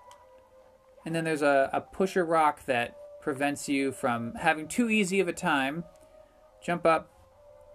And 1.05 1.15
then 1.15 1.23
there's 1.23 1.41
a, 1.41 1.69
a 1.71 1.81
pusher 1.81 2.25
rock 2.25 2.65
that 2.65 2.97
prevents 3.21 3.69
you 3.69 3.91
from 3.91 4.33
having 4.35 4.67
too 4.67 4.89
easy 4.89 5.19
of 5.19 5.27
a 5.27 5.33
time. 5.33 5.85
Jump 6.61 6.85
up, 6.85 7.09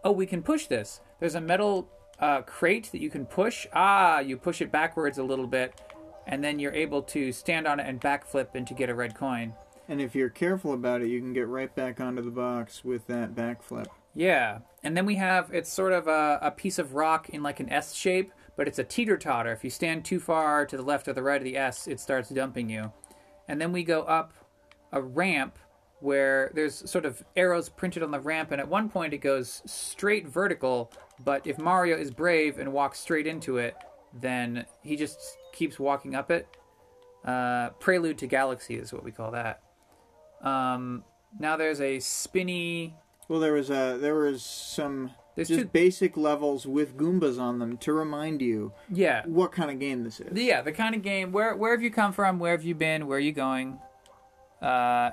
oh, 0.02 0.12
we 0.12 0.26
can 0.26 0.42
push 0.42 0.66
this. 0.66 1.00
There's 1.20 1.34
a 1.34 1.40
metal 1.40 1.88
uh, 2.18 2.42
crate 2.42 2.90
that 2.92 3.00
you 3.00 3.10
can 3.10 3.24
push. 3.24 3.66
Ah, 3.72 4.20
you 4.20 4.36
push 4.36 4.60
it 4.60 4.70
backwards 4.70 5.18
a 5.18 5.22
little 5.22 5.46
bit, 5.46 5.80
and 6.26 6.44
then 6.44 6.58
you're 6.58 6.74
able 6.74 7.02
to 7.02 7.32
stand 7.32 7.66
on 7.66 7.80
it 7.80 7.86
and 7.86 8.00
backflip 8.00 8.48
and 8.54 8.66
to 8.66 8.74
get 8.74 8.90
a 8.90 8.94
red 8.94 9.14
coin. 9.14 9.54
And 9.88 10.00
if 10.00 10.14
you're 10.14 10.30
careful 10.30 10.72
about 10.72 11.02
it, 11.02 11.08
you 11.08 11.20
can 11.20 11.32
get 11.32 11.46
right 11.46 11.74
back 11.74 12.00
onto 12.00 12.22
the 12.22 12.30
box 12.30 12.84
with 12.84 13.06
that 13.08 13.34
backflip. 13.34 13.86
Yeah, 14.14 14.60
and 14.82 14.96
then 14.96 15.06
we 15.06 15.16
have 15.16 15.50
it's 15.52 15.72
sort 15.72 15.92
of 15.92 16.06
a, 16.06 16.38
a 16.40 16.50
piece 16.50 16.78
of 16.78 16.94
rock 16.94 17.28
in 17.30 17.42
like 17.42 17.60
an 17.60 17.68
S 17.68 17.94
shape, 17.94 18.32
but 18.56 18.68
it's 18.68 18.78
a 18.78 18.84
teeter 18.84 19.18
totter. 19.18 19.52
If 19.52 19.64
you 19.64 19.70
stand 19.70 20.04
too 20.04 20.20
far 20.20 20.64
to 20.66 20.76
the 20.76 20.82
left 20.82 21.08
or 21.08 21.12
the 21.12 21.22
right 21.22 21.40
of 21.40 21.44
the 21.44 21.56
S, 21.56 21.88
it 21.88 21.98
starts 22.00 22.30
dumping 22.30 22.70
you. 22.70 22.92
And 23.48 23.60
then 23.60 23.72
we 23.72 23.82
go 23.82 24.02
up 24.02 24.32
a 24.92 25.02
ramp 25.02 25.58
where 26.00 26.52
there's 26.54 26.88
sort 26.88 27.04
of 27.04 27.24
arrows 27.34 27.68
printed 27.68 28.02
on 28.02 28.10
the 28.10 28.20
ramp, 28.20 28.52
and 28.52 28.60
at 28.60 28.68
one 28.68 28.88
point 28.88 29.12
it 29.12 29.18
goes 29.18 29.62
straight 29.66 30.28
vertical. 30.28 30.92
But 31.24 31.46
if 31.46 31.58
Mario 31.58 31.96
is 31.96 32.10
brave 32.10 32.58
and 32.58 32.72
walks 32.72 33.00
straight 33.00 33.26
into 33.26 33.58
it, 33.58 33.74
then 34.12 34.64
he 34.82 34.96
just 34.96 35.18
keeps 35.52 35.78
walking 35.78 36.14
up 36.14 36.30
it. 36.30 36.46
Uh, 37.24 37.70
Prelude 37.80 38.18
to 38.18 38.26
Galaxy 38.26 38.76
is 38.76 38.92
what 38.92 39.02
we 39.02 39.10
call 39.10 39.32
that. 39.32 39.63
Um, 40.44 41.02
now 41.38 41.56
there's 41.56 41.80
a 41.80 41.98
spinny. 42.00 42.94
Well, 43.28 43.40
there 43.40 43.54
was 43.54 43.70
a 43.70 43.96
there 44.00 44.14
was 44.14 44.42
some 44.42 45.10
There's 45.34 45.48
just 45.48 45.60
two. 45.62 45.66
basic 45.68 46.16
levels 46.16 46.66
with 46.66 46.96
Goombas 46.96 47.40
on 47.40 47.58
them 47.58 47.78
to 47.78 47.92
remind 47.92 48.42
you 48.42 48.72
Yeah, 48.90 49.22
what 49.26 49.50
kind 49.52 49.70
of 49.70 49.78
game 49.80 50.04
this 50.04 50.20
is. 50.20 50.36
yeah, 50.38 50.60
the 50.60 50.72
kind 50.72 50.94
of 50.94 51.02
game. 51.02 51.32
Where 51.32 51.56
where 51.56 51.72
have 51.72 51.82
you 51.82 51.90
come 51.90 52.12
from? 52.12 52.38
Where 52.38 52.52
have 52.52 52.62
you 52.64 52.74
been? 52.74 53.06
Where 53.06 53.16
are 53.16 53.20
you 53.20 53.32
going? 53.32 53.78
Uh, 54.60 55.12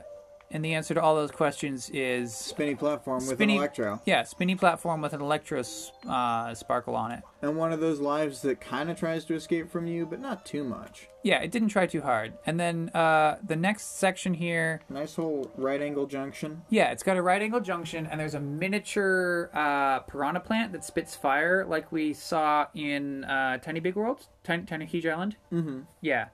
and 0.54 0.64
the 0.64 0.74
answer 0.74 0.94
to 0.94 1.02
all 1.02 1.16
those 1.16 1.32
questions 1.32 1.90
is 1.94 2.34
Spinny 2.36 2.76
platform 2.76 3.20
with 3.26 3.36
Spinny- 3.38 3.54
an 3.54 3.60
electro, 3.60 4.02
yeah, 4.06 4.24
spinny 4.24 4.56
platform 4.56 5.02
with 5.02 5.14
an 5.14 5.22
electro 5.22 5.64
uh, 6.08 6.54
sparkle 6.54 6.96
on 6.96 7.12
it. 7.12 7.24
and 7.42 7.56
one 7.58 7.72
of 7.74 7.80
those 7.80 8.00
lives 8.00 8.42
that 8.44 8.62
kind 8.62 8.90
of 8.90 8.98
tries 9.00 9.26
to 9.26 9.34
escape 9.34 9.72
from 9.72 9.88
you, 9.88 10.06
but 10.06 10.20
not 10.20 10.46
too 10.46 10.64
much. 10.64 11.08
Yeah, 11.24 11.40
it 11.42 11.52
didn't 11.52 11.70
try 11.70 11.86
too 11.86 12.02
hard. 12.02 12.34
And 12.48 12.60
then 12.60 12.90
uh, 12.96 13.38
the 13.46 13.56
next 13.56 13.98
section 14.00 14.34
here, 14.34 14.82
Nice 14.90 15.16
whole 15.16 15.52
right 15.56 15.82
angle 15.82 16.08
junction. 16.08 16.64
yeah, 16.70 16.92
it's 16.92 17.04
got 17.04 17.16
a 17.18 17.22
right 17.22 17.42
angle 17.42 17.60
junction, 17.60 18.08
and 18.08 18.20
there's 18.20 18.34
a 18.34 18.40
miniature 18.40 19.50
uh, 19.54 20.00
piranha 20.02 20.40
plant 20.40 20.72
that 20.72 20.84
spits 20.84 21.16
fire, 21.16 21.66
like 21.68 21.92
we 21.92 22.14
saw 22.14 22.66
in 22.74 23.24
uh, 23.26 23.58
Tiny 23.60 23.80
Big 23.80 23.96
World, 23.96 24.28
Tiny, 24.44 24.64
Tiny 24.64 24.86
Huge 24.86 25.06
Island. 25.06 25.36
Mm-hmm. 25.54 25.82
Yeah, 26.02 26.28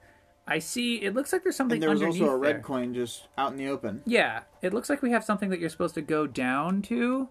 I 0.48 0.58
see. 0.60 0.96
It 0.96 1.14
looks 1.14 1.32
like 1.32 1.42
there's 1.44 1.56
something 1.56 1.76
And 1.76 1.82
there 1.82 1.90
was 1.90 2.02
also 2.02 2.30
a 2.32 2.36
red 2.36 2.56
there. 2.56 2.62
coin 2.62 2.94
just 2.94 3.28
out 3.36 3.52
in 3.52 3.58
the 3.58 3.68
open. 3.68 4.02
Yeah, 4.06 4.42
it 4.62 4.72
looks 4.74 4.88
like 4.90 5.02
we 5.02 5.10
have 5.10 5.22
something 5.24 5.50
that 5.50 5.60
you're 5.60 5.68
supposed 5.68 5.94
to 5.96 6.02
go 6.02 6.26
down 6.26 6.82
to. 6.82 7.28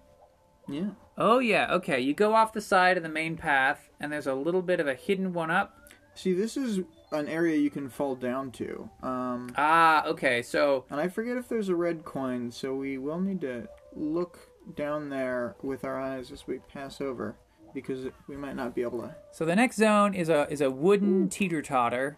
Yeah. 0.70 0.90
Oh 1.18 1.40
yeah, 1.40 1.74
okay. 1.74 2.00
You 2.00 2.14
go 2.14 2.34
off 2.36 2.54
the 2.54 2.62
side 2.62 2.96
of 2.98 3.04
the 3.04 3.10
main 3.10 3.38
path, 3.38 3.90
and 4.00 4.12
there's 4.12 4.28
a 4.28 4.36
little 4.36 4.62
bit 4.62 4.80
of 4.80 4.88
a 4.88 4.94
hidden 4.94 5.34
one 5.34 5.50
up. 5.50 5.76
See, 6.14 6.34
this 6.34 6.58
is 6.58 6.80
an 7.12 7.28
area 7.28 7.58
you 7.58 7.70
can 7.70 7.90
fall 7.90 8.16
down 8.16 8.52
to. 8.52 8.90
Um, 9.02 9.50
Ah, 9.56 10.06
okay. 10.06 10.42
So 10.42 10.86
and 10.90 11.00
I 11.00 11.08
forget 11.08 11.38
if 11.38 11.48
there's 11.48 11.70
a 11.70 11.76
red 11.76 12.04
coin, 12.06 12.52
so 12.52 12.76
we 12.76 12.98
will 12.98 13.20
need 13.20 13.42
to 13.42 13.68
look 13.96 14.40
down 14.76 15.10
there 15.10 15.56
with 15.64 15.86
our 15.86 16.00
eyes 16.00 16.32
as 16.32 16.46
we 16.46 16.60
pass 16.74 17.00
over, 17.02 17.36
because 17.74 18.06
we 18.28 18.36
might 18.36 18.56
not 18.56 18.76
be 18.76 18.82
able 18.82 19.00
to. 19.02 19.16
so 19.32 19.46
the 19.46 19.56
next 19.56 19.78
zone 19.78 20.14
is 20.14 20.28
a 20.30 20.48
is 20.52 20.60
a 20.62 20.70
wooden 20.70 21.30
teeter 21.30 21.62
totter. 21.62 22.18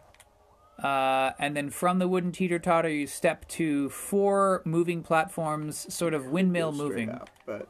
Uh, 0.83 1.31
and 1.39 1.57
then 1.57 1.69
from 1.69 1.99
the 1.99 2.07
wooden 2.07 2.31
teeter 2.31 2.57
totter, 2.59 2.89
you 2.89 3.05
step 3.07 3.47
to 3.49 3.89
four 3.89 4.61
moving 4.65 5.03
platforms, 5.03 5.93
sort 5.93 6.13
of 6.13 6.27
windmill 6.27 6.71
moving. 6.71 7.09
up, 7.09 7.29
but 7.45 7.67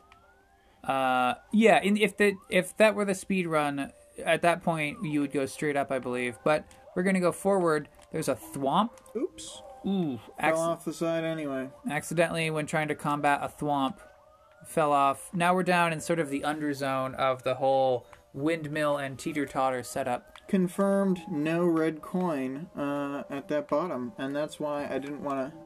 Uh, 0.83 1.33
yeah, 1.51 1.81
in, 1.81 1.97
if 1.97 2.15
the 2.17 2.33
if 2.49 2.75
that 2.77 2.95
were 2.95 3.05
the 3.05 3.15
speed 3.15 3.47
run, 3.47 3.91
at 4.23 4.41
that 4.43 4.63
point 4.63 4.97
you 5.03 5.21
would 5.21 5.31
go 5.33 5.45
straight 5.45 5.75
up, 5.75 5.91
I 5.91 5.99
believe. 5.99 6.37
But 6.43 6.65
we're 6.95 7.03
gonna 7.03 7.19
go 7.19 7.31
forward. 7.31 7.89
There's 8.11 8.29
a 8.29 8.35
thwomp. 8.35 8.91
oops, 9.15 9.61
Ooh, 9.85 10.19
fell 10.39 10.59
off 10.59 10.85
the 10.85 10.93
side 10.93 11.23
anyway. 11.23 11.69
accidentally 11.89 12.49
when 12.49 12.65
trying 12.65 12.87
to 12.89 12.95
combat 12.95 13.39
a 13.41 13.47
thwomp, 13.49 13.97
fell 14.65 14.93
off. 14.93 15.29
Now 15.33 15.53
we're 15.53 15.63
down 15.63 15.93
in 15.93 15.99
sort 15.99 16.19
of 16.19 16.29
the 16.29 16.43
underzone 16.43 17.15
of 17.15 17.43
the 17.43 17.55
whole 17.55 18.05
windmill 18.33 18.97
and 18.97 19.17
teeter 19.17 19.45
totter 19.45 19.83
setup. 19.83 20.38
Confirmed, 20.49 21.21
no 21.29 21.63
red 21.67 22.01
coin 22.01 22.69
uh, 22.75 23.21
at 23.29 23.47
that 23.49 23.67
bottom, 23.67 24.13
and 24.17 24.35
that's 24.35 24.59
why 24.59 24.87
I 24.89 24.97
didn't 24.97 25.23
want 25.23 25.53
to 25.53 25.57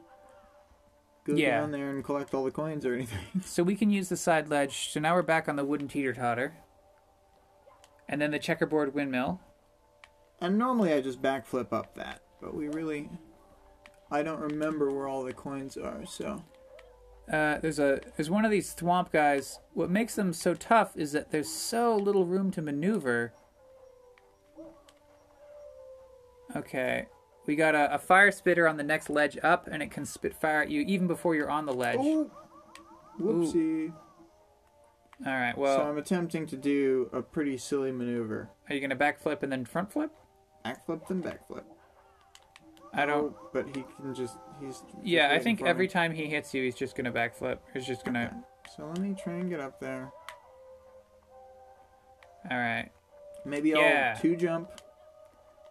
go 1.24 1.34
Yeah. 1.34 1.60
down 1.60 1.70
there 1.70 1.88
and 1.88 2.04
collect 2.04 2.34
all 2.34 2.44
the 2.44 2.50
coins 2.50 2.84
or 2.84 2.92
anything. 2.92 3.18
So 3.42 3.62
we 3.62 3.76
can 3.76 3.88
use 3.88 4.10
the 4.10 4.16
side 4.18 4.50
ledge. 4.50 4.90
So 4.90 5.00
now 5.00 5.14
we're 5.14 5.22
back 5.22 5.48
on 5.48 5.56
the 5.56 5.64
wooden 5.64 5.88
teeter 5.88 6.12
totter. 6.12 6.58
And 8.10 8.20
then 8.20 8.30
the 8.30 8.38
checkerboard 8.38 8.94
windmill. 8.94 9.40
And 10.38 10.58
normally 10.58 10.92
I 10.92 11.00
just 11.00 11.22
backflip 11.22 11.72
up 11.72 11.94
that, 11.94 12.20
but 12.42 12.54
we 12.54 12.68
really. 12.68 13.08
I 14.10 14.22
don't 14.22 14.40
remember 14.40 14.90
where 14.92 15.08
all 15.08 15.24
the 15.24 15.32
coins 15.32 15.78
are, 15.78 16.04
so. 16.04 16.44
Uh, 17.32 17.56
there's 17.56 17.78
a 17.78 18.00
there's 18.18 18.28
one 18.28 18.44
of 18.44 18.50
these 18.50 18.74
thwomp 18.74 19.10
guys. 19.10 19.60
What 19.72 19.88
makes 19.88 20.14
them 20.14 20.34
so 20.34 20.52
tough 20.52 20.94
is 20.94 21.12
that 21.12 21.30
there's 21.30 21.48
so 21.48 21.96
little 21.96 22.26
room 22.26 22.50
to 22.50 22.60
maneuver. 22.60 23.32
Okay, 26.56 27.06
we 27.46 27.56
got 27.56 27.74
a, 27.74 27.94
a 27.94 27.98
fire 27.98 28.30
spitter 28.30 28.68
on 28.68 28.76
the 28.76 28.82
next 28.84 29.10
ledge 29.10 29.36
up, 29.42 29.66
and 29.70 29.82
it 29.82 29.90
can 29.90 30.04
spit 30.04 30.34
fire 30.34 30.62
at 30.62 30.70
you 30.70 30.82
even 30.82 31.06
before 31.06 31.34
you're 31.34 31.50
on 31.50 31.66
the 31.66 31.72
ledge. 31.74 31.98
Oh! 32.00 32.30
Whoopsie. 33.20 33.92
All 35.24 35.32
right, 35.32 35.56
Well. 35.56 35.76
so 35.78 35.82
I'm 35.84 35.96
attempting 35.98 36.46
to 36.48 36.56
do 36.56 37.08
a 37.12 37.22
pretty 37.22 37.56
silly 37.56 37.92
maneuver. 37.92 38.50
are 38.68 38.74
you 38.74 38.80
gonna 38.80 38.96
backflip 38.96 39.42
and 39.42 39.50
then 39.52 39.64
front 39.64 39.92
flip? 39.92 40.10
Backflip 40.64 41.06
then 41.08 41.22
backflip. 41.22 41.62
I 42.92 43.06
don't. 43.06 43.34
Oh, 43.36 43.48
but 43.52 43.66
he 43.74 43.84
can 43.96 44.14
just. 44.14 44.36
He's. 44.60 44.80
just 44.80 44.84
Yeah, 45.02 45.30
I 45.32 45.38
think 45.38 45.62
every 45.62 45.86
me. 45.86 45.88
time 45.90 46.12
he 46.14 46.26
hits 46.26 46.54
you, 46.54 46.62
he's 46.62 46.74
just 46.76 46.96
gonna 46.96 47.12
backflip. 47.12 47.58
He's 47.72 47.86
just 47.86 48.04
gonna. 48.04 48.26
Okay. 48.26 48.72
So 48.76 48.86
let 48.86 48.98
me 48.98 49.14
try 49.20 49.34
and 49.34 49.50
get 49.50 49.60
up 49.60 49.78
there. 49.80 50.10
All 52.50 52.58
right, 52.58 52.90
Maybe 53.46 53.70
Yeah. 53.70 54.14
I'll 54.16 54.20
two 54.22 54.36
jump. 54.36 54.68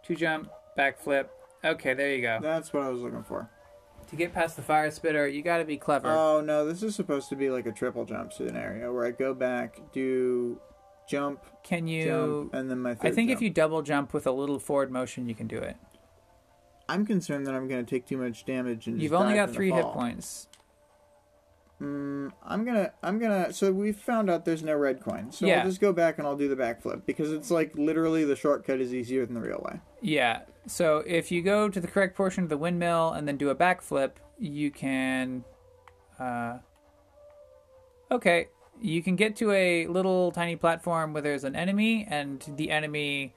two 0.04 0.16
jump, 0.16 0.50
backflip. 0.78 1.28
Okay, 1.64 1.94
there 1.94 2.14
you 2.14 2.22
go. 2.22 2.40
That's 2.42 2.74
what 2.74 2.84
I 2.84 2.90
was 2.90 3.02
looking 3.02 3.24
for. 3.24 3.50
To 4.10 4.16
get 4.16 4.34
past 4.34 4.56
the 4.56 4.62
fire 4.62 4.92
spitter, 4.92 5.28
you 5.28 5.42
gotta 5.42 5.66
be 5.66 5.78
clever. 5.78 6.10
Oh 6.10 6.42
no, 6.42 6.66
this 6.66 6.84
is 6.84 6.96
supposed 6.96 7.30
to 7.30 7.36
be 7.36 7.50
like 7.50 7.66
a 7.66 7.72
triple 7.72 8.06
jump 8.06 8.34
scenario 8.34 8.94
where 8.94 9.06
I 9.06 9.12
go 9.12 9.34
back, 9.34 9.80
do 9.94 10.60
jump, 11.08 11.44
Can 11.64 11.88
you? 11.88 12.06
jump, 12.06 12.54
and 12.54 12.70
then 12.70 12.80
my 12.80 12.96
third 12.96 13.12
I 13.12 13.16
think 13.16 13.30
if 13.30 13.42
you 13.42 13.50
double 13.50 13.82
jump 13.82 14.14
with 14.14 14.28
a 14.28 14.32
little 14.32 14.60
forward 14.60 14.92
motion, 14.92 15.28
you 15.28 15.36
can 15.36 15.48
do 15.48 15.58
it. 15.58 15.78
I'm 16.90 17.06
concerned 17.06 17.48
that 17.48 17.56
I'm 17.56 17.68
going 17.68 17.84
to 17.84 17.90
take 17.90 18.06
too 18.06 18.18
much 18.18 18.46
damage 18.46 18.88
and 18.88 19.02
You've 19.02 19.14
only 19.14 19.36
got 19.36 19.52
three 19.52 19.72
hit 19.72 19.86
points. 19.86 20.48
Mm, 21.82 22.32
I'm 22.46 22.64
gonna, 22.64 22.92
I'm 23.02 23.20
gonna. 23.20 23.52
So 23.52 23.72
we 23.72 23.92
found 23.92 24.30
out 24.30 24.46
there's 24.46 24.64
no 24.64 24.76
red 24.76 25.02
coin, 25.02 25.32
so 25.32 25.46
Yeah. 25.46 25.60
I'll 25.60 25.66
just 25.66 25.82
go 25.82 25.92
back 25.92 26.18
and 26.18 26.28
I'll 26.28 26.38
do 26.38 26.48
the 26.48 26.56
backflip 26.56 27.06
because 27.06 27.32
it's 27.32 27.52
like 27.52 27.76
literally 27.76 28.24
the 28.24 28.36
shortcut 28.36 28.80
is 28.80 28.94
easier 28.94 29.26
than 29.26 29.36
the 29.36 29.42
real 29.42 29.62
way. 29.66 29.80
Yeah. 30.02 30.42
So 30.68 31.04
if 31.06 31.32
you 31.32 31.42
go 31.42 31.68
to 31.70 31.82
the 31.82 31.88
correct 31.88 32.16
portion 32.16 32.44
of 32.44 32.50
the 32.50 32.58
windmill 32.58 33.12
and 33.12 33.28
then 33.28 33.38
do 33.38 33.50
a 33.50 33.56
backflip, 33.56 34.12
you 34.38 34.72
can. 34.72 35.44
Uh, 36.20 36.60
okay, 38.12 38.48
you 38.82 39.02
can 39.04 39.16
get 39.16 39.36
to 39.38 39.52
a 39.52 39.88
little 39.88 40.32
tiny 40.32 40.56
platform 40.56 41.12
where 41.12 41.22
there's 41.22 41.44
an 41.44 41.56
enemy, 41.56 42.06
and 42.10 42.46
the 42.56 42.70
enemy. 42.72 43.34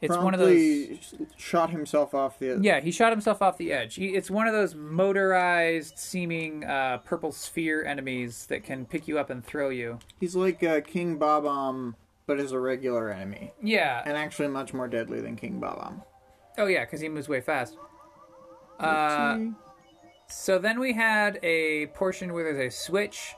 It's 0.00 0.16
one 0.16 0.32
of 0.32 0.40
those. 0.40 1.14
Shot 1.36 1.70
himself 1.70 2.14
off 2.14 2.38
the. 2.38 2.58
Yeah, 2.62 2.80
he 2.80 2.90
shot 2.90 3.12
himself 3.12 3.42
off 3.42 3.58
the 3.58 3.70
edge. 3.72 3.96
He, 3.96 4.08
it's 4.08 4.30
one 4.30 4.46
of 4.46 4.54
those 4.54 4.74
motorized, 4.74 5.98
seeming 5.98 6.64
uh, 6.64 6.98
purple 6.98 7.32
sphere 7.32 7.84
enemies 7.84 8.46
that 8.46 8.64
can 8.64 8.86
pick 8.86 9.06
you 9.06 9.18
up 9.18 9.28
and 9.30 9.44
throw 9.44 9.68
you. 9.68 9.98
He's 10.18 10.34
like 10.34 10.62
uh, 10.62 10.80
King 10.80 11.18
Bob-omb, 11.18 11.94
but 12.26 12.40
is 12.40 12.52
a 12.52 12.58
regular 12.58 13.10
enemy, 13.10 13.52
Yeah. 13.62 14.02
and 14.06 14.16
actually 14.16 14.48
much 14.48 14.72
more 14.72 14.88
deadly 14.88 15.20
than 15.20 15.36
King 15.36 15.60
Bob-omb. 15.60 16.02
Oh 16.56 16.66
yeah, 16.66 16.84
because 16.84 17.00
he 17.00 17.08
moves 17.08 17.28
way 17.28 17.40
fast. 17.42 17.76
Uh, 18.78 19.38
so 20.28 20.58
then 20.58 20.80
we 20.80 20.92
had 20.94 21.38
a 21.42 21.86
portion 21.88 22.32
where 22.32 22.44
there's 22.54 22.72
a 22.72 22.76
switch 22.76 23.34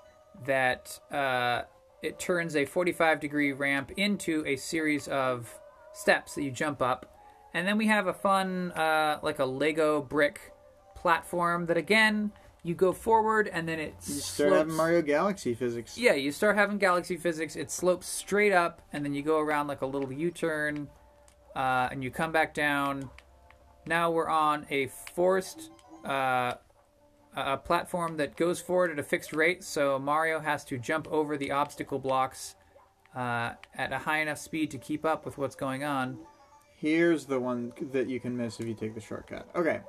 that 0.46 0.98
uh, 1.10 1.62
it 2.02 2.18
turns 2.18 2.54
a 2.54 2.64
45 2.64 3.18
degree 3.20 3.52
ramp 3.52 3.90
into 3.96 4.44
a 4.46 4.56
series 4.56 5.08
of 5.08 5.58
steps 5.92 6.34
that 6.34 6.42
you 6.42 6.50
jump 6.50 6.80
up, 6.82 7.18
and 7.54 7.66
then 7.66 7.76
we 7.78 7.86
have 7.86 8.06
a 8.06 8.14
fun 8.14 8.72
uh, 8.72 9.18
like 9.22 9.38
a 9.38 9.44
Lego 9.44 10.00
brick 10.00 10.52
platform 10.96 11.66
that 11.66 11.76
again 11.76 12.32
you 12.64 12.74
go 12.74 12.92
forward 12.92 13.48
and 13.52 13.68
then 13.68 13.80
it 13.80 13.94
you 14.06 14.14
start 14.14 14.50
slopes- 14.50 14.54
having 14.58 14.74
Mario 14.74 15.02
Galaxy 15.02 15.54
physics. 15.54 15.98
Yeah, 15.98 16.14
you 16.14 16.30
start 16.30 16.56
having 16.56 16.78
galaxy 16.78 17.16
physics. 17.16 17.56
It 17.56 17.70
slopes 17.70 18.06
straight 18.06 18.52
up, 18.52 18.82
and 18.92 19.04
then 19.04 19.14
you 19.14 19.22
go 19.22 19.40
around 19.40 19.66
like 19.66 19.80
a 19.82 19.86
little 19.86 20.12
U-turn, 20.12 20.88
uh, 21.56 21.88
and 21.90 22.04
you 22.04 22.10
come 22.10 22.30
back 22.30 22.54
down. 22.54 23.10
Now 23.84 24.12
we're 24.12 24.28
on 24.28 24.64
a 24.70 24.86
forced 25.14 25.70
uh, 26.04 26.54
a 27.34 27.56
platform 27.56 28.16
that 28.18 28.36
goes 28.36 28.60
forward 28.60 28.92
at 28.92 28.98
a 28.98 29.02
fixed 29.02 29.32
rate, 29.32 29.64
so 29.64 29.98
Mario 29.98 30.38
has 30.38 30.64
to 30.66 30.78
jump 30.78 31.08
over 31.10 31.36
the 31.36 31.50
obstacle 31.50 31.98
blocks 31.98 32.54
uh, 33.14 33.52
at 33.74 33.92
a 33.92 33.98
high 33.98 34.20
enough 34.20 34.38
speed 34.38 34.70
to 34.72 34.78
keep 34.78 35.04
up 35.04 35.24
with 35.24 35.38
what's 35.38 35.54
going 35.56 35.84
on. 35.84 36.18
Here's 36.76 37.26
the 37.26 37.38
one 37.38 37.72
that 37.92 38.08
you 38.08 38.18
can 38.20 38.36
miss 38.36 38.58
if 38.58 38.66
you 38.66 38.74
take 38.74 38.94
the 38.94 39.00
shortcut. 39.00 39.48
Okay. 39.54 39.80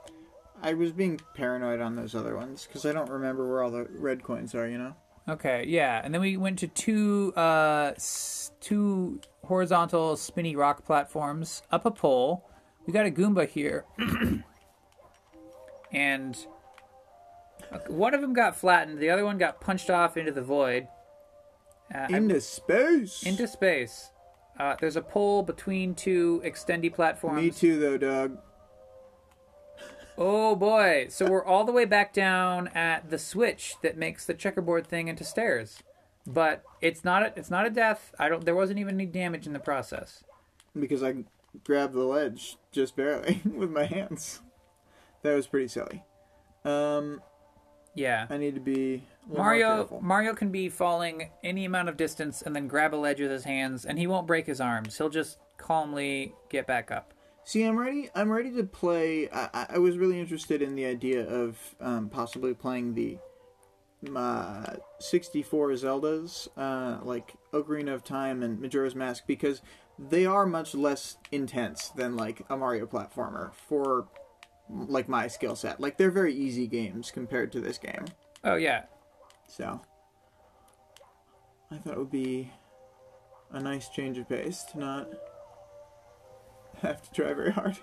I 0.62 0.74
was 0.74 0.92
being 0.92 1.20
paranoid 1.34 1.82
on 1.82 1.96
those 1.96 2.16
other 2.16 2.36
ones 2.38 2.66
because 2.68 2.86
I 2.86 2.92
don't 2.94 3.10
remember 3.10 3.50
where 3.50 3.64
all 3.64 3.72
the 3.72 3.88
red 3.90 4.24
coins 4.24 4.54
are, 4.56 4.68
you 4.68 4.78
know? 4.78 4.96
Okay, 5.28 5.66
yeah, 5.68 6.02
and 6.04 6.14
then 6.14 6.20
we 6.22 6.36
went 6.38 6.60
to 6.60 6.68
two 6.68 7.34
uh, 7.38 7.94
s- 7.96 8.52
two 8.60 9.22
horizontal 9.46 10.18
spinny 10.18 10.56
rock 10.56 10.84
platforms 10.86 11.64
up 11.72 11.86
a 11.86 11.92
pole. 11.92 12.50
We 12.86 12.92
got 12.92 13.06
a 13.06 13.10
Goomba 13.12 13.48
here, 13.48 13.86
and 15.94 16.38
one 17.88 18.14
of 18.14 18.20
them 18.22 18.34
got 18.34 18.56
flattened. 18.58 19.00
The 19.00 19.10
other 19.10 19.24
one 19.26 19.38
got 19.38 19.62
punched 19.62 19.90
off 19.90 20.18
into 20.18 20.32
the 20.34 20.42
void, 20.42 20.88
uh, 21.94 22.08
Into 22.10 22.40
space! 22.42 23.24
into 23.24 23.48
space. 23.48 24.10
Uh, 24.60 24.76
there's 24.80 24.96
a 24.96 25.02
pole 25.02 25.42
between 25.42 25.96
two 25.96 26.42
extendy 26.46 26.94
platforms. 26.94 27.42
Me 27.42 27.50
too, 27.50 27.80
though, 27.80 27.98
Doug. 27.98 28.38
Oh 30.18 30.56
boy! 30.56 31.08
So 31.10 31.28
we're 31.30 31.44
all 31.44 31.64
the 31.64 31.72
way 31.72 31.86
back 31.86 32.14
down 32.14 32.68
at 32.70 33.10
the 33.10 33.18
switch 33.18 33.76
that 33.82 33.98
makes 33.98 34.26
the 34.26 34.36
checkerboard 34.36 34.86
thing 34.86 35.08
into 35.08 35.24
stairs, 35.24 35.82
but 36.28 36.64
it's 36.82 37.04
not 37.04 37.24
a, 37.24 37.34
it's 37.36 37.50
not 37.50 37.66
a 37.66 37.72
death. 37.72 38.14
I 38.20 38.30
don't. 38.30 38.46
There 38.46 38.54
wasn't 38.56 38.78
even 38.80 38.94
any 38.94 39.08
damage 39.08 39.48
in 39.48 39.54
the 39.54 39.60
process. 39.60 40.24
Because 40.80 41.02
I 41.02 41.16
grabbed 41.66 41.94
the 41.94 42.04
ledge 42.04 42.58
just 42.72 42.96
barely 42.96 43.42
with 43.46 43.72
my 43.72 43.86
hands. 43.86 44.42
That 45.24 45.34
was 45.36 45.48
pretty 45.48 45.68
silly. 45.68 46.04
Um, 46.64 47.22
Yeah. 47.96 48.26
I 48.30 48.38
need 48.38 48.56
to 48.56 48.62
be 48.62 49.04
Mario. 49.32 50.00
Mario 50.02 50.34
can 50.34 50.50
be 50.52 50.68
falling 50.70 51.30
any 51.44 51.66
amount 51.66 51.90
of 51.90 51.98
distance 51.98 52.42
and 52.42 52.56
then 52.56 52.68
grab 52.68 52.94
a 52.94 52.98
ledge 52.98 53.22
with 53.22 53.32
his 53.32 53.44
hands, 53.44 53.86
and 53.86 53.98
he 54.00 54.08
won't 54.08 54.28
break 54.28 54.46
his 54.48 54.60
arms. 54.60 54.98
He'll 54.98 55.10
just 55.10 55.38
calmly 55.58 56.34
get 56.50 56.66
back 56.68 56.92
up. 56.92 57.14
See, 57.46 57.64
I'm 57.64 57.78
ready. 57.78 58.10
I'm 58.16 58.32
ready 58.32 58.52
to 58.52 58.64
play. 58.64 59.30
I, 59.30 59.50
I- 59.54 59.66
I 59.72 59.78
was 59.78 59.98
really 59.98 60.20
interested 60.20 60.62
in 60.62 60.76
the 60.76 60.86
idea 60.86 61.28
of 61.28 61.58
um, 61.82 62.10
possibly 62.10 62.54
playing 62.54 62.96
the 62.96 63.18
uh, 64.16 64.76
64 65.00 65.70
Zeldas, 65.72 66.48
uh, 66.58 67.04
like 67.04 67.34
Ocarina 67.54 67.94
of 67.94 68.04
Time 68.04 68.44
and 68.44 68.60
Majora's 68.60 68.96
Mask, 68.96 69.24
because 69.28 69.62
they 70.00 70.26
are 70.26 70.46
much 70.46 70.74
less 70.76 71.18
intense 71.32 71.90
than 71.90 72.18
like 72.18 72.42
a 72.50 72.58
Mario 72.58 72.86
platformer 72.86 73.54
for 73.54 74.08
like 74.70 75.08
my 75.08 75.28
skill 75.28 75.56
set. 75.56 75.80
Like 75.80 75.98
they're 75.98 76.12
very 76.12 76.34
easy 76.34 76.68
games 76.68 77.12
compared 77.12 77.52
to 77.54 77.62
this 77.62 77.78
game. 77.78 78.06
Oh 78.44 78.56
yeah. 78.56 78.84
So 79.48 79.82
I 81.72 81.78
thought 81.78 81.94
it 81.94 82.00
would 82.00 82.12
be 82.12 82.52
a 83.52 83.60
nice 83.60 83.90
change 83.90 84.18
of 84.18 84.28
pace 84.28 84.64
to 84.72 84.80
not 84.80 85.08
have 86.82 87.02
to 87.02 87.12
try 87.12 87.34
very 87.34 87.52
hard. 87.52 87.78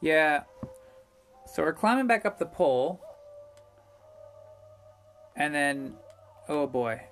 Yeah. 0.00 0.44
So 1.52 1.62
we're 1.62 1.72
climbing 1.72 2.06
back 2.06 2.26
up 2.26 2.38
the 2.38 2.46
pole. 2.46 3.00
And 5.36 5.54
then, 5.54 5.94
oh 6.48 6.66
boy. 6.66 7.02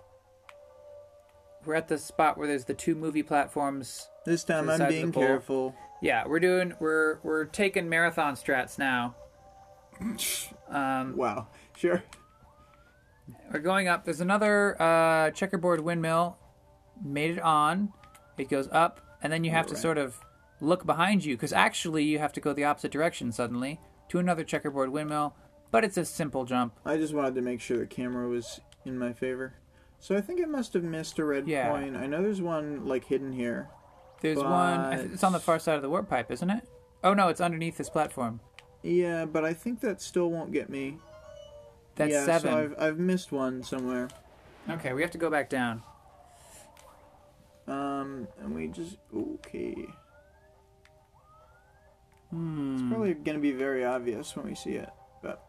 We're 1.65 1.75
at 1.75 1.89
the 1.89 1.99
spot 1.99 2.37
where 2.37 2.47
there's 2.47 2.65
the 2.65 2.75
two 2.75 2.95
movie 2.95 3.23
platforms. 3.23 4.09
This 4.27 4.45
time 4.45 4.69
I'm 4.69 4.79
side 4.79 4.89
of 4.89 4.89
the 4.89 5.01
being 5.01 5.12
careful. 5.12 5.75
Yeah, 6.05 6.27
we're 6.27 6.39
doing 6.39 6.75
we're 6.81 7.19
we're 7.23 7.47
taking 7.47 7.89
marathon 7.89 8.35
strats 8.35 8.79
now. 8.79 9.15
Um, 10.69 11.17
Wow. 11.17 11.47
Sure. 11.79 12.03
we're 13.51 13.61
going 13.61 13.89
up. 13.89 14.05
There's 14.05 14.21
another 14.21 14.77
uh, 14.83 15.31
checkerboard 15.31 15.81
windmill. 15.81 16.37
Made 17.03 17.31
it 17.31 17.41
on. 17.41 17.95
It 18.37 18.51
goes 18.51 18.69
up, 18.71 19.01
and 19.23 19.33
then 19.33 19.45
you 19.45 19.51
have 19.53 19.67
to 19.69 19.77
sort 19.77 19.97
of 19.97 20.21
look 20.61 20.85
behind 20.85 21.25
you 21.25 21.37
because 21.37 21.55
actually 21.55 22.05
you 22.05 22.19
have 22.19 22.35
to 22.35 22.41
go 22.41 22.53
the 22.53 22.65
opposite 22.65 22.93
direction 22.93 23.33
suddenly 23.33 23.81
to 24.11 24.19
another 24.19 24.45
checkerboard 24.45 24.91
windmill. 24.91 25.35
But 25.71 25.85
it's 25.85 25.97
a 25.97 26.05
simple 26.05 26.45
jump. 26.45 26.75
I 26.85 26.99
just 26.99 27.15
wanted 27.15 27.35
to 27.37 27.41
make 27.41 27.63
sure 27.63 27.79
the 27.79 27.87
camera 27.87 28.29
was 28.29 28.61
in 28.85 28.99
my 28.99 29.15
favor. 29.15 29.55
So 30.01 30.15
I 30.15 30.21
think 30.21 30.39
it 30.39 30.51
must 30.51 30.75
have 30.75 30.85
missed 30.85 31.19
a 31.19 31.25
red 31.25 31.49
Yeah. 31.49 31.71
coin. 31.71 31.97
I 31.97 32.07
know 32.07 32.21
there's 32.21 32.43
one 32.43 32.85
like 32.85 33.07
hidden 33.07 33.33
here. 33.33 33.71
There's 34.21 34.39
one. 34.39 34.93
It's 35.12 35.25
on 35.25 35.33
the 35.33 35.41
far 35.41 35.59
side 35.59 35.77
of 35.77 35.83
the 35.83 35.91
warp 35.91 36.09
pipe, 36.09 36.31
isn't 36.31 36.49
it? 36.49 36.67
Oh 37.03 37.12
no, 37.15 37.29
it's 37.29 37.41
underneath 37.41 37.77
this 37.77 37.91
platform. 37.91 38.41
Yeah, 38.83 39.25
but 39.25 39.45
I 39.45 39.53
think 39.55 39.81
that 39.81 40.01
still 40.01 40.31
won't 40.31 40.53
get 40.53 40.69
me. 40.69 40.99
That's 41.97 42.12
yeah, 42.12 42.25
seven. 42.25 42.51
So 42.51 42.59
I've 42.59 42.75
I've 42.79 42.99
missed 42.99 43.33
one 43.33 43.62
somewhere. 43.62 44.09
Okay, 44.69 44.93
we 44.93 45.03
have 45.03 45.11
to 45.12 45.19
go 45.19 45.31
back 45.31 45.51
down. 45.51 45.83
Um, 47.67 48.29
and 48.41 48.55
we 48.55 48.69
just 48.69 48.97
okay. 49.15 49.87
Hmm. 52.31 52.75
It's 52.75 52.83
probably 52.89 53.15
gonna 53.15 53.39
be 53.39 53.53
very 53.53 53.85
obvious 53.85 54.35
when 54.37 54.47
we 54.47 54.55
see 54.55 54.73
it, 54.73 54.91
but 55.23 55.43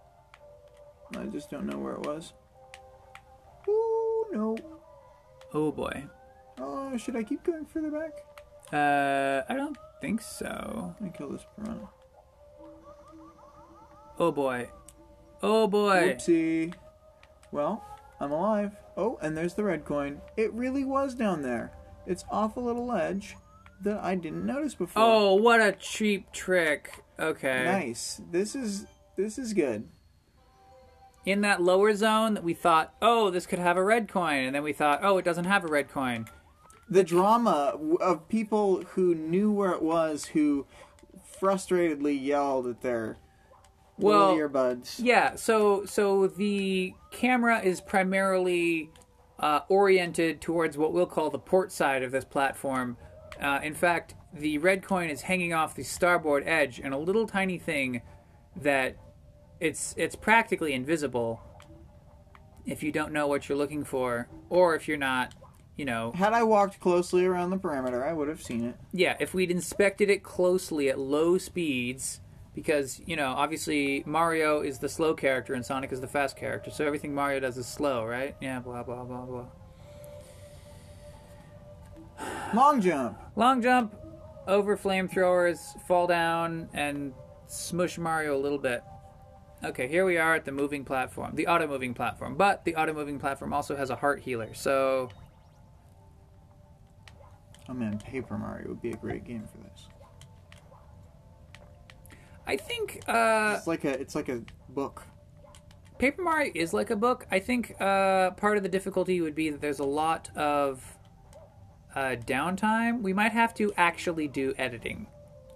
I 1.17 1.23
just 1.25 1.49
don't 1.49 1.65
know 1.65 1.77
where 1.77 1.93
it 1.93 2.01
was. 2.05 2.33
Ooh 3.67 4.25
no! 4.31 4.57
Oh 5.53 5.71
boy. 5.71 6.05
Oh, 6.57 6.95
should 6.97 7.15
I 7.15 7.23
keep 7.23 7.43
going 7.43 7.65
further 7.65 7.91
back? 7.91 8.11
Uh, 8.73 9.43
I 9.47 9.53
don't 9.55 9.77
think 10.01 10.21
so. 10.21 10.93
Let 10.99 11.01
me 11.01 11.11
kill 11.15 11.29
this 11.29 11.45
piranha. 11.55 11.89
Oh 14.17 14.31
boy. 14.31 14.69
Oh 15.43 15.67
boy. 15.67 16.15
Oopsie. 16.15 16.73
Well, 17.51 17.85
I'm 18.19 18.31
alive. 18.31 18.71
Oh, 18.97 19.19
and 19.21 19.35
there's 19.35 19.53
the 19.53 19.63
red 19.63 19.85
coin. 19.85 20.21
It 20.37 20.53
really 20.53 20.85
was 20.85 21.15
down 21.15 21.41
there. 21.41 21.73
It's 22.05 22.23
off 22.31 22.57
a 22.57 22.59
little 22.59 22.85
ledge 22.85 23.35
that 23.81 23.99
I 24.03 24.15
didn't 24.15 24.45
notice 24.45 24.75
before. 24.75 25.03
Oh, 25.03 25.35
what 25.35 25.61
a 25.61 25.73
cheap 25.73 26.31
trick. 26.31 27.03
Okay. 27.19 27.63
nice. 27.65 28.21
This 28.31 28.55
is 28.55 28.85
this 29.17 29.37
is 29.37 29.53
good. 29.53 29.87
In 31.25 31.41
that 31.41 31.61
lower 31.61 31.93
zone 31.95 32.35
that 32.35 32.43
we 32.43 32.53
thought, 32.53 32.93
oh, 33.01 33.31
this 33.31 33.47
could 33.47 33.59
have 33.59 33.77
a 33.77 33.83
red 33.83 34.07
coin, 34.07 34.45
and 34.45 34.55
then 34.55 34.61
we 34.63 34.73
thought, 34.73 34.99
oh, 35.01 35.17
it 35.17 35.25
doesn't 35.25 35.45
have 35.45 35.63
a 35.63 35.67
red 35.67 35.89
coin. 35.89 36.27
The 36.89 37.03
drama 37.03 37.79
of 37.99 38.27
people 38.27 38.83
who 38.91 39.15
knew 39.15 39.51
where 39.51 39.71
it 39.71 39.81
was, 39.81 40.25
who 40.25 40.67
frustratedly 41.41 42.21
yelled 42.21 42.67
at 42.67 42.81
their 42.81 43.17
Well, 43.97 44.33
little 44.33 44.49
earbuds. 44.49 44.95
Yeah, 44.99 45.35
so 45.35 45.85
so 45.85 46.27
the 46.27 46.93
camera 47.11 47.59
is 47.61 47.81
primarily 47.81 48.91
uh, 49.39 49.61
oriented 49.67 50.41
towards 50.41 50.77
what 50.77 50.93
we'll 50.93 51.05
call 51.07 51.29
the 51.29 51.39
port 51.39 51.71
side 51.71 52.03
of 52.03 52.11
this 52.11 52.25
platform. 52.25 52.97
Uh, 53.41 53.59
in 53.63 53.73
fact, 53.73 54.15
the 54.33 54.57
red 54.59 54.83
coin 54.83 55.09
is 55.09 55.21
hanging 55.21 55.53
off 55.53 55.75
the 55.75 55.83
starboard 55.83 56.43
edge, 56.45 56.79
and 56.79 56.93
a 56.93 56.97
little 56.97 57.25
tiny 57.27 57.57
thing 57.57 58.01
that 58.55 58.95
it's 59.59 59.93
it's 59.97 60.15
practically 60.15 60.73
invisible 60.73 61.41
if 62.65 62.81
you 62.83 62.91
don't 62.91 63.11
know 63.11 63.27
what 63.27 63.47
you're 63.47 63.57
looking 63.57 63.83
for, 63.83 64.27
or 64.49 64.75
if 64.75 64.87
you're 64.87 64.97
not, 64.97 65.33
you 65.75 65.85
know, 65.85 66.11
Had 66.15 66.33
I 66.33 66.43
walked 66.43 66.79
closely 66.79 67.25
around 67.25 67.49
the 67.49 67.57
perimeter, 67.57 68.03
I 68.05 68.13
would 68.13 68.27
have 68.27 68.41
seen 68.41 68.63
it. 68.65 68.75
yeah, 68.93 69.15
if 69.19 69.33
we'd 69.33 69.51
inspected 69.51 70.09
it 70.09 70.23
closely 70.23 70.89
at 70.89 70.97
low 70.99 71.37
speeds, 71.37 72.21
because, 72.53 73.01
you 73.05 73.15
know, 73.17 73.33
obviously 73.35 74.01
Mario 74.05 74.61
is 74.61 74.79
the 74.79 74.87
slow 74.87 75.13
character 75.13 75.53
and 75.53 75.65
Sonic 75.65 75.91
is 75.91 75.99
the 75.99 76.07
fast 76.07 76.37
character, 76.37 76.71
so 76.71 76.85
everything 76.85 77.13
Mario 77.13 77.41
does 77.41 77.57
is 77.57 77.67
slow, 77.67 78.05
right? 78.05 78.35
Yeah, 78.39 78.59
blah, 78.59 78.83
blah, 78.83 79.03
blah, 79.03 79.25
blah. 79.25 79.45
Long 82.53 82.79
jump. 82.81 83.17
Long 83.35 83.61
jump, 83.61 83.93
over 84.47 84.77
flamethrowers, 84.77 85.59
fall 85.87 86.07
down, 86.07 86.69
and 86.73 87.13
smush 87.47 87.97
Mario 87.97 88.37
a 88.37 88.39
little 88.39 88.57
bit. 88.57 88.81
Okay, 89.63 89.87
here 89.87 90.05
we 90.05 90.17
are 90.17 90.35
at 90.35 90.45
the 90.45 90.51
moving 90.51 90.85
platform, 90.85 91.35
the 91.35 91.47
auto 91.47 91.67
moving 91.67 91.93
platform. 91.93 92.35
But 92.35 92.63
the 92.65 92.75
auto 92.75 92.93
moving 92.93 93.19
platform 93.19 93.51
also 93.53 93.75
has 93.75 93.89
a 93.89 93.95
heart 93.95 94.21
healer, 94.21 94.53
so 94.53 95.09
Oh 97.67 97.73
man, 97.73 97.97
Paper 97.99 98.37
Mario 98.37 98.69
would 98.69 98.81
be 98.81 98.91
a 98.91 98.95
great 98.95 99.23
game 99.23 99.47
for 99.51 99.57
this. 99.57 99.87
I 102.47 102.57
think 102.57 103.01
uh, 103.07 103.55
It's 103.57 103.67
like 103.67 103.85
a 103.85 103.99
it's 103.99 104.15
like 104.15 104.29
a 104.29 104.41
book. 104.69 105.03
Paper 105.97 106.21
Mario 106.21 106.51
is 106.53 106.73
like 106.73 106.89
a 106.89 106.95
book. 106.95 107.25
I 107.31 107.39
think 107.39 107.75
uh, 107.79 108.31
part 108.31 108.57
of 108.57 108.63
the 108.63 108.69
difficulty 108.69 109.21
would 109.21 109.35
be 109.35 109.49
that 109.49 109.61
there's 109.61 109.79
a 109.79 109.85
lot 109.85 110.29
of 110.35 110.83
uh, 111.95 112.17
downtime. 112.25 113.01
We 113.01 113.13
might 113.13 113.31
have 113.31 113.53
to 113.55 113.73
actually 113.77 114.27
do 114.27 114.53
editing. 114.57 115.07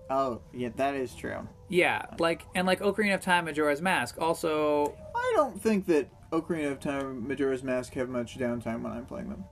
Oh, 0.10 0.42
yeah, 0.54 0.70
that 0.78 0.96
is 0.96 1.14
true. 1.14 1.48
Yeah, 1.68 2.06
like 2.18 2.44
and 2.56 2.66
like 2.66 2.80
Ocarina 2.80 3.16
of 3.16 3.22
Time, 3.22 3.46
Majora's 3.46 3.82
Mask. 3.82 4.16
Also, 4.20 4.98
I 5.14 5.34
don't 5.36 5.62
think 5.62 5.86
that 5.88 6.10
Ocarina 6.32 6.72
of 6.72 6.80
Time, 6.80 7.28
Majora's 7.28 7.62
Mask 7.62 7.94
have 7.94 8.10
much 8.10 8.40
downtime 8.40 8.82
when 8.82 8.94
I'm 8.94 9.06
playing 9.06 9.30
them. 9.30 9.44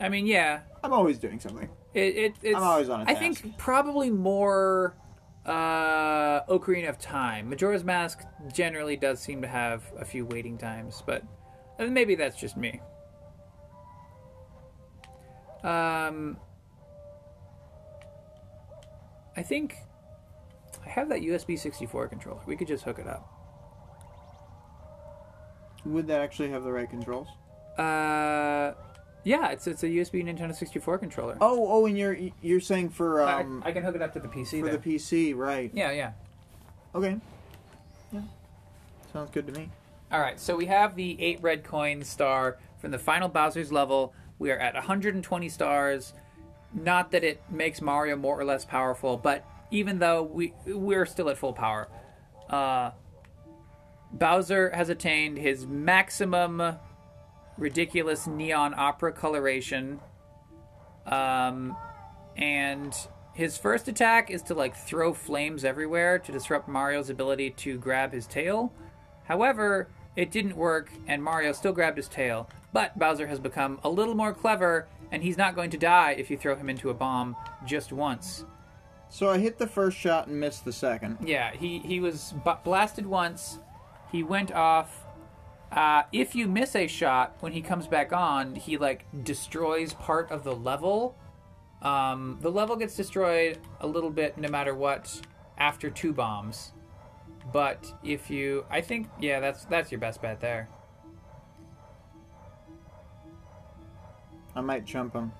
I 0.00 0.08
mean, 0.08 0.26
yeah, 0.26 0.60
I'm 0.84 0.92
always 0.92 1.18
doing 1.18 1.40
something. 1.40 1.68
it, 1.94 2.16
it 2.16 2.34
it's. 2.42 2.56
I'm 2.56 2.62
always 2.62 2.88
on 2.88 3.00
a 3.00 3.02
I 3.04 3.06
task. 3.06 3.16
I 3.16 3.20
think 3.20 3.58
probably 3.58 4.10
more 4.10 4.94
uh, 5.46 6.42
Ocarina 6.44 6.88
of 6.88 6.98
Time. 6.98 7.48
Majora's 7.48 7.84
Mask 7.84 8.22
generally 8.52 8.96
does 8.96 9.20
seem 9.20 9.40
to 9.42 9.48
have 9.48 9.82
a 9.98 10.04
few 10.04 10.26
waiting 10.26 10.58
times, 10.58 11.02
but 11.06 11.22
uh, 11.78 11.86
maybe 11.86 12.14
that's 12.14 12.36
just 12.36 12.56
me. 12.56 12.80
Um, 15.62 16.36
I 19.36 19.42
think 19.42 19.76
I 20.84 20.88
have 20.90 21.08
that 21.08 21.20
USB 21.20 21.58
64 21.58 22.08
controller. 22.08 22.40
We 22.46 22.56
could 22.56 22.68
just 22.68 22.84
hook 22.84 22.98
it 22.98 23.06
up. 23.06 23.32
Would 25.84 26.06
that 26.08 26.20
actually 26.20 26.50
have 26.50 26.64
the 26.64 26.72
right 26.72 26.88
controls? 26.88 27.28
Uh, 27.78 28.72
yeah, 29.26 29.48
it's 29.50 29.66
it's 29.66 29.82
a 29.82 29.88
USB 29.88 30.24
Nintendo 30.24 30.54
64 30.54 30.98
controller. 30.98 31.36
Oh, 31.40 31.66
oh, 31.68 31.86
and 31.86 31.98
you're 31.98 32.16
you're 32.42 32.60
saying 32.60 32.90
for 32.90 33.22
I- 33.22 33.40
um 33.40 33.60
I, 33.66 33.72
can 33.72 33.82
hook 33.82 33.96
it 33.96 34.00
up 34.02 34.12
to 34.12 34.20
the 34.20 34.28
PC. 34.28 34.60
for 34.60 34.66
there. 34.66 34.76
the 34.76 34.96
PC, 34.96 35.34
right? 35.36 35.68
yeah, 35.74 35.90
yeah. 35.90 36.12
Okay. 36.94 37.16
Yeah. 38.12 38.20
Sounds 39.12 39.30
good 39.32 39.48
to 39.48 39.52
me. 39.52 39.68
All 40.12 40.20
right, 40.20 40.38
so 40.38 40.54
we 40.54 40.66
have 40.66 40.94
the 40.94 41.20
eight 41.20 41.42
red 41.42 41.64
coin 41.64 42.04
star 42.04 42.58
from 42.80 42.92
the 42.92 43.00
final 43.00 43.28
Bowser's 43.28 43.72
level. 43.72 44.14
We 44.38 44.52
are 44.52 44.58
at 44.58 44.74
120 44.74 45.48
stars. 45.48 46.12
Not 46.72 47.10
that 47.10 47.24
it 47.24 47.42
makes 47.50 47.80
Mario 47.80 48.14
more 48.14 48.38
or 48.38 48.44
less 48.44 48.64
powerful, 48.64 49.16
but 49.16 49.44
even 49.72 49.98
though 49.98 50.22
we 50.22 50.52
we're 50.66 51.04
still 51.06 51.28
at 51.30 51.36
full 51.36 51.52
power, 51.52 51.88
uh, 52.48 52.92
Bowser 54.12 54.70
has 54.70 54.88
attained 54.88 55.36
his 55.36 55.66
maximum 55.66 56.76
ridiculous 57.58 58.26
neon 58.26 58.74
opera 58.76 59.12
coloration. 59.12 60.00
Um, 61.06 61.76
and 62.36 62.94
his 63.34 63.56
first 63.58 63.88
attack 63.88 64.30
is 64.30 64.42
to 64.42 64.54
like 64.54 64.76
throw 64.76 65.12
flames 65.12 65.64
everywhere 65.64 66.18
to 66.18 66.32
disrupt 66.32 66.68
Mario's 66.68 67.10
ability 67.10 67.50
to 67.50 67.78
grab 67.78 68.12
his 68.12 68.26
tail. 68.26 68.72
However, 69.24 69.88
it 70.16 70.30
didn't 70.30 70.56
work, 70.56 70.90
and 71.06 71.22
Mario 71.22 71.52
still 71.52 71.72
grabbed 71.72 71.98
his 71.98 72.08
tail. 72.08 72.48
But 72.72 72.98
Bowser 72.98 73.26
has 73.26 73.38
become 73.38 73.78
a 73.84 73.88
little 73.88 74.14
more 74.14 74.32
clever, 74.32 74.88
and 75.12 75.22
he's 75.22 75.36
not 75.36 75.54
going 75.54 75.70
to 75.70 75.78
die 75.78 76.12
if 76.12 76.30
you 76.30 76.36
throw 76.36 76.56
him 76.56 76.70
into 76.70 76.90
a 76.90 76.94
bomb 76.94 77.36
just 77.66 77.92
once. 77.92 78.44
So 79.08 79.30
I 79.30 79.38
hit 79.38 79.58
the 79.58 79.66
first 79.66 79.96
shot 79.96 80.26
and 80.26 80.40
missed 80.40 80.64
the 80.64 80.72
second. 80.72 81.18
Yeah, 81.24 81.52
he, 81.52 81.78
he 81.78 82.00
was 82.00 82.34
b- 82.44 82.52
blasted 82.64 83.06
once. 83.06 83.58
He 84.10 84.22
went 84.22 84.52
off. 84.52 85.05
Uh, 85.72 86.04
if 86.12 86.34
you 86.34 86.46
miss 86.46 86.74
a 86.76 86.86
shot, 86.86 87.36
when 87.40 87.52
he 87.52 87.60
comes 87.60 87.86
back 87.86 88.12
on, 88.12 88.54
he 88.54 88.76
like 88.78 89.04
destroys 89.24 89.94
part 89.94 90.30
of 90.30 90.44
the 90.44 90.54
level. 90.54 91.16
Um, 91.82 92.38
the 92.40 92.50
level 92.50 92.76
gets 92.76 92.96
destroyed 92.96 93.58
a 93.80 93.86
little 93.86 94.10
bit 94.10 94.38
no 94.38 94.48
matter 94.48 94.74
what 94.74 95.20
after 95.58 95.90
two 95.90 96.12
bombs. 96.12 96.72
But 97.52 97.92
if 98.02 98.30
you, 98.30 98.64
I 98.70 98.80
think, 98.80 99.08
yeah, 99.20 99.40
that's 99.40 99.64
that's 99.66 99.92
your 99.92 100.00
best 100.00 100.22
bet 100.22 100.40
there. 100.40 100.68
I 104.54 104.60
might 104.62 104.84
jump 104.84 105.14
him. 105.14 105.32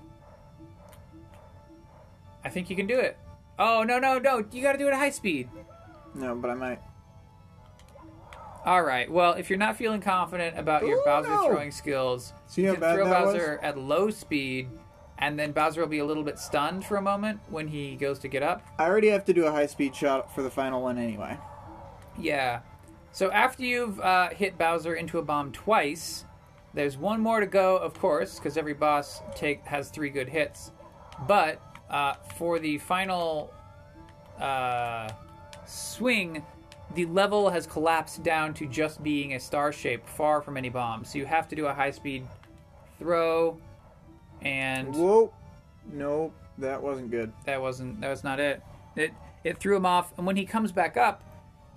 I 2.43 2.49
think 2.49 2.69
you 2.69 2.75
can 2.75 2.87
do 2.87 2.99
it. 2.99 3.17
Oh 3.59 3.83
no 3.83 3.97
no 3.97 4.19
no! 4.19 4.45
You 4.51 4.61
got 4.61 4.73
to 4.73 4.77
do 4.77 4.87
it 4.87 4.91
at 4.91 4.99
high 4.99 5.09
speed. 5.09 5.49
No, 6.13 6.35
but 6.35 6.51
I 6.51 6.53
might. 6.53 6.79
All 8.67 8.83
right. 8.83 9.09
Well, 9.09 9.31
if 9.35 9.49
you're 9.49 9.57
not 9.57 9.77
feeling 9.77 10.01
confident 10.01 10.59
about 10.59 10.85
your 10.85 10.97
Ooh, 10.97 11.05
Bowser 11.05 11.29
no. 11.29 11.47
throwing 11.47 11.71
skills, 11.71 12.33
See 12.47 12.63
you 12.63 12.67
how 12.67 12.73
can 12.73 12.81
bad 12.81 12.95
throw 12.95 13.05
that 13.05 13.25
was? 13.25 13.33
Bowser 13.35 13.59
at 13.63 13.77
low 13.77 14.09
speed, 14.09 14.67
and 15.17 15.39
then 15.39 15.53
Bowser 15.53 15.79
will 15.79 15.87
be 15.87 15.99
a 15.99 16.05
little 16.05 16.21
bit 16.21 16.37
stunned 16.37 16.83
for 16.83 16.97
a 16.97 17.01
moment 17.01 17.39
when 17.49 17.69
he 17.69 17.95
goes 17.95 18.19
to 18.19 18.27
get 18.27 18.43
up. 18.43 18.67
I 18.77 18.83
already 18.83 19.07
have 19.07 19.23
to 19.23 19.33
do 19.33 19.45
a 19.45 19.51
high 19.51 19.67
speed 19.67 19.95
shot 19.95 20.35
for 20.35 20.41
the 20.41 20.49
final 20.49 20.81
one 20.81 20.97
anyway. 20.97 21.37
Yeah. 22.19 22.59
So 23.13 23.31
after 23.31 23.63
you've 23.63 24.01
uh, 24.01 24.31
hit 24.31 24.57
Bowser 24.57 24.95
into 24.95 25.17
a 25.17 25.21
bomb 25.21 25.53
twice, 25.53 26.25
there's 26.73 26.97
one 26.97 27.21
more 27.21 27.39
to 27.39 27.47
go, 27.47 27.77
of 27.77 27.93
course, 27.93 28.35
because 28.35 28.57
every 28.57 28.73
boss 28.73 29.21
take 29.33 29.63
has 29.63 29.87
three 29.87 30.09
good 30.09 30.27
hits. 30.27 30.73
But 31.25 31.61
uh, 31.89 32.15
for 32.37 32.59
the 32.59 32.79
final 32.79 33.53
uh, 34.37 35.09
swing, 35.65 36.43
the 36.95 37.05
level 37.05 37.49
has 37.49 37.67
collapsed 37.67 38.23
down 38.23 38.53
to 38.55 38.65
just 38.65 39.03
being 39.03 39.33
a 39.33 39.39
star 39.39 39.71
shape, 39.71 40.07
far 40.07 40.41
from 40.41 40.57
any 40.57 40.69
bombs. 40.69 41.11
So 41.11 41.17
you 41.19 41.25
have 41.25 41.47
to 41.49 41.55
do 41.55 41.65
a 41.67 41.73
high 41.73 41.91
speed 41.91 42.25
throw, 42.99 43.59
and 44.41 44.93
Whoa. 44.95 45.33
Nope, 45.91 46.33
that 46.57 46.81
wasn't 46.81 47.11
good. 47.11 47.31
that 47.45 47.61
wasn't 47.61 48.01
that 48.01 48.09
was 48.09 48.23
not 48.23 48.39
it. 48.39 48.61
It 48.95 49.13
it 49.43 49.57
threw 49.59 49.75
him 49.75 49.85
off, 49.85 50.11
and 50.17 50.25
when 50.25 50.35
he 50.35 50.45
comes 50.45 50.71
back 50.71 50.97
up, 50.97 51.23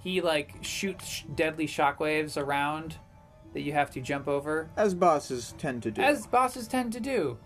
he 0.02 0.20
like 0.20 0.54
shoots 0.62 1.06
sh- 1.06 1.22
deadly 1.34 1.66
shockwaves 1.66 2.36
around 2.36 2.96
that 3.52 3.60
you 3.62 3.72
have 3.72 3.90
to 3.90 4.00
jump 4.00 4.28
over, 4.28 4.70
As 4.76 4.94
bosses 4.94 5.54
tend 5.58 5.82
to 5.82 5.90
do. 5.90 6.00
as 6.00 6.26
bosses 6.26 6.66
tend 6.68 6.92
to 6.92 7.00
do. 7.00 7.36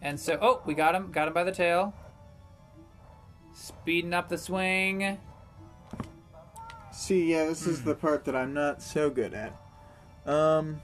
And 0.00 0.18
so, 0.18 0.38
oh, 0.40 0.62
we 0.64 0.74
got 0.74 0.94
him, 0.94 1.10
got 1.12 1.28
him 1.28 1.34
by 1.34 1.44
the 1.44 1.52
tail. 1.52 1.92
Speeding 3.52 4.14
up 4.14 4.28
the 4.28 4.38
swing. 4.38 5.18
See, 6.98 7.30
yeah, 7.30 7.44
this 7.44 7.64
is 7.64 7.84
the 7.84 7.94
part 7.94 8.24
that 8.24 8.34
I'm 8.34 8.52
not 8.52 8.82
so 8.82 9.08
good 9.08 9.32
at. 9.32 9.52
Um, 10.26 10.82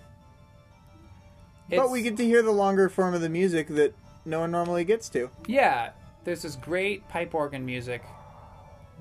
but 1.68 1.74
It's- 1.74 1.90
we 1.90 2.02
get 2.02 2.16
to 2.18 2.24
hear 2.24 2.40
the 2.40 2.52
longer 2.52 2.88
form 2.88 3.14
of 3.14 3.20
the 3.20 3.28
music 3.28 3.66
that 3.68 3.94
no 4.24 4.38
one 4.40 4.52
normally 4.52 4.84
gets 4.84 5.08
to. 5.10 5.30
yeah. 5.48 5.90
There's 6.22 6.40
this 6.42 6.54
great 6.56 7.06
pipe 7.08 7.34
organ 7.34 7.66
music. 7.66 8.02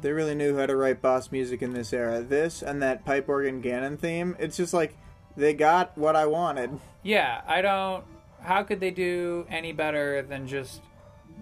They 0.01 0.11
really 0.11 0.35
knew 0.35 0.57
how 0.57 0.65
to 0.65 0.75
write 0.75 1.01
boss 1.01 1.31
music 1.31 1.61
in 1.61 1.71
this 1.73 1.93
era. 1.93 2.19
This 2.21 2.61
and 2.61 2.81
that 2.81 3.05
pipe 3.05 3.29
organ 3.29 3.61
Ganon 3.61 3.97
theme, 3.97 4.35
it's 4.39 4.57
just 4.57 4.73
like 4.73 4.97
they 5.37 5.53
got 5.53 5.97
what 5.97 6.17
I 6.17 6.25
wanted. 6.25 6.79
Yeah, 7.03 7.41
I 7.47 7.61
don't. 7.61 8.03
How 8.41 8.63
could 8.63 8.81
they 8.81 8.91
do 8.91 9.45
any 9.49 9.71
better 9.71 10.21
than 10.23 10.47
just 10.47 10.81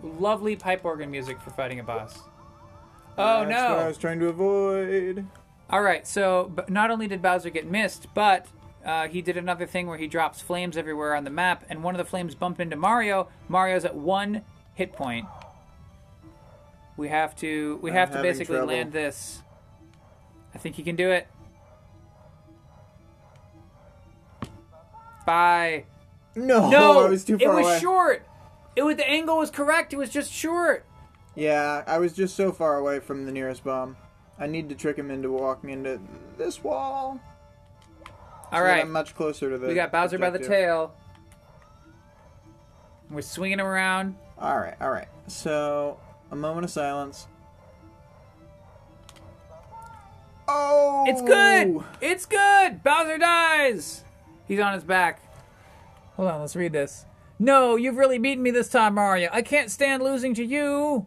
lovely 0.03 0.55
pipe 0.55 0.85
organ 0.85 1.09
music 1.09 1.41
for 1.41 1.49
fighting 1.49 1.79
a 1.79 1.83
boss? 1.83 2.19
Oh 3.17 3.45
That's 3.45 3.49
no! 3.49 3.69
what 3.75 3.79
I 3.83 3.87
was 3.87 3.97
trying 3.97 4.19
to 4.19 4.27
avoid. 4.27 5.25
All 5.71 5.81
right, 5.81 6.05
so 6.05 6.51
not 6.67 6.91
only 6.91 7.07
did 7.07 7.21
Bowser 7.21 7.49
get 7.49 7.65
missed, 7.65 8.07
but 8.13 8.45
uh, 8.85 9.07
he 9.07 9.21
did 9.21 9.37
another 9.37 9.65
thing 9.65 9.87
where 9.87 9.97
he 9.97 10.07
drops 10.07 10.41
flames 10.41 10.75
everywhere 10.75 11.15
on 11.15 11.23
the 11.23 11.29
map, 11.29 11.63
and 11.69 11.81
one 11.83 11.95
of 11.95 11.99
the 11.99 12.05
flames 12.05 12.35
bumped 12.35 12.59
into 12.59 12.75
Mario. 12.75 13.29
Mario's 13.47 13.85
at 13.85 13.95
one 13.95 14.41
hit 14.73 14.91
point. 14.91 15.27
We 16.97 17.07
have 17.07 17.35
to 17.37 17.79
we 17.81 17.89
I'm 17.91 17.95
have 17.95 18.11
to 18.11 18.21
basically 18.21 18.57
trouble. 18.57 18.73
land 18.73 18.91
this. 18.91 19.41
I 20.53 20.57
think 20.57 20.75
he 20.75 20.83
can 20.83 20.97
do 20.97 21.09
it. 21.09 21.27
Bye. 25.25 25.85
No, 26.35 26.69
No, 26.69 27.05
I 27.05 27.09
was 27.09 27.23
too 27.23 27.37
far 27.37 27.47
it 27.47 27.55
was 27.55 27.65
away. 27.65 27.79
short. 27.79 28.27
It 28.75 28.83
was 28.83 28.95
the 28.97 29.07
angle 29.09 29.37
was 29.37 29.49
correct. 29.49 29.93
It 29.93 29.97
was 29.97 30.09
just 30.09 30.31
short. 30.31 30.85
Yeah, 31.35 31.83
I 31.87 31.97
was 31.97 32.13
just 32.13 32.35
so 32.35 32.51
far 32.51 32.77
away 32.77 32.99
from 32.99 33.25
the 33.25 33.31
nearest 33.31 33.63
bomb. 33.63 33.95
I 34.39 34.47
need 34.47 34.69
to 34.69 34.75
trick 34.75 34.97
him 34.97 35.11
into 35.11 35.31
walking 35.31 35.69
into 35.69 35.99
this 36.37 36.63
wall. 36.63 37.19
All 38.51 38.59
so 38.59 38.63
right, 38.63 38.81
I'm 38.81 38.91
much 38.91 39.15
closer 39.15 39.49
to 39.49 39.57
the. 39.57 39.67
we 39.67 39.75
got 39.75 39.91
Bowser 39.91 40.17
by 40.17 40.29
the 40.29 40.39
tail. 40.39 40.93
We're 43.09 43.21
swinging 43.21 43.59
him 43.59 43.65
around. 43.65 44.15
All 44.37 44.57
right, 44.57 44.75
all 44.81 44.89
right. 44.89 45.07
So 45.27 45.99
a 46.31 46.35
moment 46.35 46.65
of 46.65 46.71
silence. 46.71 47.27
Oh, 50.47 51.05
It's 51.07 51.21
good. 51.21 51.83
It's 52.01 52.25
good. 52.25 52.83
Bowser 52.83 53.17
dies. 53.17 54.03
He's 54.47 54.59
on 54.59 54.73
his 54.73 54.83
back. 54.83 55.21
Hold 56.15 56.29
on, 56.29 56.41
let's 56.41 56.55
read 56.55 56.73
this. 56.73 57.05
No, 57.39 57.75
you've 57.75 57.95
really 57.97 58.17
beaten 58.17 58.43
me 58.43 58.51
this 58.51 58.67
time, 58.69 58.95
Mario. 58.95 59.29
I 59.31 59.41
can't 59.41 59.71
stand 59.71 60.03
losing 60.03 60.33
to 60.35 60.43
you. 60.43 61.05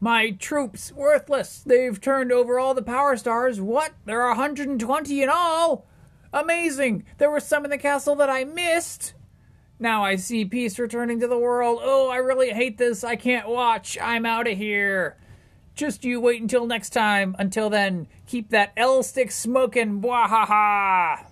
My 0.00 0.30
troops 0.32 0.92
worthless. 0.92 1.62
They've 1.64 2.00
turned 2.00 2.32
over 2.32 2.58
all 2.58 2.74
the 2.74 2.82
power 2.82 3.16
stars. 3.16 3.60
What? 3.60 3.92
There 4.04 4.22
are 4.22 4.30
120 4.30 5.22
in 5.22 5.28
all. 5.32 5.86
Amazing. 6.32 7.04
There 7.18 7.30
were 7.30 7.40
some 7.40 7.64
in 7.64 7.70
the 7.70 7.78
castle 7.78 8.16
that 8.16 8.28
I 8.28 8.44
missed. 8.44 9.14
Now 9.78 10.04
I 10.04 10.16
see 10.16 10.44
peace 10.44 10.78
returning 10.78 11.20
to 11.20 11.28
the 11.28 11.38
world. 11.38 11.80
Oh, 11.82 12.10
I 12.10 12.16
really 12.16 12.50
hate 12.50 12.78
this. 12.78 13.04
I 13.04 13.16
can't 13.16 13.48
watch. 13.48 13.98
I'm 14.00 14.26
out 14.26 14.48
of 14.48 14.56
here. 14.56 15.16
Just 15.74 16.04
you 16.04 16.20
wait 16.20 16.40
until 16.40 16.66
next 16.66 16.90
time. 16.90 17.34
Until 17.38 17.70
then, 17.70 18.06
keep 18.26 18.50
that 18.50 18.72
L 18.76 19.02
stick 19.02 19.30
smoking. 19.32 20.00
Wahaha! 20.00 21.26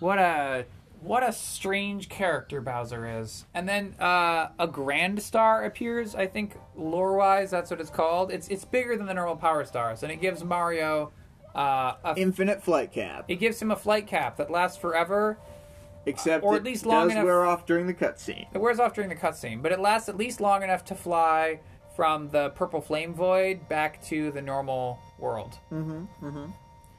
What 0.00 0.18
a 0.18 0.64
what 1.04 1.22
a 1.22 1.32
strange 1.32 2.08
character 2.08 2.60
Bowser 2.60 3.20
is. 3.20 3.44
And 3.52 3.68
then 3.68 3.94
uh, 4.00 4.48
a 4.58 4.66
Grand 4.66 5.20
Star 5.22 5.64
appears. 5.64 6.14
I 6.14 6.26
think 6.26 6.56
lore 6.74 7.16
wise, 7.16 7.50
that's 7.50 7.70
what 7.70 7.80
it's 7.80 7.90
called. 7.90 8.30
It's 8.32 8.48
it's 8.48 8.64
bigger 8.64 8.96
than 8.96 9.06
the 9.06 9.14
normal 9.14 9.36
Power 9.36 9.64
Stars, 9.64 10.02
and 10.02 10.10
it 10.10 10.20
gives 10.20 10.42
Mario 10.42 11.12
uh, 11.54 11.94
a, 12.04 12.14
Infinite 12.16 12.62
flight 12.64 12.90
cap, 12.90 13.26
it 13.28 13.36
gives 13.36 13.60
him 13.60 13.70
a 13.70 13.76
flight 13.76 14.06
cap 14.06 14.36
that 14.38 14.50
lasts 14.50 14.76
forever. 14.78 15.38
except 16.06 16.42
or 16.44 16.54
it 16.54 16.58
at 16.58 16.64
least 16.64 16.84
long 16.86 17.04
does 17.08 17.12
enough- 17.12 17.24
wear 17.24 17.44
off 17.44 17.64
during 17.66 17.86
the 17.86 17.94
cutscene. 17.94 18.46
It 18.52 18.58
wears 18.58 18.80
off 18.80 18.94
during 18.94 19.08
the 19.10 19.16
cutscene, 19.16 19.62
but 19.62 19.70
it 19.72 19.80
lasts 19.80 20.08
at 20.08 20.16
least 20.16 20.40
long 20.40 20.62
enough 20.62 20.84
to 20.86 20.94
fly 20.94 21.60
from 21.96 22.28
the 22.30 22.50
purple 22.50 22.80
flame 22.80 23.14
void 23.14 23.68
back 23.68 24.02
to 24.06 24.32
the 24.32 24.42
normal 24.42 24.98
world. 25.18 25.58
Mm-hmm. 25.72 26.26
Mm-hmm. 26.26 26.44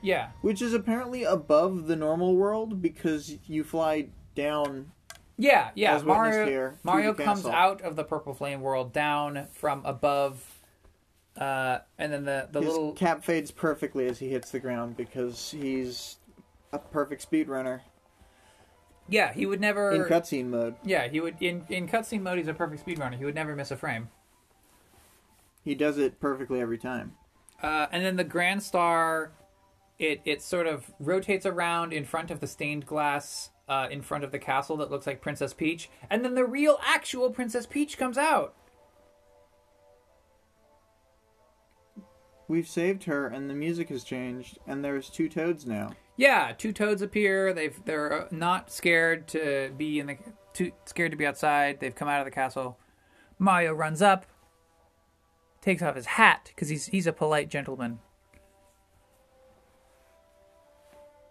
Yeah. 0.06 0.30
Which 0.41 0.62
is 0.62 0.74
apparently 0.74 1.24
above 1.24 1.88
the 1.88 1.95
normal 1.95 2.36
world 2.36 2.82
because 2.82 3.38
you 3.47 3.64
fly 3.64 4.10
down. 4.36 4.91
Yeah, 5.38 5.72
yeah. 5.76 5.99
Mario 6.01 6.45
here, 6.45 6.76
Mario 6.84 7.14
comes 7.14 7.39
castle. 7.39 7.51
out 7.51 7.82
of 7.82 7.95
the 7.95 8.03
purple 8.03 8.34
flame 8.34 8.62
world 8.62 8.93
down 8.93 9.47
from 9.51 9.84
above 9.86 10.62
uh 11.38 11.80
and 11.97 12.14
then 12.14 12.24
the 12.24 12.47
the 12.49 12.62
His 12.62 12.70
little 12.70 12.93
cap 12.93 13.26
fades 13.26 13.51
perfectly 13.51 14.08
as 14.08 14.20
he 14.20 14.30
hits 14.30 14.51
the 14.51 14.60
ground 14.60 14.95
because 14.95 15.51
he's 15.51 16.16
a 16.72 16.80
perfect 16.80 17.30
speedrunner 17.30 17.82
Yeah, 19.10 19.34
he 19.34 19.45
would 19.45 19.60
never 19.60 19.91
in 19.91 20.03
cutscene 20.03 20.45
mode. 20.45 20.76
Yeah, 20.86 21.10
he 21.10 21.20
would 21.20 21.36
in 21.41 21.66
in 21.68 21.89
cutscene 21.89 22.22
mode 22.22 22.38
he's 22.38 22.47
a 22.47 22.53
perfect 22.53 22.86
speedrunner. 22.86 23.18
He 23.18 23.26
would 23.26 23.36
never 23.36 23.53
miss 23.53 23.70
a 23.72 23.76
frame. 23.76 24.08
He 25.66 25.76
does 25.76 25.97
it 25.97 26.22
perfectly 26.22 26.62
every 26.62 26.78
time. 26.78 27.16
Uh, 27.62 27.88
and 27.91 28.06
then 28.06 28.16
the 28.16 28.24
Grand 28.24 28.62
Star, 28.62 29.32
it 29.99 30.21
it 30.25 30.41
sort 30.41 30.67
of 30.67 30.93
rotates 30.99 31.45
around 31.45 31.93
in 31.93 32.05
front 32.05 32.31
of 32.31 32.39
the 32.39 32.47
stained 32.47 32.85
glass 32.85 33.51
uh, 33.67 33.87
in 33.89 34.01
front 34.01 34.23
of 34.23 34.31
the 34.31 34.39
castle 34.39 34.77
that 34.77 34.91
looks 34.91 35.07
like 35.07 35.21
Princess 35.21 35.53
Peach, 35.53 35.89
and 36.09 36.23
then 36.23 36.35
the 36.35 36.45
real, 36.45 36.79
actual 36.85 37.29
Princess 37.29 37.65
Peach 37.65 37.97
comes 37.97 38.17
out. 38.17 38.55
We've 42.47 42.67
saved 42.67 43.05
her, 43.05 43.27
and 43.27 43.49
the 43.49 43.55
music 43.55 43.89
has 43.89 44.03
changed, 44.03 44.59
and 44.67 44.85
there's 44.85 45.09
two 45.09 45.27
toads 45.29 45.65
now. 45.65 45.93
Yeah, 46.15 46.53
two 46.55 46.71
toads 46.71 47.01
appear. 47.01 47.53
They've 47.53 47.77
they're 47.85 48.25
uh, 48.25 48.27
not 48.31 48.71
scared 48.71 49.27
to 49.29 49.71
be 49.75 49.99
in 49.99 50.07
the 50.07 50.17
too 50.53 50.71
scared 50.85 51.11
to 51.11 51.17
be 51.17 51.25
outside. 51.25 51.79
They've 51.79 51.95
come 51.95 52.07
out 52.07 52.19
of 52.19 52.25
the 52.25 52.31
castle. 52.31 52.77
Mario 53.39 53.73
runs 53.73 54.01
up, 54.01 54.25
takes 55.59 55.81
off 55.81 55.95
his 55.95 56.05
hat 56.05 56.51
because 56.53 56.69
he's 56.69 56.85
he's 56.87 57.07
a 57.07 57.13
polite 57.13 57.49
gentleman. 57.49 57.99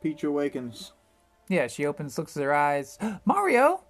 Peach 0.05 0.22
awakens. 0.22 0.92
Yeah, 1.48 1.66
she 1.66 1.86
opens, 1.86 2.18
looks 2.18 2.36
at 2.36 2.42
her 2.42 2.52
eyes. 2.52 2.98
Mario! 3.24 3.80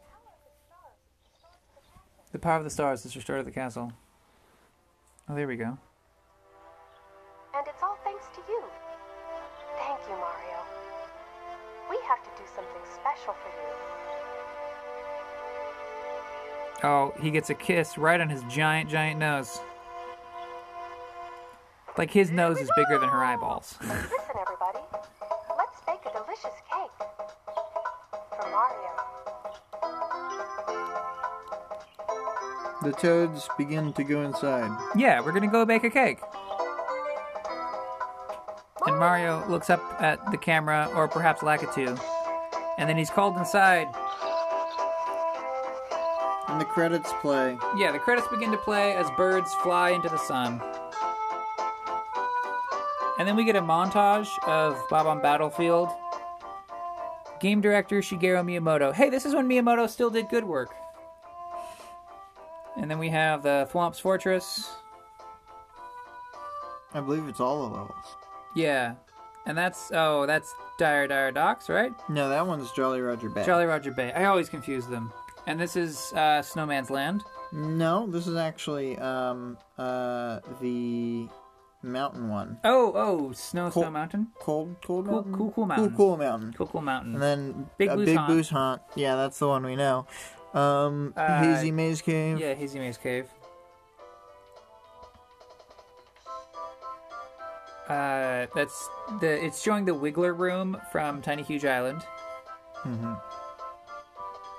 The 2.31 2.39
power 2.39 2.59
of 2.59 2.63
the 2.63 2.71
stars 2.71 3.03
has 3.03 3.17
restored 3.17 3.45
the 3.45 3.51
castle. 3.51 3.93
Oh, 5.29 5.35
there 5.35 5.49
we 5.49 5.57
go. 5.57 5.77
And 7.57 7.67
it's 7.67 7.83
all 7.83 7.99
thanks 8.05 8.27
to 8.37 8.43
you. 8.49 8.63
Thank 9.77 9.99
you, 10.09 10.15
Mario. 10.15 10.61
We 11.91 11.99
have 12.07 12.23
to 12.23 12.31
do 12.41 12.45
something 12.55 12.83
special 12.95 13.35
for 13.35 13.49
you. 16.85 16.89
Oh, 16.89 17.13
he 17.21 17.33
gets 17.33 17.51
a 17.51 17.55
kiss 17.55 17.99
right 17.99 18.21
on 18.21 18.29
his 18.29 18.45
giant, 18.45 18.89
giant 18.89 19.19
nose. 19.19 19.59
Like 21.99 22.13
his 22.13 22.31
nose 22.31 22.61
is 22.61 22.71
bigger 22.77 23.01
than 23.01 23.09
her 23.09 23.25
eyeballs. 23.25 23.79
Listen, 23.81 24.07
everybody. 24.41 24.79
Let's 26.35 26.43
bake 26.43 26.51
a 26.51 26.51
delicious 26.51 26.61
cake. 26.71 26.91
For 28.31 28.47
Mario. 28.51 28.93
The 32.83 32.93
toads 32.93 33.49
begin 33.57 33.93
to 33.93 34.05
go 34.05 34.23
inside. 34.23 34.71
Yeah, 34.97 35.21
we're 35.21 35.33
gonna 35.33 35.51
go 35.51 35.65
bake 35.65 35.85
a 35.85 35.91
cake. 35.91 36.19
And 38.87 38.99
Mario 38.99 39.47
looks 39.49 39.71
up 39.71 39.81
at 40.01 40.19
the 40.31 40.37
camera, 40.37 40.91
or 40.95 41.09
perhaps 41.09 41.41
Lakitu, 41.43 41.99
and 42.79 42.89
then 42.89 42.97
he's 42.97 43.11
called 43.11 43.37
inside. 43.37 43.87
And 46.49 46.61
the 46.61 46.65
credits 46.65 47.13
play. 47.21 47.57
Yeah, 47.77 47.93
the 47.93 47.99
credits 47.99 48.27
begin 48.29 48.51
to 48.51 48.59
play 48.59 48.95
as 48.95 49.09
birds 49.17 49.55
fly 49.63 49.91
into 49.91 50.09
the 50.09 50.19
sun. 50.19 50.61
And 53.19 53.29
then 53.29 53.37
we 53.37 53.45
get 53.45 53.55
a 53.57 53.63
montage 53.63 54.29
of 54.47 54.77
Bob-omb 54.91 55.23
Battlefield. 55.23 55.89
Game 57.45 57.61
director 57.61 58.01
Shigeru 58.01 58.43
Miyamoto. 58.43 58.95
Hey, 58.95 59.11
this 59.11 59.27
is 59.27 59.35
when 59.35 59.47
Miyamoto 59.47 59.87
still 59.87 60.09
did 60.09 60.31
good 60.31 60.45
work. 60.45 60.75
And 62.79 62.91
then 62.91 62.99
we 62.99 63.11
have 63.11 63.43
the 63.43 63.69
Thwomp's 63.71 63.99
Fortress. 63.99 64.71
I 66.95 67.01
believe 67.01 67.29
it's 67.29 67.41
all 67.41 67.69
the 67.69 67.75
levels. 67.75 68.17
Yeah. 68.57 68.95
And 69.45 69.59
that's, 69.59 69.93
oh, 69.93 70.25
that's 70.25 70.55
Dire 70.79 71.07
Dire 71.07 71.33
Docks, 71.33 71.69
right? 71.69 71.93
No, 72.09 72.31
that 72.31 72.47
one's 72.47 72.73
Jolly 72.73 73.03
Roger 73.03 73.29
Bay. 73.29 73.45
Jolly 73.45 73.67
Roger 73.67 73.91
Bay. 73.91 74.11
I 74.15 74.25
always 74.25 74.49
confuse 74.49 74.87
them. 74.87 75.13
And 75.47 75.61
this 75.61 75.77
is 75.77 76.15
uh, 76.15 76.41
Snowman's 76.41 76.89
Land. 76.89 77.25
No, 77.53 78.07
this 78.07 78.27
is 78.27 78.37
actually 78.37 78.97
um 78.99 79.59
uh 79.77 80.41
the 80.63 81.29
mountain 81.85 82.29
one. 82.29 82.59
Oh, 82.65 82.93
oh, 82.95 83.33
Snow 83.33 83.71
Cool. 83.71 83.83
Snow 83.85 83.91
Mountain. 83.91 84.29
Cold, 84.41 84.77
cold 84.85 85.05
Cool, 85.07 85.15
mountain. 85.15 85.33
cool, 85.33 85.47
cool 85.47 85.53
Cool, 85.55 85.67
mountain. 85.67 85.97
cool 85.97 86.17
mountain. 86.17 86.53
Cool, 86.57 86.67
cool 86.67 86.81
mountain. 86.83 87.13
And 87.15 87.23
then 87.23 87.71
Big 87.79 87.89
a 87.91 87.97
Boo's 87.97 88.07
big 88.07 88.17
Haunt. 88.17 88.47
haunt. 88.49 88.83
Yeah, 88.97 89.17
that's 89.17 89.39
the 89.39 89.49
one 89.49 89.65
we 89.65 89.77
know. 89.77 90.07
Um, 90.55 91.13
Uh, 91.17 91.41
Hazy 91.43 91.71
Maze 91.71 92.01
Cave. 92.03 92.39
Yeah, 92.41 92.55
Hazy 92.55 92.79
Maze 92.79 92.97
Cave. 92.99 93.29
Uh, 97.89 98.47
that's 98.55 98.89
the. 99.21 99.45
It's 99.45 99.61
showing 99.61 99.85
the 99.85 99.93
Wiggler 99.95 100.37
Room 100.37 100.81
from 100.91 101.21
Tiny 101.21 101.43
Huge 101.43 101.65
Island. 101.67 102.03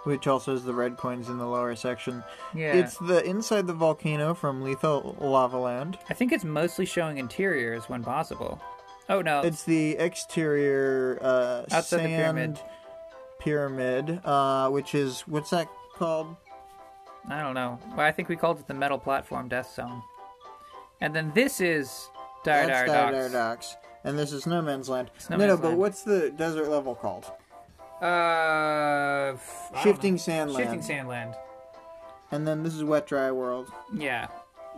Which 0.06 0.28
also 0.28 0.54
has 0.54 0.64
the 0.64 0.74
red 0.74 0.98
coins 0.98 1.30
in 1.30 1.38
the 1.38 1.46
lower 1.46 1.76
section. 1.76 2.24
Yeah, 2.54 2.74
It's 2.74 2.98
the 2.98 3.24
inside 3.24 3.68
the 3.68 3.74
volcano 3.74 4.34
from 4.34 4.62
Lethal 4.64 5.18
Lava 5.20 5.58
Land. 5.58 5.98
I 6.10 6.14
think 6.14 6.32
it's 6.32 6.44
mostly 6.44 6.86
showing 6.86 7.18
interiors 7.18 7.90
when 7.90 8.04
possible. 8.04 8.62
Oh 9.10 9.22
no, 9.22 9.42
It's 9.42 9.64
the 9.64 9.98
exterior 9.98 11.20
uh, 11.22 11.62
outside 11.72 11.98
the 12.00 12.04
sand 12.04 12.58
pyramid. 12.58 12.60
pyramid, 13.40 14.22
uh, 14.26 14.70
which 14.70 14.96
is 14.96 15.22
what's 15.22 15.50
that 15.50 15.68
called? 15.96 16.36
I 17.30 17.42
don't 17.42 17.54
know. 17.56 17.80
Well, 17.98 18.06
I 18.06 18.12
think 18.12 18.30
we 18.30 18.36
called 18.36 18.60
it 18.60 18.68
the 18.68 18.74
Metal 18.74 19.00
Platform 19.00 19.48
Death 19.48 19.74
Zone. 19.74 20.02
And 21.02 21.16
then 21.16 21.32
this 21.34 21.60
is 21.62 22.10
Dire 22.44 22.68
Dire 22.86 23.30
Docks. 23.30 23.76
And 24.04 24.18
this 24.20 24.32
is 24.32 24.44
Snowman's 24.44 24.88
Land. 24.88 25.10
Snowman's 25.18 25.48
no, 25.50 25.56
no, 25.56 25.62
but 25.62 25.78
what's 25.78 26.04
the 26.04 26.30
desert 26.30 26.70
level 26.70 26.94
called? 26.94 27.26
Uh, 28.06 29.34
f- 29.34 29.70
I 29.72 29.74
don't 29.76 29.84
Shifting 29.84 30.14
know. 30.14 30.18
Sand 30.18 30.54
Land. 30.54 30.74
Shifting 30.84 30.98
Sandland. 30.98 31.36
And 32.32 32.48
then 32.48 32.64
this 32.64 32.74
is 32.74 32.84
Wet 32.84 33.08
Dry 33.08 33.32
World. 33.32 33.72
Yeah. 33.94 34.28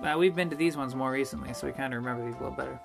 Uh, 0.03 0.15
we've 0.17 0.36
been 0.36 0.49
to 0.49 0.55
these 0.55 0.78
ones 0.78 0.93
more 0.95 1.11
recently, 1.11 1.53
so 1.53 1.67
we 1.67 1.73
kind 1.73 1.93
of 1.93 1.99
remember 2.03 2.25
these 2.25 2.36
a 2.36 2.39
little 2.39 2.55
better. 2.55 2.80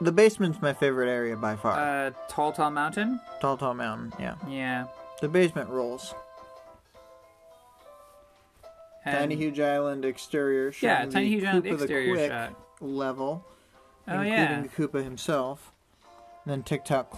The 0.00 0.12
basement's 0.12 0.60
my 0.60 0.72
favorite 0.72 1.08
area 1.08 1.36
by 1.36 1.56
far. 1.56 1.78
Uh, 1.78 2.10
Tall 2.28 2.52
Tall 2.52 2.70
Mountain. 2.70 3.20
Tall 3.40 3.56
Tall 3.56 3.74
Mountain, 3.74 4.12
yeah. 4.18 4.34
Yeah. 4.48 4.86
The 5.20 5.28
basement 5.28 5.68
rules. 5.70 6.14
And- 9.04 9.18
Tiny 9.18 9.36
Huge 9.36 9.60
Island 9.60 10.04
exterior 10.04 10.72
shot. 10.72 10.86
Yeah, 10.86 11.04
Tiny 11.06 11.28
Huge 11.28 11.44
Island 11.44 11.64
Koopa 11.64 11.68
the 11.78 11.84
exterior 11.84 12.14
Quick 12.14 12.30
shot. 12.30 12.54
level, 12.80 13.44
Oh 14.08 14.12
including 14.12 14.32
yeah. 14.32 14.62
the 14.62 14.68
Koopa 14.68 15.04
himself. 15.04 15.70
Then 16.46 16.62
Tick 16.62 16.84
Tock 16.84 17.10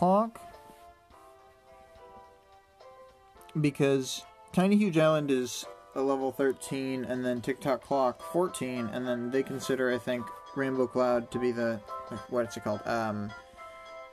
Because 3.61 4.25
Tiny 4.53 4.77
Huge 4.77 4.99
Island 4.99 5.31
is 5.31 5.65
a 5.95 6.03
level 6.03 6.31
13, 6.31 7.05
and 7.05 7.25
then 7.25 7.41
Tick 7.41 7.61
Tock 7.61 7.83
Clock 7.83 8.23
14, 8.33 8.91
and 8.93 9.07
then 9.07 9.31
they 9.31 9.43
consider, 9.43 9.93
I 9.93 9.99
think, 9.99 10.25
Rainbow 10.55 10.87
Cloud 10.87 11.31
to 11.31 11.39
be 11.39 11.53
the. 11.53 11.81
What's 12.29 12.57
it 12.57 12.65
called? 12.65 12.87
Um. 12.87 13.31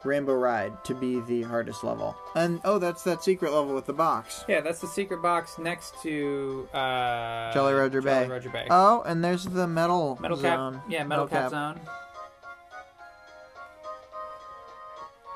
Rainbow 0.04 0.34
Ride 0.34 0.84
to 0.86 0.94
be 0.94 1.22
the 1.22 1.44
hardest 1.44 1.84
level. 1.84 2.16
And 2.36 2.60
oh, 2.66 2.78
that's 2.78 3.04
that 3.04 3.24
secret 3.24 3.54
level 3.54 3.74
with 3.74 3.86
the 3.86 3.94
box. 3.94 4.44
Yeah, 4.48 4.62
that's 4.62 4.80
the 4.80 4.88
secret 4.88 5.22
box 5.22 5.58
next 5.58 5.94
to 6.04 6.68
uh, 6.74 7.54
Jolly 7.54 7.74
Roger 7.74 8.02
Jolly 8.02 8.26
Bay. 8.26 8.30
Roger 8.30 8.50
Bay. 8.50 8.68
Oh, 8.70 9.02
and 9.04 9.24
there's 9.24 9.46
the 9.46 9.68
metal, 9.68 10.18
metal 10.22 10.38
cap. 10.38 10.58
zone. 10.58 10.82
Yeah, 10.90 11.04
metal, 11.06 11.28
cap, 11.28 11.52
zone. 11.52 11.80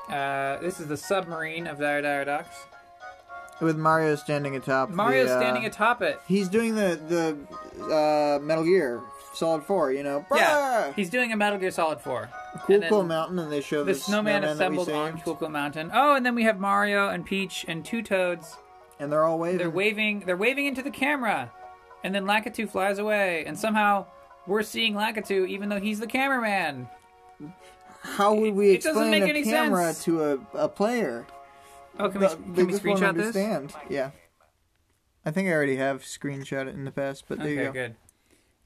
Uh, 0.08 0.58
this 0.60 0.80
is 0.80 0.86
the 0.86 0.96
submarine 0.96 1.66
of 1.66 1.78
Dire 1.78 2.02
Dire 2.02 2.24
Docks. 2.24 2.67
With 3.60 3.76
Mario 3.76 4.14
standing 4.16 4.54
atop. 4.56 4.90
Mario's 4.90 5.28
the, 5.28 5.36
uh, 5.36 5.40
standing 5.40 5.64
atop 5.64 6.00
it. 6.02 6.20
He's 6.26 6.48
doing 6.48 6.74
the 6.74 6.98
the 7.78 7.84
uh, 7.92 8.38
Metal 8.44 8.64
Gear 8.64 9.00
Solid 9.34 9.64
Four. 9.64 9.92
You 9.92 10.02
know. 10.04 10.24
Yeah, 10.34 10.90
Brah! 10.90 10.94
he's 10.94 11.10
doing 11.10 11.32
a 11.32 11.36
Metal 11.36 11.58
Gear 11.58 11.70
Solid 11.70 12.00
4. 12.00 12.28
Cool 12.66 12.82
Cool 12.88 13.04
Mountain, 13.04 13.38
and 13.38 13.52
they 13.52 13.60
show 13.60 13.84
The 13.84 13.92
the, 13.92 13.98
snowman, 13.98 14.42
we 14.42 14.48
assembled 14.48 14.88
on 14.90 15.20
Cool 15.20 15.36
Cool 15.36 15.48
Mountain. 15.48 15.90
Oh, 15.92 16.14
and 16.14 16.24
then 16.24 16.34
we 16.34 16.44
have 16.44 16.58
Mario 16.58 17.08
and 17.08 17.24
Peach 17.26 17.64
and 17.68 17.84
two 17.84 18.02
Toads. 18.02 18.56
and 19.00 19.10
they're 19.12 19.24
all 19.24 19.38
waving. 19.38 19.58
They're 19.58 19.70
waving. 19.70 20.20
They're 20.20 20.36
waving 20.36 20.66
into 20.66 20.82
the 20.82 20.90
camera, 20.90 21.52
and 22.04 22.14
then 22.14 22.24
Lakitu 22.24 22.68
flies 22.68 22.98
away, 22.98 23.44
and 23.44 23.58
somehow 23.58 24.06
we're 24.46 24.62
seeing 24.62 24.94
Lakitu 24.94 25.46
even 25.48 25.68
though 25.68 25.80
he's 25.80 26.00
the 26.00 26.06
cameraman. 26.06 26.88
How 28.02 28.34
would 28.34 28.54
we 28.54 28.72
It 28.74 28.82
doesn't 28.82 29.02
explain 29.12 29.34
make 29.34 29.46
a 29.46 29.50
camera 29.50 29.84
sense. 29.86 30.04
to 30.04 30.22
a, 30.24 30.38
a 30.54 30.68
player? 30.68 31.26
Oh, 31.98 32.08
can 32.08 32.20
we, 32.20 32.26
can 32.28 32.66
we 32.66 32.72
just 32.72 32.84
won't 32.84 33.00
screenshot 33.00 33.14
this? 33.14 33.36
understand. 33.36 33.74
Yeah. 33.88 34.10
I 35.24 35.30
think 35.30 35.48
I 35.48 35.52
already 35.52 35.76
have 35.76 36.02
screenshot 36.02 36.66
it 36.68 36.74
in 36.74 36.84
the 36.84 36.90
past, 36.92 37.24
but 37.28 37.38
there 37.38 37.46
Okay, 37.48 37.54
you 37.54 37.62
go. 37.64 37.68
Okay, 37.70 37.94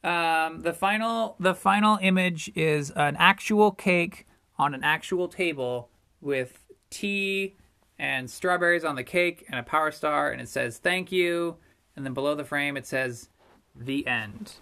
good. 0.03 0.09
Um, 0.09 0.63
the 0.63 0.73
final 0.73 1.37
the 1.39 1.55
final 1.55 1.99
image 2.03 2.51
is 2.55 2.91
an 2.91 3.17
actual 3.19 3.71
cake 3.71 4.27
on 4.59 4.75
an 4.75 4.83
actual 4.85 5.29
table 5.29 5.89
with 6.21 6.65
tea 6.91 7.57
and 7.99 8.29
strawberries 8.31 8.85
on 8.85 8.97
the 8.97 9.05
cake 9.05 9.45
and 9.49 9.59
a 9.59 9.63
power 9.63 9.91
star, 9.93 10.31
and 10.31 10.41
it 10.41 10.49
says 10.49 10.79
"Thank 10.79 11.13
you," 11.13 11.57
and 11.97 12.05
then 12.05 12.15
below 12.15 12.35
the 12.35 12.45
frame 12.45 12.77
it 12.77 12.85
says 12.87 13.29
"The 13.77 14.07
End." 14.07 14.55